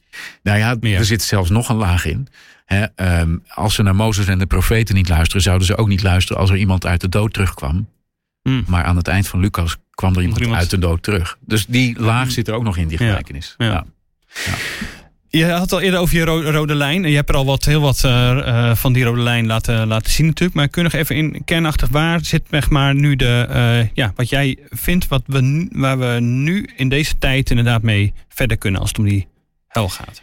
Nou 0.44 0.58
ja, 0.58 0.76
er 0.98 1.06
zit 1.06 1.22
zelfs 1.22 1.50
nog 1.50 1.70
een 1.70 1.76
laag 1.76 2.06
in. 2.06 2.28
Ehm, 2.68 3.38
als 3.54 3.76
ze 3.76 3.84
naar 3.84 3.96
Mozes 3.96 4.28
en 4.28 4.40
de 4.40 4.46
profeten 4.46 4.96
niet 4.96 5.10
luisteren, 5.10 5.42
zouden 5.42 5.68
ze 5.68 5.78
ook 5.78 5.88
niet 5.88 6.04
luisteren 6.04 6.42
als 6.42 6.50
er 6.50 6.58
iemand 6.58 6.86
uit 6.86 7.02
de 7.02 7.10
dood 7.10 7.34
terugkwam. 7.34 7.88
Hm. 8.42 8.62
Maar 8.68 8.84
aan 8.84 8.96
het 8.96 9.08
eind 9.08 9.28
van 9.28 9.40
Lucas 9.40 9.78
kwam 9.92 10.16
er 10.16 10.22
iemand, 10.22 10.40
iemand- 10.42 10.60
uit 10.60 10.70
de 10.70 10.78
dood 10.78 11.04
terug. 11.04 11.38
Dus 11.46 11.66
die 11.66 12.00
laag 12.00 12.32
zit 12.32 12.48
er 12.48 12.54
ook 12.54 12.64
nog 12.64 12.78
in, 12.78 12.88
die 12.88 12.98
gelijkenis. 12.98 13.56
Ja. 13.58 13.66
Ja. 13.68 13.86
Je 15.30 15.46
had 15.52 15.62
het 15.62 15.72
al 15.72 15.82
eerder 15.82 16.00
over 16.00 16.16
je 16.16 16.24
ro- 16.26 16.52
rode 16.52 16.76
lijn. 16.76 17.04
En 17.04 17.10
je 17.10 17.16
hebt 17.16 17.30
er 17.30 17.36
al 17.36 17.46
wat, 17.46 17.66
heel 17.66 17.82
wat 17.82 18.04
eh, 18.04 18.70
eh, 18.70 18.76
van 18.76 18.94
die 18.94 19.04
rode 19.04 19.22
lijn 19.22 19.46
laten, 19.46 19.88
laten 19.88 20.12
zien 20.12 20.26
natuurlijk. 20.26 20.56
Maar 20.56 20.68
kun 20.68 20.84
je 20.84 20.90
nog 20.92 21.00
even 21.02 21.16
in 21.16 21.42
kernachtig 21.46 21.90
waar 21.90 22.26
zit 22.26 22.44
zeg 22.50 22.70
maar, 22.70 22.96
nu 22.96 23.16
de, 23.16 23.46
eh, 23.50 23.88
ja, 23.94 24.12
wat 24.16 24.30
jij 24.30 24.58
vindt 24.70 25.08
wat 25.08 25.24
we, 25.26 25.68
waar 25.72 26.00
we 26.00 26.20
nu 26.20 26.70
in 26.76 26.90
deze 26.90 27.18
tijd 27.18 27.50
inderdaad 27.50 27.82
mee 27.82 28.14
verder 28.30 28.58
kunnen 28.58 28.80
als 28.82 28.90
het 28.90 29.00
om 29.00 29.06
die 29.06 29.28
hel 29.68 29.90
gaat? 29.90 30.22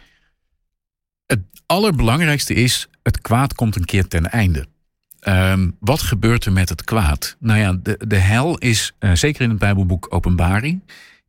Allerbelangrijkste 1.65 2.53
is, 2.53 2.87
het 3.03 3.21
kwaad 3.21 3.53
komt 3.53 3.75
een 3.75 3.85
keer 3.85 4.07
ten 4.07 4.31
einde. 4.31 4.65
Ehm, 5.19 5.69
wat 5.79 6.01
gebeurt 6.01 6.45
er 6.45 6.51
met 6.51 6.69
het 6.69 6.83
kwaad? 6.83 7.35
Nou 7.39 7.59
ja, 7.59 7.73
de, 7.83 7.99
de 8.07 8.15
hel 8.15 8.57
is, 8.57 8.93
eh, 8.99 9.11
zeker 9.13 9.41
in 9.41 9.49
het 9.49 9.59
Bijbelboek 9.59 10.07
Openbaring, 10.09 10.81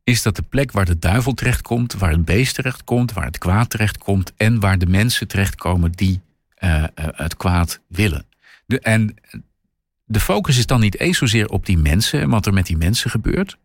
is 0.03 0.21
dat 0.21 0.35
de 0.35 0.41
plek 0.41 0.71
waar 0.71 0.85
de 0.85 0.99
duivel 0.99 1.33
terechtkomt, 1.33 1.93
waar 1.93 2.11
het 2.11 2.25
beest 2.25 2.55
terechtkomt, 2.55 3.13
waar 3.13 3.25
het 3.25 3.37
kwaad 3.37 3.69
terechtkomt 3.69 4.33
en 4.37 4.59
waar 4.59 4.77
de 4.77 4.85
mensen 4.85 5.27
terechtkomen 5.27 5.91
die 5.91 6.21
eh, 6.55 6.83
eh, 6.83 6.89
het 6.95 7.37
kwaad 7.37 7.79
willen. 7.87 8.25
De, 8.65 8.79
en 8.79 9.15
de 10.05 10.19
focus 10.19 10.57
is 10.57 10.65
dan 10.65 10.79
niet 10.79 10.99
eens 10.99 11.17
zozeer 11.17 11.47
op 11.47 11.65
die 11.65 11.77
mensen 11.77 12.21
en 12.21 12.29
wat 12.29 12.45
er 12.45 12.53
met 12.53 12.65
die 12.65 12.77
mensen 12.77 13.09
gebeurt. 13.09 13.57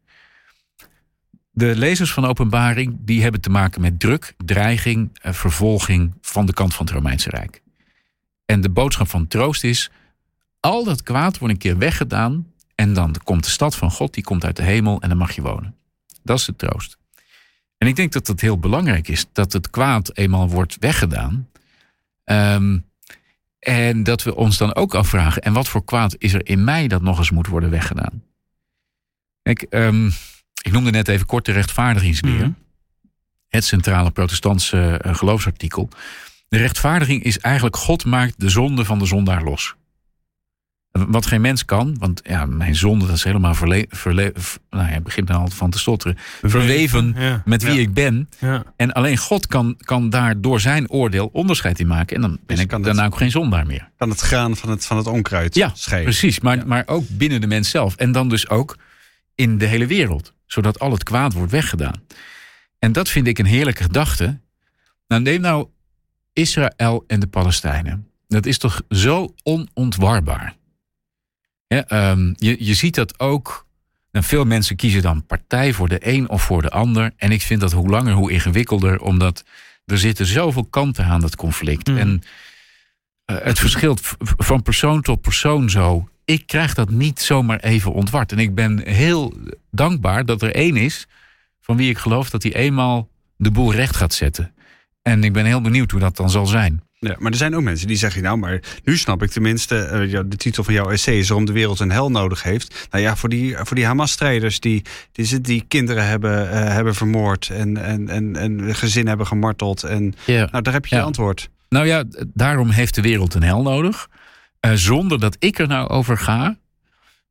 De 1.55 1.77
lezers 1.77 2.13
van 2.13 2.25
Openbaring 2.25 2.97
die 3.01 3.23
hebben 3.23 3.41
te 3.41 3.51
maken 3.51 3.81
met 3.81 4.01
druk, 4.01 4.35
dreiging, 4.45 5.19
eh, 5.23 5.33
vervolging 5.33 6.15
van 6.21 6.47
de 6.47 6.53
kant 6.53 6.75
van 6.75 6.87
het 6.87 6.95
Romeinse 6.95 7.31
Rijk. 7.31 7.63
En 8.45 8.61
de 8.61 8.71
boodschap 8.71 9.09
van 9.09 9.27
troost 9.27 9.65
is: 9.65 9.91
al 10.61 10.85
dat 10.85 11.03
kwaad 11.03 11.39
wordt 11.39 11.55
een 11.55 11.61
keer 11.61 11.79
weggedaan 11.79 12.53
en 12.75 12.93
dan 12.93 13.17
komt 13.25 13.45
de 13.45 13.51
stad 13.51 13.77
van 13.77 13.91
God, 13.91 14.15
die 14.15 14.25
komt 14.25 14.45
uit 14.45 14.57
de 14.57 14.63
hemel 14.63 15.01
en 15.01 15.09
dan 15.09 15.19
mag 15.19 15.33
je 15.33 15.43
wonen. 15.43 15.75
Dat 16.23 16.39
is 16.39 16.45
de 16.45 16.57
troost. 16.57 16.99
En 17.79 17.89
ik 17.89 17.97
denk 17.97 18.13
dat 18.13 18.27
het 18.27 18.41
heel 18.41 18.59
belangrijk 18.59 19.09
is 19.09 19.27
dat 19.33 19.53
het 19.53 19.71
kwaad 19.71 20.17
eenmaal 20.17 20.49
wordt 20.49 20.77
weggedaan. 20.79 21.49
Ehm, 22.25 22.79
en 23.59 24.03
dat 24.03 24.23
we 24.23 24.35
ons 24.35 24.59
dan 24.59 24.75
ook 24.75 24.95
afvragen: 24.95 25.43
en 25.43 25.53
wat 25.53 25.69
voor 25.69 25.85
kwaad 25.85 26.15
is 26.19 26.33
er 26.33 26.47
in 26.47 26.65
mij 26.65 26.89
dat 26.89 27.03
nog 27.03 27.19
eens 27.19 27.31
moet 27.31 27.47
worden 27.47 27.71
weggedaan? 27.71 28.23
Kijk, 29.43 29.63
ehm, 29.63 30.11
ik 30.63 30.73
noemde 30.73 30.91
net 30.91 31.09
even 31.09 31.27
kort 31.27 31.45
de 31.45 31.53
rechtvaardigingsleer. 31.53 32.35
Mhm. 32.35 32.51
Het 33.49 33.65
centrale 33.65 34.11
protestantse 34.11 34.99
eh, 35.03 35.15
geloofsartikel. 35.15 35.89
De 36.49 36.59
rechtvaardiging 36.59 37.23
is 37.23 37.39
eigenlijk 37.39 37.77
God 37.77 38.05
maakt 38.05 38.35
de 38.41 38.49
zonde 38.49 38.85
van 38.85 38.99
de 38.99 39.07
zondaar 39.07 39.43
los. 39.43 39.75
Wat 40.93 41.27
geen 41.27 41.41
mens 41.41 41.65
kan, 41.65 41.97
want 41.99 42.21
ja, 42.25 42.47
mijn 42.47 42.75
zonde 42.77 43.07
dat 43.07 43.17
is 43.17 43.25
helemaal 43.25 43.55
verle, 43.55 43.87
verle, 43.89 44.31
v- 44.35 44.57
nou 44.71 44.91
ja, 44.93 45.01
begint 45.01 45.29
er 45.29 45.35
al 45.35 45.49
van 45.51 45.71
te 45.71 45.79
stotteren. 45.79 46.17
Verweven 46.43 47.15
Ja. 47.19 47.43
met 47.45 47.63
wie 47.63 47.75
Ja. 47.75 47.81
ik 47.81 47.95
ben. 47.95 48.29
Ja. 48.39 48.63
En 48.77 48.93
alleen 48.93 49.17
God 49.17 49.47
kan, 49.47 49.77
kan 49.79 50.11
daar 50.11 50.41
door 50.41 50.61
zijn 50.61 50.91
oordeel 50.91 51.27
onderscheid 51.33 51.81
in 51.81 51.87
maken. 51.87 52.17
En 52.17 52.23
dan 52.23 52.31
ben 52.31 52.41
Dus 52.47 52.61
ik 52.61 52.69
kan 52.69 52.83
daarna 52.83 53.03
het- 53.03 53.13
ook 53.13 53.19
geen 53.19 53.31
zondaar 53.31 53.67
meer. 53.67 53.91
Kan 53.97 54.11
het 54.11 54.21
graan 54.21 54.57
van 54.57 54.71
het, 54.71 54.87
van 54.87 54.97
het 54.97 55.07
onkruid 55.07 55.55
Ja, 55.55 55.71
scheiden. 55.75 56.11
Precies, 56.11 56.41
maar, 56.41 56.57
Ja. 56.57 56.65
maar 56.67 56.83
ook 56.87 57.05
binnen 57.09 57.41
de 57.41 57.47
mens 57.47 57.71
zelf. 57.71 57.97
En 57.97 58.13
dan 58.13 58.29
dus 58.29 58.49
ook 58.49 58.77
in 59.35 59.59
de 59.59 59.67
hele 59.67 59.87
wereld. 59.87 60.35
Zodat 60.53 60.79
al 60.79 60.91
het 60.93 61.03
kwaad 61.03 61.33
wordt 61.33 61.53
weggedaan. 61.53 62.03
En 62.79 62.93
dat 62.93 63.09
vind 63.09 63.27
ik 63.27 63.39
een 63.39 63.47
heerlijke 63.47 63.83
gedachte. 63.83 64.41
Nou, 65.07 65.23
neem 65.23 65.41
nou 65.41 65.69
Israël 66.33 67.05
en 67.07 67.21
de 67.21 67.27
Palestijnen. 67.27 68.09
Dat 68.29 68.47
is 68.47 68.59
toch 68.59 68.83
zo 68.89 69.35
onontwarbaar. 69.43 70.57
Ehm, 71.69 72.33
je, 72.37 72.65
je 72.65 72.75
ziet 72.75 72.95
dat 72.95 73.21
ook. 73.21 73.67
Nou, 74.11 74.25
veel 74.25 74.45
mensen 74.45 74.77
kiezen 74.77 75.03
dan 75.03 75.27
partij 75.27 75.73
voor 75.73 75.89
de 75.89 76.09
een 76.09 76.29
of 76.29 76.43
voor 76.43 76.63
de 76.63 76.71
ander. 76.71 77.13
En 77.17 77.31
ik 77.31 77.43
vind 77.43 77.61
dat 77.61 77.73
hoe 77.73 77.89
langer, 77.89 78.15
hoe 78.15 78.33
ingewikkelder. 78.33 79.01
Omdat 79.01 79.45
er 79.85 79.99
zitten 79.99 80.27
zoveel 80.27 80.65
kanten 80.65 81.05
aan 81.05 81.21
dat 81.21 81.37
conflict. 81.37 81.89
Mhm. 81.89 81.99
En 81.99 82.23
eh, 83.25 83.37
het 83.43 83.59
verschilt 83.59 84.01
van 84.19 84.63
persoon 84.63 85.03
tot 85.03 85.21
persoon 85.21 85.71
zo. 85.71 86.09
Ik 86.25 86.47
krijg 86.47 86.75
dat 86.75 86.91
niet 86.91 87.21
zomaar 87.21 87.61
even 87.61 87.93
ontward. 87.93 88.33
En 88.33 88.39
ik 88.39 88.55
ben 88.55 88.89
heel 88.89 89.35
dankbaar 89.71 90.25
dat 90.25 90.43
er 90.43 90.55
één 90.55 90.77
is 90.77 91.07
van 91.61 91.77
wie 91.77 91.91
ik 91.91 91.99
geloof 91.99 92.31
dat 92.31 92.43
hij 92.43 92.55
eenmaal 92.55 93.09
de 93.37 93.51
boel 93.51 93.73
recht 93.73 93.97
gaat 93.97 94.15
zetten. 94.15 94.55
En 95.03 95.25
ik 95.25 95.33
ben 95.33 95.45
heel 95.45 95.61
benieuwd 95.61 95.91
hoe 95.91 96.01
dat 96.01 96.17
dan 96.17 96.31
zal 96.31 96.47
zijn. 96.47 96.83
Ja, 96.99 97.17
maar 97.19 97.31
er 97.31 97.37
zijn 97.37 97.57
ook 97.57 97.63
mensen 97.63 97.87
die 97.87 97.97
zeggen, 97.97 98.23
nou, 98.23 98.37
maar 98.37 98.61
nu 98.85 98.97
snap 98.97 99.23
ik 99.23 99.31
tenminste, 99.31 99.77
eh, 99.77 100.21
de 100.27 100.37
titel 100.37 100.65
van 100.65 100.75
jouw 100.75 100.91
essay 100.91 101.19
is 101.19 101.29
waarom 101.29 101.47
de 101.47 101.53
wereld 101.53 101.81
een 101.81 101.91
hel 101.91 102.11
nodig 102.11 102.43
heeft. 102.43 102.89
Nou 102.91 103.03
ja, 103.05 103.17
voor 103.17 103.29
die, 103.29 103.57
voor 103.57 103.77
die 103.77 103.87
Hamas-strijders 103.87 104.61
die, 104.61 104.83
die, 105.13 105.41
die 105.41 105.65
kinderen 105.69 106.07
hebben, 106.07 106.51
eh, 106.51 106.69
hebben 106.69 106.95
vermoord 106.95 107.49
en, 107.53 107.77
en, 107.77 108.09
en, 108.09 108.37
en 108.37 108.75
gezin 108.75 109.07
hebben 109.07 109.27
gemarteld. 109.27 109.83
En 109.83 110.15
Ja. 110.27 110.49
nou, 110.51 110.63
daar 110.63 110.73
heb 110.73 110.87
je 110.87 110.97
je 110.97 111.03
antwoord. 111.03 111.51
Nou 111.69 111.87
ja, 111.87 112.05
daarom 112.35 112.71
heeft 112.71 112.95
de 112.95 113.03
wereld 113.03 113.35
een 113.35 113.43
hel 113.43 113.63
nodig. 113.63 114.09
Eh, 114.63 114.73
zonder 114.73 115.21
dat 115.21 115.37
ik 115.39 115.59
er 115.59 115.69
nou 115.69 115.89
over 115.89 116.19
ga 116.19 116.57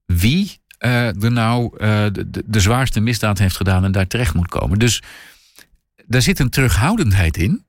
wie 0.06 0.60
eh, 0.78 1.24
er 1.24 1.32
nou 1.32 1.78
eh, 1.78 2.06
de, 2.12 2.44
de, 2.46 2.60
zwaarste 2.60 3.00
misdaad 3.00 3.38
heeft 3.38 3.56
gedaan 3.56 3.84
en 3.84 3.92
daar 3.92 4.08
terecht 4.08 4.34
moet 4.34 4.48
komen. 4.48 4.80
Dus 4.80 5.02
daar 6.06 6.22
zit 6.22 6.40
een 6.40 6.50
terughoudendheid 6.50 7.38
in. 7.38 7.66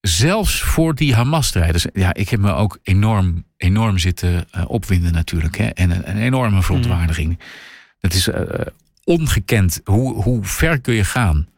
Zelfs 0.00 0.62
voor 0.62 0.94
die 0.94 1.14
Hamas-strijders. 1.14 1.86
Ja, 1.92 2.14
ik 2.14 2.28
heb 2.28 2.40
me 2.40 2.52
ook 2.52 2.78
enorm, 2.82 3.44
enorm 3.56 3.98
zitten 3.98 4.46
opwinden 4.66 5.12
natuurlijk. 5.12 5.56
Hè, 5.56 5.66
en 5.66 5.90
een, 5.90 6.10
een 6.10 6.18
enorme 6.18 6.62
verontwaardiging. 6.62 7.38
Dat 8.00 8.12
is 8.12 8.28
ongekend. 9.04 9.80
Hoe, 9.84 10.22
hoe 10.22 10.44
ver 10.44 10.80
kun 10.80 10.94
je 10.94 11.04
gaan 11.04 11.48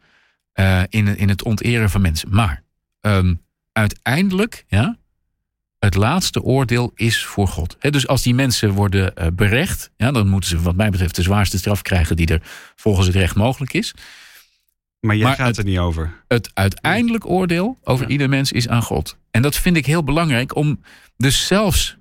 in, 0.88 1.17
in 1.17 1.29
het 1.29 1.43
onteren 1.43 1.91
van 1.91 2.01
mensen. 2.01 2.29
Maar 2.31 2.62
ehm, 3.01 3.35
uiteindelijk, 3.73 4.64
ja, 4.69 4.97
het 5.79 5.95
laatste 5.95 6.43
oordeel 6.43 6.93
is 6.95 7.25
voor 7.25 7.49
God. 7.49 7.77
Dus 7.81 8.07
als 8.07 8.23
die 8.23 8.35
mensen 8.35 8.71
worden 8.71 9.14
eh, 9.17 9.27
berecht, 9.33 9.91
ja, 9.97 10.11
dan 10.12 10.29
moeten 10.29 10.51
ze 10.51 10.61
wat 10.61 10.77
mij 10.77 10.91
betreft 10.91 11.14
de 11.14 11.23
zwaarste 11.23 11.59
straf 11.59 11.83
krijgen 11.83 12.17
die 12.17 12.27
er 12.27 12.43
volgens 12.77 13.07
het 13.07 13.17
recht 13.17 13.35
mogelijk 13.37 13.73
is. 13.73 13.95
Maar 15.01 15.17
jij 15.17 15.27
Maar 15.27 15.37
gaat 15.37 15.47
het- 15.47 15.59
er 15.59 15.64
niet 15.64 15.79
over. 15.79 16.23
Het 16.29 16.51
uiteindelijk 16.55 17.27
oordeel 17.29 17.79
over 17.83 18.05
Ja. 18.05 18.11
ieder 18.11 18.29
mens 18.29 18.53
is 18.53 18.69
aan 18.69 18.83
God. 18.83 19.17
En 19.31 19.43
dat 19.43 19.57
vind 19.57 19.77
ik 19.77 19.87
heel 19.87 20.05
belangrijk 20.05 20.57
om 20.57 20.83
dus 21.17 21.47
zelfs 21.47 21.97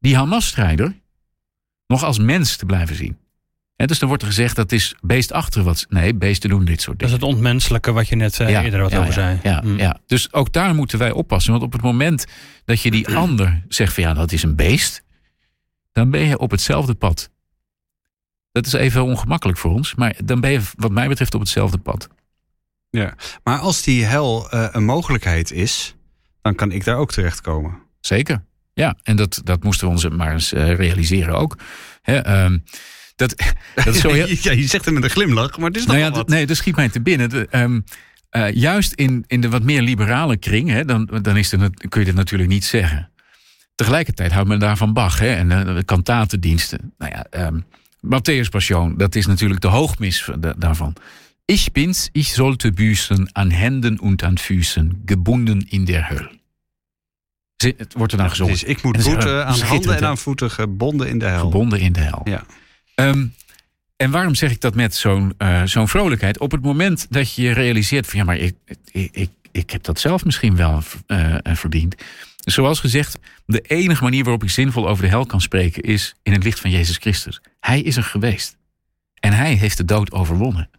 die 0.00 0.16
Hamas-strijder 0.16 0.94
nog 1.86 2.04
als 2.04 2.18
mens 2.18 2.56
te 2.56 2.66
blijven 2.66 2.96
zien. 2.96 3.18
Hè, 3.76 3.86
dus 3.86 3.98
dan 3.98 4.08
wordt 4.08 4.22
er 4.22 4.28
gezegd 4.28 4.56
dat 4.56 4.72
is 4.72 4.94
beestachtig 5.00 5.62
wat. 5.62 5.86
Nee, 5.88 6.14
beesten 6.14 6.50
doen 6.50 6.64
dit 6.64 6.80
soort 6.80 6.98
Dat 6.98 7.08
is 7.08 7.14
dingen. 7.14 7.28
het 7.28 7.36
ontmenselijke 7.36 7.92
wat 7.92 8.08
je 8.08 8.16
net 8.16 8.40
eh, 8.40 8.48
Ja, 8.48 8.62
eerder 8.62 8.80
wat 8.80 8.90
ja, 8.90 8.96
over 8.96 9.08
ja, 9.08 9.14
zei. 9.14 9.38
Ja, 9.42 9.60
Hm. 9.60 9.76
ja, 9.78 10.00
dus 10.06 10.32
ook 10.32 10.52
daar 10.52 10.74
moeten 10.74 10.98
wij 10.98 11.10
oppassen. 11.10 11.52
Want 11.52 11.64
op 11.64 11.72
het 11.72 11.82
moment 11.82 12.24
dat 12.64 12.80
je 12.80 12.90
die 12.90 13.08
ander 13.24 13.62
zegt 13.68 13.94
van 13.94 14.02
ja, 14.02 14.14
dat 14.14 14.32
is 14.32 14.42
een 14.42 14.56
beest, 14.56 15.02
dan 15.92 16.10
ben 16.10 16.20
je 16.20 16.38
op 16.38 16.50
hetzelfde 16.50 16.94
pad. 16.94 17.30
Dat 18.52 18.66
is 18.66 18.72
even 18.72 19.02
ongemakkelijk 19.04 19.58
voor 19.58 19.70
ons, 19.72 19.94
maar 19.94 20.16
dan 20.24 20.40
ben 20.40 20.50
je 20.50 20.60
wat 20.76 20.90
mij 20.90 21.08
betreft 21.08 21.34
op 21.34 21.40
hetzelfde 21.40 21.78
pad. 21.78 22.08
Maar 23.44 23.58
als 23.58 23.82
die 23.82 24.04
hel 24.04 24.50
eh, 24.50 24.68
een 24.72 24.84
mogelijkheid 24.84 25.50
is, 25.50 25.94
dan 26.42 26.54
kan 26.54 26.72
ik 26.72 26.84
daar 26.84 26.96
ook 26.96 27.12
terechtkomen. 27.12 27.78
Zeker. 28.00 28.44
Ja, 28.72 28.96
en 29.02 29.16
dat, 29.16 29.40
dat 29.44 29.62
moesten 29.62 29.86
we 29.86 29.92
ons 29.92 30.08
maar 30.08 30.32
eens 30.32 30.52
eh, 30.52 30.74
realiseren 30.74 31.34
ook. 31.34 31.58
Hè, 32.02 32.16
ehm, 32.16 32.58
dat, 33.16 33.34
dat 33.74 33.94
is 33.94 34.00
zo 34.00 34.12
heel, 34.12 34.26
ja, 34.40 34.52
je 34.52 34.66
zegt 34.66 34.84
het 34.84 34.94
met 34.94 35.04
een 35.04 35.10
glimlach, 35.10 35.58
maar 35.58 35.68
het 35.68 35.76
is 35.76 35.86
nog 35.86 35.96
nou 35.96 36.08
ja, 36.08 36.16
wat. 36.16 36.28
nee, 36.28 36.46
dat 36.46 36.56
schiet 36.56 36.76
mij 36.76 36.88
te 36.88 37.00
binnen. 37.00 37.28
De, 37.28 37.46
ehm, 37.50 37.80
eh, 38.30 38.52
juist 38.52 38.92
in, 38.92 39.24
in 39.26 39.40
de 39.40 39.48
wat 39.48 39.62
meer 39.62 39.82
liberale 39.82 40.36
kring, 40.36 40.68
hè, 40.68 40.84
dan, 40.84 41.10
dan 41.22 41.36
is 41.36 41.48
kun 41.88 42.00
je 42.00 42.04
dat 42.04 42.14
natuurlijk 42.14 42.50
niet 42.50 42.64
zeggen. 42.64 43.10
Tegelijkertijd 43.74 44.32
houdt 44.32 44.48
men 44.48 44.58
daarvan 44.58 44.92
Bach 44.92 45.18
hè, 45.18 45.34
en 45.34 45.48
de, 45.48 45.74
de 45.74 45.84
kantatendiensten. 45.84 46.92
Nou 46.98 47.12
ja, 47.12 47.26
ehm 47.30 47.58
Matthäus 48.06 48.48
Passion, 48.50 48.96
dat 48.96 49.14
is 49.14 49.26
natuurlijk 49.26 49.60
de 49.60 49.68
hoogmis 49.68 50.28
de- 50.38 50.54
daarvan. 50.58 50.94
Ich 51.44 51.72
bin's, 51.72 52.08
ich 52.12 52.32
sollte 52.32 52.72
büßen 52.72 53.28
an 53.32 53.50
Händen 53.50 54.00
und 54.00 54.22
an 54.22 54.38
Füßen, 54.38 55.02
gebunden 55.04 55.66
in 55.68 55.84
der 55.84 56.08
Hölle. 56.08 56.30
Het 57.56 57.94
wordt 57.96 58.12
er 58.12 58.18
dan 58.18 58.30
gezongen. 58.30 58.52
Dus 58.52 58.64
ik 58.64 58.82
moet 58.82 59.02
boeten 59.02 59.40
eh, 59.40 59.46
aan 59.46 59.60
handen 59.60 59.96
en 59.96 60.04
aan 60.04 60.18
voeten 60.18 60.50
gebonden 60.50 61.08
in 61.08 61.18
de 61.18 61.24
hel. 61.24 61.40
Gebonden 61.40 61.80
in 61.80 61.92
de 61.92 62.00
hel. 62.00 62.20
Ja. 62.24 62.44
Ehm, 62.96 63.26
en 63.96 64.10
waarom 64.10 64.34
zeg 64.34 64.50
ik 64.50 64.60
dat 64.60 64.74
met 64.74 64.94
zo'n 64.94 65.34
eh, 65.38 65.62
zo'n 65.64 65.88
vrolijkheid? 65.88 66.38
Op 66.38 66.50
het 66.50 66.62
moment 66.62 67.06
dat 67.10 67.34
je 67.34 67.52
realiseert 67.52 68.06
van 68.06 68.18
ja, 68.18 68.24
maar 68.24 68.36
ik, 68.36 68.54
ik, 68.90 69.08
ik, 69.12 69.30
ik 69.52 69.70
heb 69.70 69.82
dat 69.82 70.00
zelf 70.00 70.24
misschien 70.24 70.56
wel 70.56 70.82
eh, 71.06 71.34
verdiend. 71.42 71.94
Zoals 72.36 72.80
gezegd, 72.80 73.18
de 73.46 73.60
enige 73.60 74.02
manier 74.02 74.22
waarop 74.22 74.42
ik 74.42 74.50
zinvol 74.50 74.88
over 74.88 75.02
de 75.02 75.08
hel 75.08 75.26
kan 75.26 75.40
spreken 75.40 75.82
is 75.82 76.14
in 76.22 76.32
het 76.32 76.44
licht 76.44 76.60
van 76.60 76.70
Jezus 76.70 76.96
Christus. 76.96 77.40
Hij 77.60 77.80
is 77.80 77.96
er 77.96 78.02
geweest. 78.02 78.56
En 79.20 79.32
hij 79.32 79.52
heeft 79.54 79.76
de 79.76 79.84
dood 79.84 80.12
overwonnen. 80.12 80.70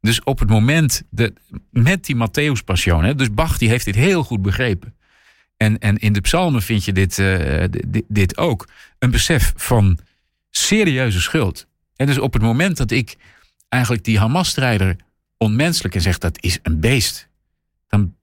Dus 0.00 0.22
op 0.22 0.38
het 0.38 0.48
moment, 0.48 1.02
de, 1.10 1.32
met 1.70 2.04
die 2.04 2.16
Matthäus 2.16 2.64
Passion, 2.64 3.16
dus 3.16 3.34
Bach 3.34 3.58
die 3.58 3.68
heeft 3.68 3.84
dit 3.84 3.94
heel 3.94 4.24
goed 4.24 4.42
begrepen. 4.42 4.94
En, 5.56 5.78
en 5.78 5.96
in 5.96 6.12
de 6.12 6.20
psalmen 6.20 6.62
vind 6.62 6.84
je 6.84 6.92
dit, 6.92 7.18
uh, 7.18 7.64
dit, 7.70 8.04
dit, 8.08 8.36
ook. 8.36 8.68
Een 8.98 9.10
besef 9.10 9.52
van 9.56 9.98
serieuze 10.56 11.20
schuld. 11.20 11.66
En 11.96 12.06
dus 12.06 12.18
op 12.18 12.32
het 12.32 12.42
moment 12.42 12.76
dat 12.76 12.90
ik 12.90 13.16
eigenlijk 13.68 14.04
die 14.04 14.18
Hamas-strijder 14.18 14.96
onmenselijk 15.36 15.94
en 15.94 16.00
zeg 16.00 16.18
dat 16.18 16.42
is 16.42 16.58
een 16.62 16.80
beest. 16.80 17.28
Dan, 17.88 18.14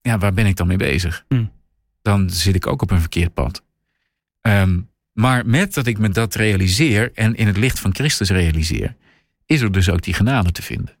ja, 0.00 0.18
waar 0.18 0.32
ben 0.32 0.46
ik 0.46 0.56
dan 0.56 0.66
mee 0.66 0.76
bezig? 0.76 1.24
Hm. 1.28 1.44
Dan 2.02 2.30
zit 2.30 2.54
ik 2.54 2.66
ook 2.66 2.82
op 2.82 2.90
een 2.90 3.00
verkeerd 3.00 3.34
pad. 3.34 3.62
Um, 4.42 4.88
maar 5.12 5.46
met 5.46 5.74
dat 5.74 5.86
ik 5.86 5.98
me 5.98 6.08
dat 6.08 6.34
realiseer 6.34 7.10
en 7.14 7.34
in 7.34 7.46
het 7.46 7.56
licht 7.56 7.80
van 7.80 7.94
Christus 7.94 8.30
realiseer, 8.30 8.96
is 9.46 9.60
er 9.60 9.72
dus 9.72 9.88
ook 9.88 10.02
die 10.02 10.14
genade 10.14 10.52
te 10.52 10.62
vinden. 10.62 10.96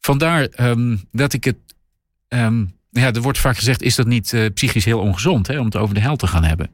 Vandaar 0.00 0.48
um, 0.60 1.00
dat 1.12 1.32
ik 1.32 1.44
het. 1.44 1.56
Um, 2.28 2.74
ja, 2.90 3.12
er 3.12 3.20
wordt 3.20 3.38
vaak 3.38 3.56
gezegd: 3.56 3.82
is 3.82 3.94
dat 3.94 4.06
niet 4.06 4.32
uh, 4.32 4.46
psychisch 4.54 4.84
heel 4.84 5.00
ongezond 5.00 5.46
hè, 5.46 5.58
om 5.58 5.64
het 5.64 5.76
over 5.76 5.94
de 5.94 6.00
hel 6.00 6.16
te 6.16 6.26
gaan 6.26 6.44
hebben? 6.44 6.70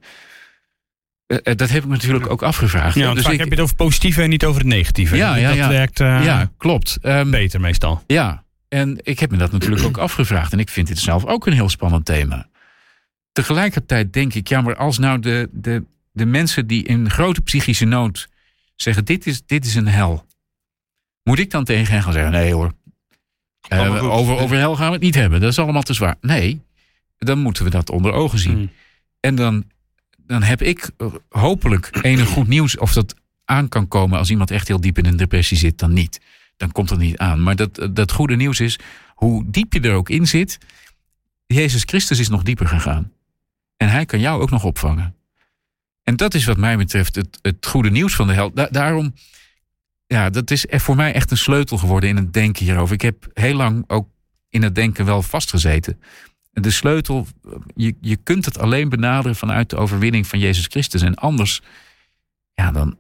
Uh, 1.33 1.39
uh, 1.45 1.55
dat 1.57 1.70
heb 1.70 1.83
ik 1.83 1.89
me 1.89 1.95
natuurlijk 1.95 2.30
ook 2.30 2.43
afgevraagd. 2.43 2.95
Ja, 2.95 3.14
dus 3.14 3.22
vaak 3.22 3.33
ik, 3.33 3.39
heb 3.39 3.49
je 3.49 3.55
het 3.55 3.62
over 3.62 3.76
het 3.76 3.87
positieve 3.87 4.22
en 4.22 4.28
niet 4.28 4.45
over 4.45 4.61
het 4.61 4.70
negatieve. 4.70 5.16
Ja, 5.16 5.37
ja, 5.37 5.49
dat 5.49 5.57
ja. 5.57 5.68
werkt 5.68 5.99
ja, 5.99 6.51
klopt. 6.57 6.99
Um, 7.03 7.30
beter 7.30 7.61
meestal. 7.61 8.03
Ja, 8.07 8.45
en 8.68 8.99
ik 9.03 9.18
heb 9.18 9.30
me 9.30 9.37
dat 9.37 9.53
natuurlijk 9.53 9.85
ook 9.85 9.99
afgevraagd. 9.99 10.53
En 10.53 10.59
ik 10.59 10.68
vind 10.68 10.87
dit 10.89 10.99
zelf 10.99 11.24
ook 11.24 11.47
een 11.47 11.53
heel 11.53 11.68
spannend 11.68 12.05
thema. 12.05 12.49
Tegelijkertijd 13.33 14.12
denk 14.12 14.35
ik, 14.35 14.49
ja, 14.49 14.61
maar 14.61 14.76
als 14.76 14.99
nou 14.99 15.20
de, 15.20 15.49
de, 15.53 15.85
de 16.12 16.26
mensen 16.26 16.66
die 16.66 16.85
in 16.85 17.11
grote 17.11 17.41
psychische 17.41 17.85
nood 17.85 18.28
zeggen: 18.76 19.05
dit 19.05 19.26
is, 19.26 19.43
dit 19.47 19.64
is 19.64 19.74
een 19.74 19.89
hel. 19.89 20.26
Moet 21.22 21.39
ik 21.39 21.51
dan 21.51 21.64
tegen 21.64 21.93
hen 21.93 22.03
gaan 22.03 22.12
zeggen: 22.12 22.33
nee 22.33 22.55
hoor, 22.55 22.72
uh, 23.72 24.05
over, 24.05 24.37
over 24.37 24.57
hel 24.57 24.76
gaan 24.76 24.87
we 24.87 24.93
het 24.93 25.03
niet 25.03 25.14
hebben. 25.14 25.41
Dat 25.41 25.51
is 25.51 25.59
allemaal 25.59 25.83
te 25.83 25.95
zwaar. 25.95 26.16
Nee, 26.20 26.62
dan 27.18 27.39
moeten 27.39 27.64
we 27.64 27.70
dat 27.70 27.91
onder 27.91 28.12
ogen 28.12 28.39
zien. 28.39 28.57
Hmm. 28.57 28.70
En 29.20 29.35
dan, 29.35 29.64
dan 30.33 30.43
heb 30.43 30.62
ik 30.62 30.91
hopelijk 31.28 31.99
enig 32.03 32.28
goed 32.28 32.49
nieuws 32.49 32.78
of 32.78 32.93
dat 32.93 33.14
aan 33.45 33.68
kan 33.68 33.89
komen 33.89 34.18
als 34.18 34.30
iemand 34.30 34.51
echt 34.51 34.68
heel 34.68 34.80
diep 34.80 34.99
in 34.99 35.07
een 35.07 35.16
depressie 35.16 35.57
zit, 35.57 35.78
dan 35.78 35.93
niet. 35.93 36.20
Dan 36.57 36.72
komt 36.72 36.89
dat 36.89 36.99
niet 36.99 37.18
aan. 37.18 37.43
Maar 37.43 37.57
dat, 37.57 37.89
dat 37.91 38.12
goede 38.12 38.37
nieuws 38.37 38.61
is, 38.61 38.78
hoe 39.14 39.45
diep 39.47 39.72
je 39.72 39.80
er 39.80 39.95
ook 39.95 40.09
in 40.09 40.26
zit, 40.26 40.59
Jezus 41.47 41.83
Christus 41.83 42.18
is 42.18 42.28
nog 42.28 42.43
dieper 42.43 42.66
gegaan. 42.66 43.12
En 43.76 43.89
hij 43.89 44.05
kan 44.05 44.20
jou 44.20 44.43
ook 44.43 44.51
nog 44.51 44.64
opvangen. 44.64 45.14
En 46.03 46.16
dat 46.16 46.35
is 46.35 46.45
wat 46.45 46.57
mij 46.57 46.76
betreft 46.76 47.14
het, 47.14 47.39
het 47.43 47.66
goede 47.66 47.91
nieuws 47.91 48.14
van 48.14 48.26
de 48.26 48.33
hel. 48.33 48.53
Da 48.53 48.68
daarom, 48.70 49.14
ja, 50.07 50.30
dat 50.30 50.51
is 50.51 50.64
voor 50.68 50.97
mij 50.97 51.12
echt 51.12 51.30
een 51.30 51.37
sleutel 51.37 51.78
geworden 51.78 52.09
in 52.09 52.16
het 52.16 52.33
denken 52.33 52.64
hierover. 52.64 52.95
Ik 52.95 53.03
heb 53.03 53.30
heel 53.35 53.55
lang 53.55 53.85
ook 53.87 54.09
in 54.49 54.62
het 54.62 54.74
denken 54.74 55.05
wel 55.05 55.22
vastgezeten. 55.22 56.01
De 56.53 56.71
sleutel, 56.71 57.27
je, 57.75 57.95
je 58.01 58.17
kunt 58.17 58.45
het 58.45 58.59
alleen 58.59 58.89
benaderen 58.89 59.37
vanuit 59.37 59.71
de 59.71 59.77
overwinning 59.77 60.27
van 60.27 60.39
Jezus 60.39 60.67
Christus. 60.67 61.03
En 61.03 61.15
anders, 61.15 61.61
ja, 62.55 62.73
dan, 62.73 62.99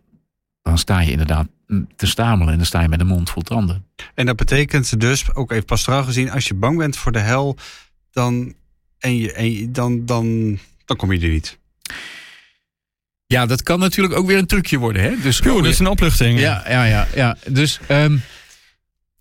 dan 0.62 0.78
sta 0.78 1.00
je 1.00 1.10
inderdaad 1.10 1.48
te 1.96 2.06
stamelen 2.06 2.52
en 2.52 2.56
dan 2.56 2.66
sta 2.66 2.80
je 2.80 2.88
met 2.88 2.98
de 2.98 3.04
mond 3.04 3.30
vol 3.30 3.42
tanden. 3.42 3.86
En 4.14 4.26
dat 4.26 4.36
betekent 4.36 5.00
dus, 5.00 5.34
ook 5.34 5.50
even 5.50 5.64
pastoraal 5.64 6.04
gezien, 6.04 6.30
als 6.30 6.48
je 6.48 6.54
bang 6.54 6.78
bent 6.78 6.96
voor 6.96 7.12
de 7.12 7.18
hel, 7.18 7.56
dan, 8.10 8.54
en 8.98 9.16
je, 9.16 9.32
en 9.32 9.52
je, 9.52 9.70
dan, 9.70 10.06
dan, 10.06 10.58
dan 10.84 10.96
kom 10.96 11.12
je 11.12 11.20
er 11.20 11.28
niet. 11.28 11.58
Ja, 13.26 13.46
dat 13.46 13.62
kan 13.62 13.78
natuurlijk 13.78 14.14
ook 14.14 14.26
weer 14.26 14.38
een 14.38 14.46
trucje 14.46 14.78
worden. 14.78 15.02
Hè? 15.02 15.20
Dus, 15.20 15.38
Yo, 15.38 15.56
dat 15.56 15.72
is 15.72 15.78
een 15.78 15.86
opluchting. 15.86 16.40
Ja, 16.40 16.64
ja, 16.68 16.84
ja. 16.84 17.06
ja. 17.14 17.36
Dus 17.48 17.80
um, 17.90 18.22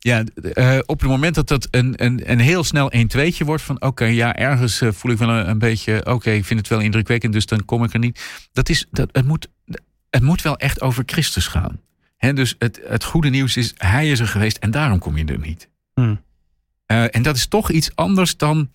ja, 0.03 0.23
uh, 0.57 0.79
op 0.85 0.99
het 0.99 1.09
moment 1.09 1.35
dat 1.35 1.47
dat 1.47 1.67
een, 1.71 1.93
een, 2.03 2.31
een 2.31 2.39
heel 2.39 2.63
snel 2.63 2.91
1-2'tje 2.95 3.45
wordt 3.45 3.63
van 3.63 3.75
oké, 3.75 3.85
okay, 3.85 4.13
ja, 4.13 4.35
ergens 4.35 4.81
uh, 4.81 4.91
voel 4.91 5.11
ik 5.11 5.17
wel 5.17 5.29
een, 5.29 5.49
een 5.49 5.59
beetje 5.59 5.99
oké, 5.99 6.11
okay, 6.11 6.35
ik 6.35 6.45
vind 6.45 6.59
het 6.59 6.69
wel 6.69 6.79
indrukwekkend, 6.79 7.33
dus 7.33 7.45
dan 7.45 7.65
kom 7.65 7.83
ik 7.83 7.93
er 7.93 7.99
niet. 7.99 8.21
Dat 8.51 8.69
is, 8.69 8.85
dat, 8.91 9.09
het, 9.11 9.25
moet, 9.25 9.47
het 10.09 10.21
moet 10.21 10.41
wel 10.41 10.57
echt 10.57 10.81
over 10.81 11.03
Christus 11.05 11.47
gaan. 11.47 11.79
He, 12.17 12.33
dus 12.33 12.55
het, 12.57 12.81
het 12.83 13.03
goede 13.03 13.29
nieuws 13.29 13.57
is, 13.57 13.73
hij 13.77 14.11
is 14.11 14.19
er 14.19 14.27
geweest 14.27 14.57
en 14.57 14.71
daarom 14.71 14.99
kom 14.99 15.17
je 15.17 15.25
er 15.25 15.39
niet. 15.39 15.69
Hmm. 15.93 16.21
Uh, 16.91 17.15
en 17.15 17.21
dat 17.21 17.35
is 17.35 17.47
toch 17.47 17.71
iets 17.71 17.95
anders 17.95 18.37
dan 18.37 18.69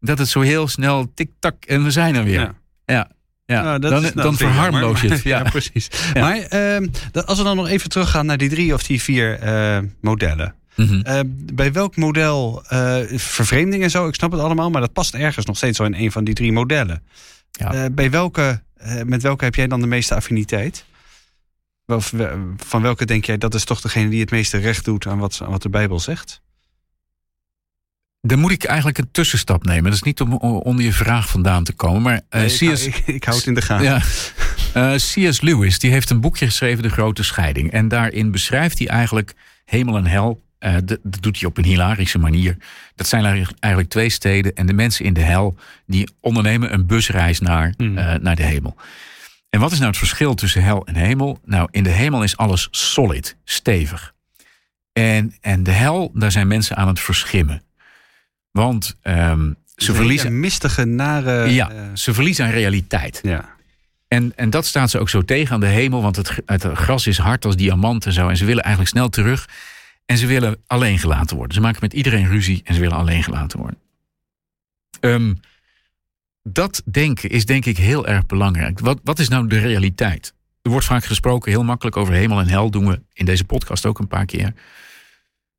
dat 0.00 0.18
het 0.18 0.28
zo 0.28 0.40
heel 0.40 0.68
snel 0.68 1.12
tik-tak 1.14 1.64
en 1.64 1.84
we 1.84 1.90
zijn 1.90 2.14
er 2.14 2.24
weer. 2.24 2.40
Ja. 2.40 2.54
ja. 2.84 3.10
Ja, 3.46 3.62
Nou, 3.62 3.78
dan, 3.78 4.02
dat 4.02 4.14
dan 4.14 4.36
verharmloos 4.36 5.00
je 5.00 5.08
het. 5.08 5.22
Ja. 5.22 5.38
Ja, 5.42 5.50
precies. 5.50 5.88
Ja. 6.12 6.20
Maar 6.20 6.38
ehm, 6.38 6.86
als 7.24 7.38
we 7.38 7.44
dan 7.44 7.56
nog 7.56 7.68
even 7.68 7.88
teruggaan 7.88 8.26
naar 8.26 8.38
die 8.38 8.48
drie 8.48 8.74
of 8.74 8.82
die 8.82 9.02
vier 9.02 9.38
eh, 9.38 9.78
modellen. 10.00 10.54
Mhm. 10.76 11.00
Eh, 11.00 11.20
bij 11.52 11.72
welk 11.72 11.96
model, 11.96 12.64
eh, 12.68 12.96
vervreemding 13.18 13.82
en 13.82 13.90
zo, 13.90 14.08
ik 14.08 14.14
snap 14.14 14.32
het 14.32 14.40
allemaal, 14.40 14.70
maar 14.70 14.80
dat 14.80 14.92
past 14.92 15.14
ergens 15.14 15.46
nog 15.46 15.56
steeds 15.56 15.76
zo 15.76 15.84
in 15.84 15.94
een 15.94 16.12
van 16.12 16.24
die 16.24 16.34
drie 16.34 16.52
modellen. 16.52 17.02
Ja. 17.50 17.72
Eh, 17.72 17.84
bij 17.92 18.10
welke, 18.10 18.62
met 19.04 19.22
welke 19.22 19.44
heb 19.44 19.54
jij 19.54 19.66
dan 19.66 19.80
de 19.80 19.86
meeste 19.86 20.14
affiniteit? 20.14 20.84
Of, 21.86 22.12
van 22.56 22.82
welke 22.82 23.04
denk 23.04 23.24
jij 23.24 23.38
dat 23.38 23.54
is 23.54 23.64
toch 23.64 23.80
degene 23.80 24.10
die 24.10 24.20
het 24.20 24.30
meeste 24.30 24.58
recht 24.58 24.84
doet 24.84 25.06
aan 25.06 25.18
wat, 25.18 25.40
aan 25.42 25.50
wat 25.50 25.62
de 25.62 25.68
Bijbel 25.68 26.00
zegt? 26.00 26.40
Dan 28.22 28.38
moet 28.38 28.50
ik 28.50 28.64
eigenlijk 28.64 28.98
een 28.98 29.10
tussenstap 29.10 29.64
nemen. 29.64 29.84
Dat 29.84 29.92
is 29.92 30.02
niet 30.02 30.20
om 30.20 30.32
onder 30.36 30.84
je 30.84 30.92
vraag 30.92 31.28
vandaan 31.28 31.64
te 31.64 31.72
komen. 31.72 32.02
Maar 32.02 32.20
Nee, 32.30 32.52
ik, 32.52 32.60
hou- 32.60 32.74
C.S. 32.74 32.86
ik, 32.86 32.96
ik 33.06 33.24
hou 33.24 33.36
het 33.36 33.46
in 33.46 33.54
de 33.54 33.62
gaten. 33.62 33.84
Ja. 33.84 34.96
C.S. 35.30 35.40
Lewis 35.40 35.78
die 35.78 35.90
heeft 35.90 36.10
een 36.10 36.20
boekje 36.20 36.46
geschreven, 36.46 36.82
De 36.82 36.88
Grote 36.88 37.22
Scheiding. 37.22 37.70
En 37.72 37.88
daarin 37.88 38.30
beschrijft 38.30 38.78
hij 38.78 38.88
eigenlijk 38.88 39.34
hemel 39.64 39.96
en 39.96 40.06
hel. 40.06 40.42
Eh, 40.60 40.74
dat, 40.84 40.98
dat 41.02 41.22
doet 41.22 41.40
hij 41.40 41.48
op 41.48 41.58
een 41.58 41.64
hilarische 41.64 42.18
manier. 42.18 42.56
Dat 42.94 43.06
zijn 43.06 43.24
eigenlijk- 43.60 43.90
twee 43.90 44.08
steden. 44.10 44.54
En 44.54 44.66
de 44.66 44.72
mensen 44.72 45.04
in 45.04 45.12
de 45.12 45.20
hel 45.20 45.56
die 45.86 46.08
ondernemen 46.20 46.72
een 46.72 46.86
busreis 46.86 47.40
naar, 47.40 47.74
Hmm. 47.76 47.98
eh, 47.98 48.14
naar 48.14 48.36
de 48.36 48.42
hemel. 48.42 48.76
En 49.50 49.60
wat 49.60 49.72
is 49.72 49.76
nou 49.78 49.90
het 49.90 49.98
verschil 49.98 50.34
tussen 50.34 50.62
hel 50.62 50.86
en 50.86 50.94
hemel? 50.94 51.40
Nou, 51.44 51.68
in 51.70 51.82
de 51.82 51.90
hemel 51.90 52.22
is 52.22 52.36
alles 52.36 52.68
solid, 52.70 53.36
stevig. 53.44 54.14
En, 54.92 55.34
en 55.40 55.62
de 55.62 55.70
hel, 55.70 56.10
daar 56.14 56.32
zijn 56.32 56.48
mensen 56.48 56.76
aan 56.76 56.88
het 56.88 57.00
verschimmen. 57.00 57.62
Want 58.50 58.96
ehm, 59.02 59.52
ze, 59.76 59.94
verliezen, 59.94 60.40
mistige, 60.40 60.84
nare... 60.84 61.52
ja, 61.52 61.70
eh, 61.70 61.82
ze 61.94 62.14
verliezen 62.14 62.44
aan 62.44 62.50
realiteit. 62.50 63.20
ja. 63.22 63.58
En, 64.08 64.32
en 64.36 64.50
dat 64.50 64.66
staat 64.66 64.90
ze 64.90 64.98
ook 64.98 65.08
zo 65.08 65.24
tegen 65.24 65.54
aan 65.54 65.60
de 65.60 65.66
hemel, 65.66 66.02
want 66.02 66.16
het, 66.16 66.32
het 66.46 66.64
gras 66.64 67.06
is 67.06 67.18
hard 67.18 67.44
als 67.44 67.56
diamant 67.56 68.06
en 68.06 68.12
zo. 68.12 68.28
En 68.28 68.36
ze 68.36 68.44
willen 68.44 68.62
eigenlijk 68.62 68.94
snel 68.94 69.08
terug. 69.08 69.48
En 70.10 70.18
ze 70.18 70.26
willen 70.26 70.62
alleen 70.66 70.98
gelaten 70.98 71.36
worden. 71.36 71.54
Ze 71.54 71.60
maken 71.60 71.78
met 71.80 71.92
iedereen 71.92 72.28
ruzie 72.28 72.60
en 72.64 72.74
ze 72.74 72.80
willen 72.80 72.96
alleen 72.96 73.22
gelaten 73.22 73.58
worden. 73.58 73.78
Ehm, 75.00 75.34
dat 76.42 76.82
denken 76.84 77.30
is 77.30 77.46
denk 77.46 77.64
ik 77.64 77.76
heel 77.76 78.06
erg 78.06 78.26
belangrijk. 78.26 78.78
Wat, 78.80 79.00
wat 79.04 79.18
is 79.18 79.28
nou 79.28 79.46
de 79.46 79.58
realiteit? 79.58 80.34
Er 80.62 80.70
wordt 80.70 80.86
vaak 80.86 81.04
gesproken, 81.04 81.50
heel 81.50 81.64
makkelijk 81.64 81.96
over 81.96 82.14
hemel 82.14 82.40
en 82.40 82.48
hel. 82.48 82.70
Doen 82.70 82.86
we 82.86 83.02
in 83.12 83.24
deze 83.24 83.44
podcast 83.44 83.86
ook 83.86 83.98
een 83.98 84.08
paar 84.08 84.26
keer. 84.26 84.54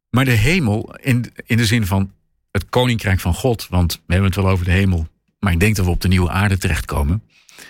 Maar 0.09 0.25
de 0.25 0.31
hemel, 0.31 0.95
in, 1.01 1.33
in 1.45 1.57
de 1.57 1.65
zin 1.65 1.85
van 1.85 2.11
het 2.51 2.69
koninkrijk 2.69 3.19
van 3.19 3.33
God. 3.33 3.67
Want 3.69 3.93
we 3.93 4.13
hebben 4.13 4.31
het 4.31 4.41
wel 4.41 4.49
over 4.49 4.65
de 4.65 4.71
hemel. 4.71 5.07
Maar 5.39 5.51
ik 5.51 5.59
denk 5.59 5.75
dat 5.75 5.85
we 5.85 5.91
op 5.91 6.01
de 6.01 6.07
nieuwe 6.07 6.29
aarde 6.29 6.57
terechtkomen. 6.57 7.23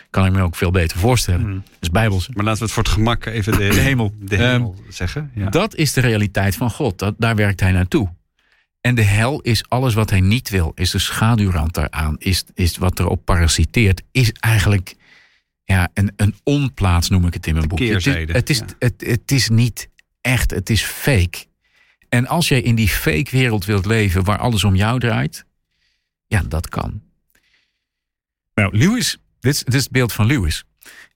Kan 0.09 0.25
ik 0.25 0.31
me 0.31 0.41
ook 0.41 0.55
veel 0.55 0.71
beter 0.71 0.97
voorstellen. 0.97 1.41
Mhm. 1.41 1.53
Dat 1.53 1.63
is 1.79 1.89
bijbels. 1.89 2.27
Maar 2.27 2.45
laten 2.45 2.59
we 2.59 2.65
het 2.65 2.73
voor 2.73 2.83
het 2.83 2.91
gemak 2.91 3.25
even 3.25 3.51
de, 3.51 3.57
De 3.57 3.79
hemel. 3.79 4.13
de 4.19 4.35
hemel 4.35 4.75
zeggen. 4.89 5.31
Ja. 5.35 5.49
Dat 5.49 5.75
is 5.75 5.93
de 5.93 6.01
realiteit 6.01 6.55
van 6.55 6.71
God. 6.71 6.99
Dat, 6.99 7.15
daar 7.17 7.35
werkt 7.35 7.59
hij 7.59 7.71
naartoe. 7.71 8.09
En 8.81 8.95
de 8.95 9.03
hel 9.03 9.41
is 9.41 9.63
alles 9.69 9.93
wat 9.93 10.09
hij 10.09 10.21
niet 10.21 10.49
wil. 10.49 10.71
Is 10.75 10.91
de 10.91 10.99
schaduwrand 10.99 11.73
daaraan. 11.73 12.15
Is, 12.17 12.43
is 12.53 12.77
wat 12.77 12.99
erop 12.99 13.25
parasiteert. 13.25 14.01
Is 14.11 14.31
eigenlijk 14.31 14.95
ja, 15.63 15.89
een, 15.93 16.13
een 16.15 16.35
onplaats, 16.43 17.09
noem 17.09 17.25
ik 17.25 17.33
het 17.33 17.47
in 17.47 17.53
mijn 17.53 17.67
boek. 17.67 17.79
Het 17.79 18.05
het, 18.05 18.49
is, 18.49 18.57
ja. 18.57 18.65
het, 18.79 18.93
het 18.97 19.31
is 19.31 19.49
niet 19.49 19.89
echt. 20.21 20.51
Het 20.51 20.69
is 20.69 20.83
fake. 20.83 21.45
En 22.09 22.27
als 22.27 22.47
jij 22.47 22.61
in 22.61 22.75
die 22.75 22.87
fake 22.87 23.31
wereld 23.31 23.65
wilt 23.65 23.85
leven 23.85 24.23
waar 24.23 24.37
alles 24.37 24.63
om 24.63 24.75
jou 24.75 24.99
draait. 24.99 25.45
Ja, 26.27 26.43
dat 26.47 26.69
kan. 26.69 27.01
Nou, 28.53 28.77
Lewis, 28.77 29.17
dit 29.41 29.53
is, 29.53 29.63
dit 29.63 29.73
is 29.73 29.83
het 29.83 29.91
beeld 29.91 30.13
van 30.13 30.25
Lewis. 30.25 30.63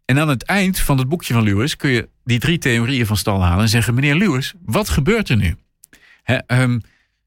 En 0.05 0.19
aan 0.19 0.29
het 0.29 0.43
eind 0.43 0.79
van 0.79 0.97
het 0.97 1.09
boekje 1.09 1.33
van 1.33 1.43
Lewis 1.43 1.75
kun 1.75 1.89
je 1.89 2.09
die 2.23 2.39
drie 2.39 2.57
theorieën 2.57 3.05
van 3.05 3.17
stal 3.17 3.43
halen 3.43 3.61
en 3.63 3.69
zeggen: 3.69 3.93
Meneer 3.93 4.15
Lewis, 4.15 4.53
wat 4.65 4.89
gebeurt 4.89 5.29
er 5.29 5.37
nu? 5.37 5.55
Hè, 6.23 6.35
ehm, 6.35 6.79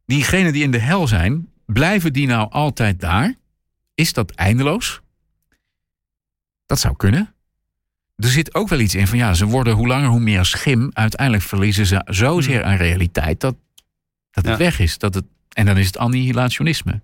diegenen 0.07 0.53
die 0.53 0.63
in 0.63 0.71
de 0.71 0.79
hel 0.79 1.07
zijn, 1.07 1.49
blijven 1.67 2.13
die 2.13 2.27
nou 2.27 2.51
altijd 2.51 3.01
daar? 3.01 3.35
Is 3.95 4.13
dat 4.13 4.31
eindeloos? 4.31 5.01
Dat 6.67 6.81
zou 6.81 6.97
kunnen. 6.97 7.33
er 8.17 8.29
zit 8.29 8.55
ook 8.55 8.69
wel 8.69 8.81
iets 8.81 8.95
in 8.95 9.07
van 9.07 9.19
ja, 9.19 9.35
ze 9.35 9.47
worden 9.47 9.75
hoe 9.75 9.87
langer 9.87 10.09
hoe 10.09 10.21
meer 10.21 10.45
schim. 10.45 10.91
Uiteindelijk 10.93 11.45
verliezen 11.45 11.87
ze 11.87 12.03
zozeer 12.05 12.65
aan 12.65 12.77
realiteit 12.77 13.41
dat, 13.41 13.57
dat 14.31 14.45
het 14.45 14.53
Ja. 14.53 14.57
weg 14.59 14.79
is. 14.79 14.99
Dat 14.99 15.15
het, 15.15 15.25
en 15.53 15.67
dan 15.67 15.77
is 15.77 15.87
het 15.87 15.97
annihilationisme. 15.99 17.01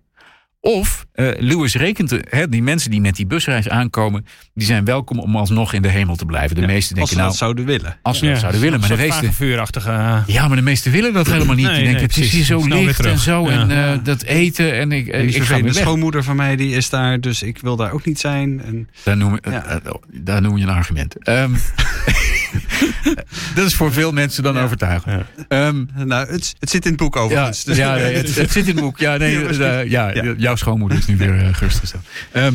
Of 0.67 1.07
eh, 1.13 1.29
Lewis 1.39 1.75
rekent, 1.75 2.19
hè, 2.29 2.49
die 2.49 2.63
mensen 2.63 2.91
die 2.91 3.01
met 3.01 3.17
die 3.17 3.27
busreis 3.27 3.69
aankomen, 3.69 4.27
die 4.55 4.67
zijn 4.67 4.85
welkom 4.85 5.19
om 5.19 5.37
alsnog 5.37 5.73
in 5.73 5.83
de 5.83 5.89
hemel 5.89 6.17
te 6.17 6.25
blijven. 6.25 6.55
De 6.55 6.61
Ja, 6.61 6.67
meesten 6.67 6.99
Als 7.01 7.11
denken 7.11 7.13
ze 7.13 7.17
nou, 7.17 7.29
dat 7.29 7.39
zouden 7.39 7.65
willen. 7.65 7.97
als 8.03 8.19
ze 8.19 8.27
dat 8.27 8.39
zouden 8.39 8.61
willen, 8.61 8.81
maar 8.81 8.89
de 8.89 8.97
meesten, 8.97 9.33
vuurachtige. 9.33 10.23
ja, 10.27 10.49
maar 10.49 10.57
de 10.57 10.63
meesten 10.63 10.93
willen 10.93 11.13
dat 11.13 11.27
helemaal 11.27 11.55
niet. 11.55 11.65
Nee, 11.67 11.75
die 11.75 11.83
denken, 11.85 12.01
nee, 12.01 12.09
het 12.09 12.17
is 12.17 12.33
hier 12.33 12.45
zo 12.45 12.67
licht 12.67 13.05
en 13.05 13.19
zo. 13.19 13.51
Ja. 13.51 13.61
En 13.61 13.71
eh, 13.93 13.99
dat 14.05 14.23
eten. 14.23 14.75
En 14.75 14.93
ik, 14.93 15.07
En 15.09 15.29
ik 15.29 15.43
ga 15.43 15.63
weg. 15.63 15.75
schoonmoeder 15.75 16.23
van 16.25 16.37
mij 16.37 16.57
die 16.57 16.75
is 16.75 16.89
daar, 16.91 17.21
dus 17.21 17.43
ik 17.43 17.59
wil 17.59 17.77
daar 17.77 17.93
ook 17.93 18.05
niet 18.05 18.21
zijn. 18.21 18.63
En 18.65 18.89
Daar 19.03 19.17
noem, 19.17 19.39
Ja. 19.43 19.65
eh, 19.65 19.75
eh, 19.77 19.81
daar 20.13 20.41
noem 20.43 20.57
je 20.57 20.63
een 20.63 20.71
argument. 20.71 21.17
Ehm, 21.25 21.51
dat 23.55 23.67
is 23.67 23.75
voor 23.75 23.93
veel 23.93 24.13
mensen 24.13 24.43
dan 24.43 24.55
Ja. 24.55 24.63
overtuigend. 24.65 25.25
Ehm, 25.49 25.85
nou, 25.95 26.33
het, 26.33 26.55
het 26.59 26.71
zit 26.71 26.85
in 26.85 26.91
het 26.91 27.01
boek 27.01 27.15
ja, 27.15 27.21
overigens. 27.21 27.65
dus- 27.69 27.77
ja, 27.77 27.95
nee, 27.95 28.15
het, 28.17 28.35
het 28.35 28.51
zit 28.53 28.67
in 28.69 28.75
het 28.75 28.85
boek. 28.85 28.99
Ja, 28.99 29.17
nee, 29.17 29.33
Ja, 29.35 29.39
eh, 29.39 29.45
precies. 29.45 29.91
ja, 29.91 30.11
Ja. 30.15 30.35
jouw 30.37 30.57
schoonmoeder 30.57 30.99
is 30.99 31.07
nu 31.07 31.17
weer 31.17 31.35
uh, 31.35 31.55
gerustgesteld. 31.55 32.05
Ehm, 32.33 32.55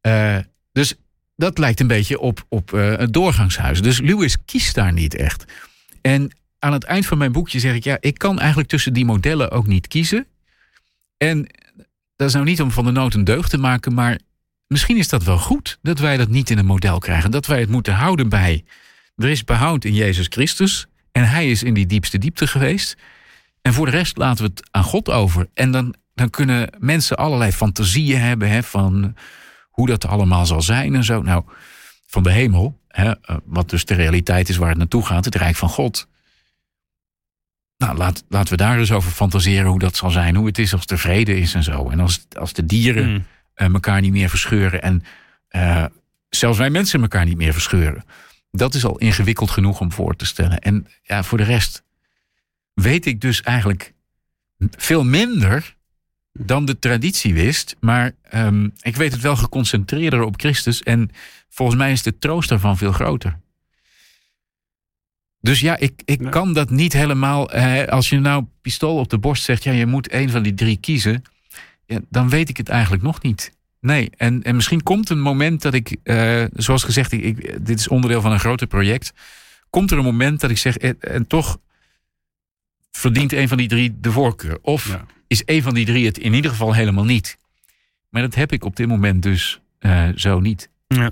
eh, 0.00 0.36
dus 0.72 0.94
dat 1.36 1.58
lijkt 1.58 1.80
een 1.80 1.86
beetje 1.86 2.18
op, 2.20 2.44
op 2.48 2.72
eh, 2.72 2.96
het 2.96 3.12
doorgangshuis. 3.12 3.82
Dus 3.82 4.00
Lewis 4.00 4.36
kiest 4.44 4.74
daar 4.74 4.92
niet 4.92 5.14
echt. 5.14 5.44
En 6.00 6.30
aan 6.58 6.72
het 6.72 6.84
eind 6.84 7.06
van 7.06 7.18
mijn 7.18 7.32
boekje 7.32 7.58
zeg 7.60 7.74
ik... 7.74 7.84
ja, 7.84 7.96
ik 8.00 8.18
kan 8.18 8.38
eigenlijk 8.38 8.68
tussen 8.68 8.92
die 8.92 9.04
modellen 9.04 9.50
ook 9.50 9.66
niet 9.66 9.88
kiezen. 9.88 10.26
En 11.16 11.46
dat 12.16 12.28
is 12.28 12.34
nou 12.34 12.44
niet 12.44 12.60
om 12.60 12.70
van 12.70 12.84
de 12.84 12.90
nood 12.90 13.14
een 13.14 13.24
deugd 13.24 13.50
te 13.50 13.58
maken... 13.58 13.94
maar 13.94 14.18
misschien 14.66 14.96
is 14.96 15.08
dat 15.08 15.24
wel 15.24 15.38
goed 15.38 15.78
dat 15.82 15.98
wij 15.98 16.16
dat 16.16 16.28
niet 16.28 16.50
in 16.50 16.58
een 16.58 16.66
model 16.66 16.98
krijgen. 16.98 17.30
Dat 17.30 17.46
wij 17.46 17.60
het 17.60 17.68
moeten 17.68 17.94
houden 17.94 18.28
bij... 18.28 18.64
er 19.16 19.28
is 19.28 19.44
behoud 19.44 19.84
in 19.84 19.94
Jezus 19.94 20.26
Christus... 20.28 20.86
en 21.12 21.28
hij 21.28 21.50
is 21.50 21.62
in 21.62 21.74
die 21.74 21.86
diepste 21.86 22.18
diepte 22.18 22.46
geweest... 22.46 22.96
En 23.64 23.72
voor 23.72 23.86
de 23.86 23.92
rest 23.92 24.16
laten 24.16 24.44
we 24.44 24.50
het 24.54 24.68
aan 24.70 24.82
God 24.82 25.10
over. 25.10 25.48
En 25.54 25.70
dan, 25.70 25.94
dan 26.14 26.30
kunnen 26.30 26.70
mensen 26.78 27.16
allerlei 27.16 27.52
fantasieën 27.52 28.20
hebben 28.20 28.50
hè, 28.50 28.62
van 28.62 29.16
hoe 29.70 29.86
dat 29.86 30.06
allemaal 30.06 30.46
zal 30.46 30.62
zijn 30.62 30.94
en 30.94 31.04
zo. 31.04 31.22
Nou, 31.22 31.44
van 32.06 32.22
de 32.22 32.32
hemel, 32.32 32.78
hè, 32.88 33.20
eh, 33.20 33.36
wat 33.44 33.70
dus 33.70 33.84
de 33.84 33.94
realiteit 33.94 34.48
is 34.48 34.56
waar 34.56 34.68
het 34.68 34.78
naartoe 34.78 35.06
gaat, 35.06 35.24
het 35.24 35.34
Rijk 35.34 35.56
van 35.56 35.68
God. 35.68 36.08
Nou, 37.76 37.96
laat, 37.96 38.24
laten 38.28 38.50
we 38.50 38.56
daar 38.56 38.78
eens 38.78 38.92
over 38.92 39.10
fantaseren 39.10 39.70
hoe 39.70 39.78
dat 39.78 39.96
zal 39.96 40.10
zijn. 40.10 40.36
Hoe 40.36 40.46
het 40.46 40.58
is 40.58 40.72
als 40.72 40.86
er 40.86 40.98
vrede 40.98 41.36
is 41.36 41.54
en 41.54 41.62
zo. 41.62 41.90
En 41.90 42.00
als, 42.00 42.26
als 42.38 42.52
de 42.52 42.66
dieren 42.66 43.04
Hmm. 43.04 43.24
eh, 43.54 43.74
elkaar 43.74 44.00
niet 44.00 44.12
meer 44.12 44.28
verscheuren. 44.28 44.82
En 44.82 45.02
eh, 45.48 45.84
zelfs 46.28 46.58
wij 46.58 46.70
mensen 46.70 47.00
elkaar 47.02 47.24
niet 47.24 47.36
meer 47.36 47.52
verscheuren. 47.52 48.04
Dat 48.56 48.74
is 48.74 48.84
al 48.84 48.98
ingewikkeld 48.98 49.50
genoeg 49.50 49.80
om 49.80 49.92
voor 49.92 50.16
te 50.16 50.26
stellen. 50.26 50.58
En 50.58 50.86
ja, 51.02 51.22
voor 51.22 51.38
de 51.38 51.44
rest 51.44 51.84
weet 52.74 53.06
ik 53.06 53.20
dus 53.20 53.42
eigenlijk 53.42 53.92
veel 54.58 55.04
minder 55.04 55.76
dan 56.32 56.64
de 56.64 56.78
traditie 56.78 57.34
wist. 57.34 57.76
Maar 57.80 58.12
ehm, 58.22 58.68
ik 58.80 58.96
weet 58.96 59.12
het 59.12 59.20
wel 59.20 59.36
geconcentreerder 59.36 60.22
op 60.22 60.40
Christus. 60.40 60.82
En 60.82 61.10
volgens 61.48 61.78
mij 61.78 61.92
is 61.92 62.02
de 62.02 62.18
troost 62.18 62.48
daarvan 62.48 62.76
veel 62.76 62.92
groter. 62.92 63.38
Dus 65.40 65.60
ja, 65.60 65.76
ik, 65.76 66.02
ik 66.04 66.30
kan 66.30 66.52
dat 66.52 66.70
niet 66.70 66.92
helemaal. 66.92 67.50
eh, 67.50 67.88
als 67.88 68.08
je 68.08 68.18
nou 68.18 68.44
pistool 68.60 68.98
op 68.98 69.08
de 69.08 69.18
borst 69.18 69.44
zegt, 69.44 69.64
ja, 69.64 69.72
je 69.72 69.86
moet 69.86 70.12
een 70.12 70.30
van 70.30 70.42
die 70.42 70.54
drie 70.54 70.76
kiezen. 70.76 71.22
Ja, 71.86 72.00
dan 72.08 72.28
weet 72.28 72.48
ik 72.48 72.56
het 72.56 72.68
eigenlijk 72.68 73.02
nog 73.02 73.22
niet. 73.22 73.52
Nee, 73.84 74.10
en, 74.16 74.42
en 74.42 74.54
misschien 74.54 74.82
komt 74.82 75.10
een 75.10 75.20
moment 75.20 75.62
dat 75.62 75.74
ik, 75.74 75.96
eh, 76.02 76.44
zoals 76.52 76.82
gezegd, 76.82 77.12
ik, 77.12 77.22
ik- 77.22 77.66
dit 77.66 77.78
is 77.78 77.88
onderdeel 77.88 78.20
van 78.20 78.32
een 78.32 78.40
groter 78.40 78.66
project. 78.66 79.12
Komt 79.70 79.90
er 79.90 79.98
een 79.98 80.04
moment 80.04 80.40
dat 80.40 80.50
ik 80.50 80.58
zeg, 80.58 80.76
en, 80.76 80.96
en 81.00 81.26
toch 81.26 81.58
verdient 82.90 83.32
een 83.32 83.48
van 83.48 83.56
die 83.58 83.68
drie 83.68 83.96
de 84.00 84.12
voorkeur? 84.12 84.58
Of 84.62 84.88
Ja. 84.88 85.04
is 85.26 85.42
een 85.46 85.62
van 85.62 85.74
die 85.74 85.84
drie 85.84 86.06
het 86.06 86.18
in 86.18 86.34
ieder 86.34 86.50
geval 86.50 86.72
helemaal 86.74 87.04
niet? 87.04 87.36
Maar 88.08 88.22
dat 88.22 88.34
heb 88.34 88.52
ik 88.52 88.64
op 88.64 88.76
dit 88.76 88.88
moment 88.88 89.22
dus 89.22 89.60
eh, 89.78 90.08
zo 90.14 90.40
niet. 90.40 90.68
Ja. 90.86 91.10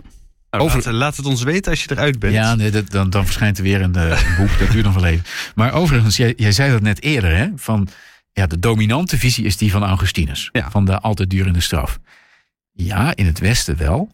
Nou, 0.50 0.64
Over- 0.64 0.82
laat, 0.84 0.94
laat 0.94 1.16
het 1.16 1.26
ons 1.26 1.42
weten 1.42 1.70
als 1.70 1.82
je 1.84 1.90
eruit 1.92 2.18
bent. 2.18 2.32
Ja, 2.34 2.54
nee, 2.54 2.70
dat, 2.70 2.90
dan, 2.90 3.10
dan 3.10 3.24
verschijnt 3.24 3.56
er 3.58 3.64
weer 3.64 3.80
een, 3.80 3.94
eh, 3.94 4.10
een 4.28 4.36
boek, 4.36 4.58
dat 4.58 4.70
duurt 4.70 4.84
nog 4.84 4.94
wel 4.94 5.04
even. 5.04 5.24
Maar 5.54 5.72
overigens, 5.72 6.16
jij, 6.16 6.32
jij 6.36 6.52
zei 6.52 6.70
dat 6.70 6.80
net 6.82 7.02
eerder, 7.02 7.36
hè? 7.36 7.48
Van, 7.56 7.88
ja, 8.32 8.46
de 8.46 8.58
dominante 8.58 9.18
visie 9.18 9.44
is 9.44 9.56
die 9.56 9.70
van 9.70 9.82
Augustinus. 9.82 10.48
Ja. 10.52 10.70
Van 10.70 10.84
de 10.84 10.98
altijd 11.00 11.30
durende 11.30 11.60
straf. 11.60 11.98
Ja, 12.72 13.14
in 13.16 13.26
het 13.26 13.38
Westen 13.38 13.76
wel. 13.76 14.10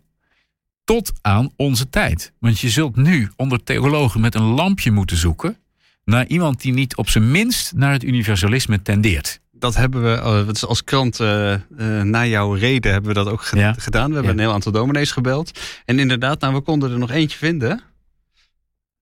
Tot 0.84 1.12
aan 1.20 1.50
onze 1.56 1.88
tijd. 1.90 2.32
Want 2.38 2.58
je 2.60 2.68
zult 2.68 2.96
nu 2.96 3.30
onder 3.36 3.62
theologen 3.64 4.20
met 4.20 4.34
een 4.34 4.42
lampje 4.42 4.90
moeten 4.90 5.16
zoeken... 5.16 5.56
naar 6.04 6.26
iemand 6.26 6.60
die 6.60 6.72
niet 6.72 6.96
op 6.96 7.08
zijn 7.08 7.30
minst 7.30 7.72
naar 7.74 7.92
het 7.92 8.04
universalisme 8.04 8.82
tendeert. 8.82 9.40
Dat 9.52 9.76
hebben 9.76 10.02
we 10.02 10.10
eh, 10.54 10.62
als 10.68 10.84
krant 10.84 11.20
eh, 11.20 11.52
eh, 11.54 11.60
na 12.02 12.26
jouw 12.26 12.52
reden 12.52 12.92
hebben 12.92 13.08
we 13.14 13.22
dat 13.24 13.28
ook 13.32 13.42
ge- 13.42 13.56
Ja. 13.56 13.72
gedaan. 13.78 14.08
We 14.08 14.14
hebben 14.14 14.32
Ja. 14.32 14.38
een 14.38 14.44
heel 14.44 14.52
aantal 14.54 14.72
dominees 14.72 15.10
gebeld. 15.12 15.60
En 15.84 15.98
inderdaad, 15.98 16.40
nou, 16.40 16.54
we 16.54 16.60
konden 16.60 16.90
er 16.92 16.98
nog 16.98 17.10
eentje 17.10 17.38
vinden. 17.38 17.80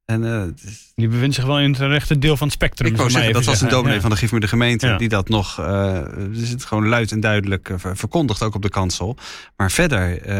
En 0.06 0.24
eh, 0.24 0.42
is- 0.70 0.92
Die 0.94 1.08
bevindt 1.08 1.34
zich 1.34 1.44
wel 1.44 1.60
in 1.60 1.70
het 1.72 1.80
rechte 1.80 2.18
deel 2.18 2.36
van 2.36 2.46
het 2.46 2.56
spectrum. 2.56 2.90
ik 2.90 2.96
wou 2.96 3.10
zal 3.10 3.18
zeggen, 3.20 3.36
dat 3.38 3.44
was 3.50 3.60
een 3.60 3.68
dominee 3.68 4.00
van 4.00 4.10
de 4.10 4.16
Gifmuur 4.16 4.40
de 4.40 4.48
gemeente. 4.48 4.86
Ja. 4.86 4.96
Die 4.98 5.08
dat 5.08 5.28
nog, 5.28 5.58
eh 5.58 6.02
is 6.32 6.50
het 6.50 6.64
gewoon 6.64 6.88
luid 6.88 7.12
en 7.12 7.20
duidelijk 7.20 7.68
eh, 7.68 7.78
ver- 7.78 7.96
verkondigt, 7.96 8.42
ook 8.42 8.54
op 8.54 8.62
de 8.62 8.68
kansel. 8.68 9.16
Maar 9.56 9.70
verder, 9.70 10.20
eh 10.22 10.34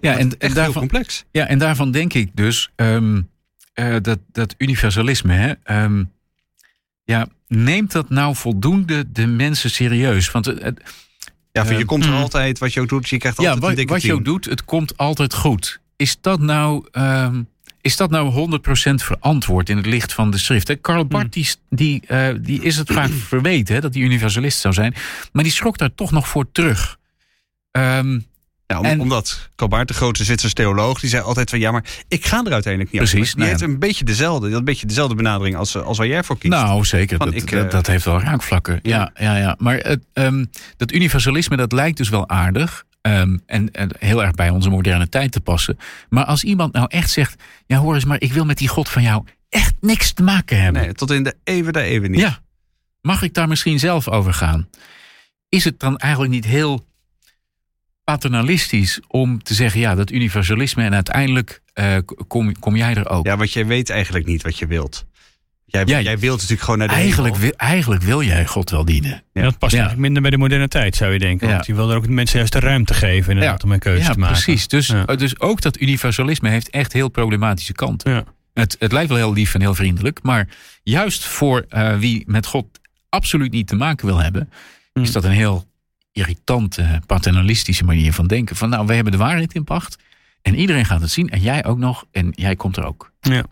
Ja, 0.00 0.12
en, 0.12 0.18
en, 0.18 0.18
echt 0.18 0.32
en 0.38 0.46
heel 0.46 0.54
daarvan, 0.54 0.72
complex. 0.80 1.24
Ja, 1.30 1.46
en 1.46 1.58
daarvan 1.58 1.90
denk 1.90 2.12
ik 2.12 2.30
dus 2.34 2.70
ehm, 2.76 3.20
eh, 3.72 3.96
dat, 4.02 4.18
dat 4.32 4.54
universalisme, 4.58 5.32
hè, 5.32 5.52
ehm, 5.62 6.04
ja, 7.04 7.26
neemt 7.46 7.92
dat 7.92 8.08
nou 8.10 8.34
voldoende 8.36 9.12
de 9.12 9.26
mensen 9.26 9.70
serieus? 9.70 10.30
Want 10.30 10.44
het, 10.46 10.80
Ja, 11.52 11.66
van, 11.66 11.78
je 11.78 11.84
komt 11.84 12.04
er 12.04 12.10
mm. 12.10 12.16
altijd, 12.16 12.58
wat 12.58 12.72
je 12.72 12.80
ook 12.80 12.88
doet, 12.88 13.08
je 13.08 13.18
krijgt 13.18 13.40
ja, 13.40 13.50
altijd 13.50 13.62
een 13.62 13.68
wat, 13.68 13.76
dikke 13.78 13.92
wat 13.92 14.02
je 14.02 14.12
ook 14.14 14.24
doet, 14.24 14.44
het 14.44 14.64
komt 14.64 14.96
altijd 14.96 15.34
goed. 15.34 15.80
Is 15.96 16.20
dat 16.20 16.40
nou, 16.40 16.86
ehm, 16.90 17.42
is 17.88 17.96
dat 17.96 18.10
nou 18.10 18.58
100% 18.60 18.94
verantwoord 18.94 19.68
in 19.68 19.76
het 19.76 19.86
licht 19.86 20.12
van 20.12 20.30
de 20.30 20.38
schrift? 20.38 20.68
Hè? 20.68 20.76
Karl 20.76 21.04
Barth 21.06 21.32
die, 21.32 21.48
die, 21.70 22.02
eh, 22.06 22.34
die 22.40 22.62
is 22.62 22.76
het 22.76 22.92
vaak 22.92 23.10
verweten 23.10 23.74
hè, 23.74 23.80
dat 23.80 23.94
hij 23.94 24.02
universalist 24.02 24.58
zou 24.58 24.74
zijn, 24.74 24.94
maar 25.32 25.42
die 25.42 25.52
schrok 25.52 25.78
daar 25.78 25.94
toch 25.94 26.10
nog 26.10 26.28
voor 26.28 26.52
terug. 26.52 26.96
Ehm, 27.70 28.18
Ja, 28.66 28.78
om- 28.78 28.84
En- 28.84 29.00
omdat 29.00 29.50
de 29.56 29.94
grote 29.94 30.24
Zwitserse 30.24 30.54
theoloog, 30.54 31.00
die 31.00 31.10
zei 31.10 31.22
altijd 31.22 31.50
van 31.50 31.58
ja, 31.58 31.70
maar 31.70 31.84
ik 32.08 32.26
ga 32.26 32.44
er 32.44 32.52
uiteindelijk 32.52 32.92
niet 32.92 33.02
Precies, 33.02 33.18
over. 33.20 33.26
Die 33.34 33.38
nou 33.38 33.48
heeft 33.48 33.62
een 33.72 33.78
beetje 33.78 34.04
dezelfde, 34.04 34.50
een 34.50 34.64
beetje 34.64 34.86
dezelfde 34.86 35.14
benadering 35.14 35.56
als, 35.56 35.74
eh, 35.74 35.82
als 35.82 35.98
waar 35.98 36.06
jij 36.06 36.22
voor 36.24 36.38
kiest. 36.38 36.52
Nou, 36.52 36.84
zeker. 36.84 37.16
Van, 37.16 37.26
Dat, 37.26 37.34
ik, 37.42 37.50
dat, 37.50 37.64
eh, 37.64 37.70
dat 37.70 37.86
heeft 37.86 38.04
wel 38.04 38.20
raakvlakken. 38.20 38.78
Ja, 38.82 39.10
ja, 39.14 39.36
ja. 39.36 39.54
Maar 39.58 39.76
het, 39.76 40.04
ehm, 40.12 40.44
dat 40.76 40.92
universalisme, 40.92 41.56
dat 41.56 41.72
lijkt 41.72 41.96
dus 41.96 42.08
wel 42.08 42.28
aardig. 42.28 42.84
Ehm, 43.00 43.38
en, 43.46 43.70
en 43.70 43.90
heel 43.98 44.22
erg 44.22 44.32
bij 44.34 44.50
onze 44.50 44.70
moderne 44.70 45.08
tijd 45.08 45.32
te 45.32 45.40
passen. 45.40 45.78
Maar 46.08 46.24
als 46.24 46.44
iemand 46.44 46.72
nou 46.72 46.86
echt 46.88 47.10
zegt... 47.10 47.42
Ja, 47.66 47.78
hoor 47.78 47.94
eens, 47.94 48.04
maar 48.04 48.20
ik 48.20 48.32
wil 48.32 48.44
met 48.44 48.58
die 48.58 48.68
God 48.68 48.88
van 48.88 49.02
jou 49.02 49.24
echt 49.48 49.74
niks 49.80 50.12
te 50.12 50.22
maken 50.22 50.62
hebben. 50.62 50.82
nee, 50.82 50.92
tot 50.92 51.10
in 51.10 51.24
de 51.24 51.36
eeuwen 51.44 51.72
der 51.72 51.82
eeuwen 51.82 52.10
niet. 52.10 52.20
Ja, 52.20 52.38
mag 53.00 53.22
ik 53.22 53.34
daar 53.34 53.48
misschien 53.48 53.78
zelf 53.78 54.08
over 54.08 54.32
gaan? 54.32 54.68
Is 55.48 55.64
het 55.64 55.80
dan 55.80 55.96
eigenlijk 55.96 56.32
niet 56.32 56.44
heel 56.44 56.86
paternalistisch 58.04 59.00
om 59.06 59.42
te 59.42 59.54
zeggen... 59.54 59.80
ja, 59.80 59.94
dat 59.94 60.10
universalisme 60.10 60.84
en 60.84 60.94
uiteindelijk 60.94 61.62
eh, 61.72 61.96
kom, 62.26 62.58
kom 62.58 62.76
jij 62.76 62.94
er 62.94 63.08
ook? 63.08 63.26
Ja, 63.26 63.36
want 63.36 63.52
jij 63.52 63.66
weet 63.66 63.90
eigenlijk 63.90 64.26
niet 64.26 64.42
wat 64.42 64.58
je 64.58 64.66
wilt. 64.66 65.06
Jij, 65.70 65.82
Ja, 65.86 66.00
jij 66.00 66.18
wilt 66.18 66.34
natuurlijk 66.34 66.62
gewoon 66.62 66.78
naar 66.78 66.88
de 66.88 66.94
eigenlijk, 66.94 67.34
hemel. 67.34 67.48
wil, 67.50 67.58
eigenlijk 67.58 68.02
wil 68.02 68.22
jij 68.22 68.46
God 68.46 68.70
wel 68.70 68.84
dienen. 68.84 69.22
Ja, 69.32 69.42
dat 69.42 69.58
past 69.58 69.72
Ja. 69.72 69.78
eigenlijk 69.78 70.00
minder 70.00 70.22
bij 70.22 70.30
de 70.30 70.36
moderne 70.38 70.68
tijd, 70.68 70.96
zou 70.96 71.12
je 71.12 71.18
denken. 71.18 71.46
Ja. 71.46 71.52
Want 71.52 71.66
die 71.66 71.74
wil 71.74 71.90
er 71.90 71.96
ook 71.96 72.02
de 72.04 72.10
mensen 72.10 72.36
juist 72.38 72.52
de 72.52 72.58
ruimte 72.60 72.94
geven 72.94 73.32
inderdaad, 73.32 73.64
om 73.64 73.72
een 73.72 73.78
keuze 73.78 74.02
ja, 74.02 74.12
te 74.12 74.18
maken. 74.18 74.42
precies. 74.42 74.68
Dus, 74.68 74.86
Ja. 74.86 75.04
dus 75.04 75.40
ook 75.40 75.60
dat 75.60 75.80
universalisme 75.80 76.48
heeft 76.48 76.70
echt 76.70 76.92
heel 76.92 77.08
problematische 77.08 77.72
kanten. 77.72 78.12
Ja. 78.12 78.24
Het, 78.54 78.76
het 78.78 78.92
lijkt 78.92 79.08
wel 79.08 79.18
heel 79.18 79.32
lief 79.32 79.54
en 79.54 79.60
heel 79.60 79.74
vriendelijk, 79.74 80.18
maar 80.22 80.48
juist 80.82 81.24
voor 81.24 81.64
eh, 81.68 81.96
wie 81.96 82.22
met 82.26 82.46
God 82.46 82.66
absoluut 83.08 83.52
niet 83.52 83.66
te 83.66 83.76
maken 83.76 84.06
wil 84.06 84.18
hebben, 84.18 84.50
Hmm. 84.92 85.02
is 85.02 85.12
dat 85.12 85.24
een 85.24 85.30
heel 85.30 85.66
irritante, 86.12 87.00
paternalistische 87.06 87.84
manier 87.84 88.12
van 88.12 88.26
denken. 88.26 88.56
Van 88.56 88.68
nou, 88.68 88.86
we 88.86 88.94
hebben 88.94 89.12
de 89.12 89.18
waarheid 89.18 89.54
in 89.54 89.64
pacht 89.64 89.96
en 90.42 90.54
iedereen 90.54 90.84
gaat 90.84 91.00
het 91.00 91.10
zien 91.10 91.28
en 91.28 91.40
jij 91.40 91.64
ook 91.64 91.78
nog 91.78 92.04
en 92.12 92.32
jij 92.34 92.56
komt 92.56 92.76
er 92.76 92.84
ook. 92.84 93.12
Ja. 93.20 93.44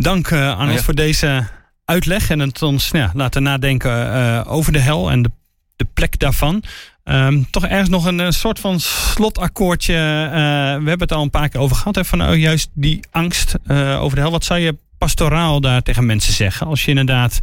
Dank 0.00 0.30
eh 0.30 0.58
Arnold 0.58 0.78
Ja. 0.78 0.84
voor 0.84 0.94
deze 0.94 1.46
uitleg 1.84 2.30
en 2.30 2.38
het 2.38 2.62
ons 2.62 2.88
ja, 2.92 3.10
laten 3.14 3.42
nadenken 3.42 4.12
eh, 4.12 4.42
over 4.46 4.72
de 4.72 4.78
hel 4.78 5.10
en 5.10 5.22
de, 5.22 5.30
de 5.76 5.86
plek 5.94 6.18
daarvan. 6.18 6.62
Ehm, 7.04 7.42
toch 7.50 7.66
ergens 7.66 7.88
nog 7.88 8.04
een, 8.04 8.20
eh, 8.20 8.30
soort 8.30 8.58
van 8.58 8.80
slotakkoordje. 8.80 9.92
we 10.82 10.88
hebben 10.88 11.00
het 11.00 11.12
al 11.12 11.22
een 11.22 11.30
paar 11.30 11.48
keer 11.48 11.60
over 11.60 11.76
gehad. 11.76 11.94
Hè, 11.94 12.04
van 12.04 12.22
oh, 12.22 12.36
juist 12.36 12.70
die 12.72 13.00
angst 13.10 13.54
over 13.98 14.14
de 14.14 14.20
hel. 14.20 14.30
Wat 14.30 14.44
zou 14.44 14.60
je 14.60 14.76
pastoraal 14.98 15.60
daar 15.60 15.82
tegen 15.82 16.06
mensen 16.06 16.32
zeggen? 16.32 16.66
Als 16.66 16.84
je 16.84 16.90
inderdaad 16.90 17.40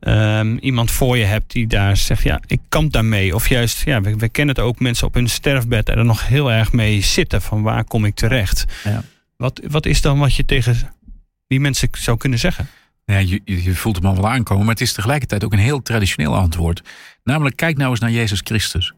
ehm, 0.00 0.56
iemand 0.56 0.90
voor 0.90 1.18
je 1.18 1.24
hebt 1.24 1.52
die 1.52 1.66
daar 1.66 1.96
zegt, 1.96 2.22
ja, 2.22 2.40
ik 2.46 2.60
kamp 2.68 2.92
daarmee. 2.92 3.34
Of 3.34 3.48
juist, 3.48 3.84
ja, 3.84 4.00
we, 4.00 4.16
we 4.16 4.28
kennen 4.28 4.54
het 4.54 4.64
ook, 4.64 4.80
mensen 4.80 5.06
op 5.06 5.14
hun 5.14 5.28
sterfbed 5.28 5.88
er 5.88 6.04
nog 6.04 6.26
heel 6.26 6.52
erg 6.52 6.72
mee 6.72 7.00
zitten. 7.00 7.42
Van 7.42 7.62
waar 7.62 7.84
kom 7.84 8.04
ik 8.04 8.14
terecht? 8.14 8.64
Ja. 8.84 9.02
Wat, 9.36 9.60
wat 9.68 9.86
is 9.86 10.00
dan 10.00 10.18
wat 10.18 10.34
je 10.34 10.44
tegen 10.44 10.92
die 11.48 11.60
mensen 11.60 11.88
zou 11.92 12.16
kunnen 12.16 12.38
zeggen? 12.38 12.68
Ja, 13.04 13.18
je, 13.18 13.40
je 13.44 13.74
voelt 13.74 13.96
hem 13.96 14.06
al 14.06 14.14
wel 14.14 14.28
aankomen, 14.28 14.64
maar 14.64 14.74
het 14.74 14.82
is 14.82 14.92
tegelijkertijd 14.92 15.44
ook 15.44 15.52
een 15.52 15.58
heel 15.58 15.82
traditioneel 15.82 16.36
antwoord. 16.36 16.82
Namelijk, 17.24 17.56
kijk 17.56 17.76
nou 17.76 17.90
eens 17.90 18.00
naar 18.00 18.10
Jezus 18.10 18.40
Christus. 18.44 18.92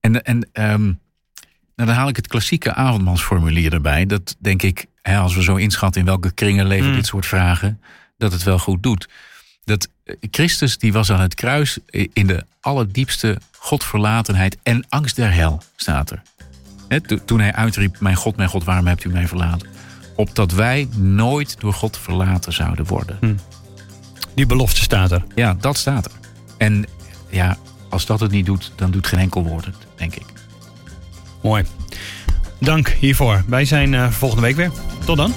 En, 0.00 0.24
en 0.24 0.48
ehm, 0.52 0.84
nou, 0.84 0.94
dan 1.74 1.88
haal 1.88 2.08
ik 2.08 2.16
het 2.16 2.26
klassieke 2.26 2.74
avondmansformulier 2.74 3.72
erbij. 3.72 4.06
Dat 4.06 4.36
denk 4.38 4.62
ik, 4.62 4.86
hè, 5.02 5.16
als 5.18 5.34
we 5.34 5.42
zo 5.42 5.56
inschatten 5.56 6.00
in 6.00 6.06
welke 6.06 6.32
kringen 6.32 6.66
leven 6.66 6.88
Mm. 6.88 6.94
dit 6.94 7.06
soort 7.06 7.26
vragen, 7.26 7.80
dat 8.18 8.32
het 8.32 8.42
wel 8.42 8.58
goed 8.58 8.82
doet. 8.82 9.08
Dat 9.64 9.88
eh, 10.04 10.14
Christus 10.30 10.78
die 10.78 10.92
was 10.92 11.10
aan 11.12 11.20
het 11.20 11.34
kruis 11.34 11.78
in 12.12 12.26
de 12.26 12.44
allerdiepste 12.60 13.38
godverlatenheid 13.58 14.56
en 14.62 14.84
angst 14.88 15.16
der 15.16 15.32
hel, 15.32 15.62
staat 15.76 16.10
er. 16.10 16.22
Toen 17.24 17.40
hij 17.40 17.52
uitriep, 17.52 18.00
mijn 18.00 18.16
God, 18.16 18.36
mijn 18.36 18.48
God, 18.48 18.64
waarom 18.64 18.86
hebt 18.86 19.04
u 19.04 19.08
mij 19.08 19.28
verlaten? 19.28 19.68
Opdat 20.16 20.52
wij 20.52 20.88
nooit 20.96 21.60
door 21.60 21.72
God 21.72 21.98
verlaten 21.98 22.52
zouden 22.52 22.86
worden. 22.86 23.40
Die 24.34 24.46
belofte 24.46 24.80
staat 24.80 25.10
er. 25.10 25.24
Ja, 25.34 25.56
dat 25.60 25.76
staat 25.76 26.04
er. 26.04 26.12
En 26.56 26.84
ja, 27.30 27.56
als 27.88 28.06
dat 28.06 28.20
het 28.20 28.30
niet 28.30 28.46
doet, 28.46 28.72
dan 28.76 28.90
doet 28.90 29.06
geen 29.06 29.18
enkel 29.20 29.42
woord 29.44 29.64
het, 29.64 29.76
denk 29.96 30.14
ik. 30.14 30.26
Mooi. 31.42 31.64
Dank 32.58 32.88
hiervoor. 32.88 33.44
Wij 33.46 33.64
zijn 33.64 33.94
eh, 33.94 34.10
volgende 34.10 34.42
week 34.42 34.56
weer. 34.56 34.70
Tot 35.04 35.16
dan. 35.16 35.32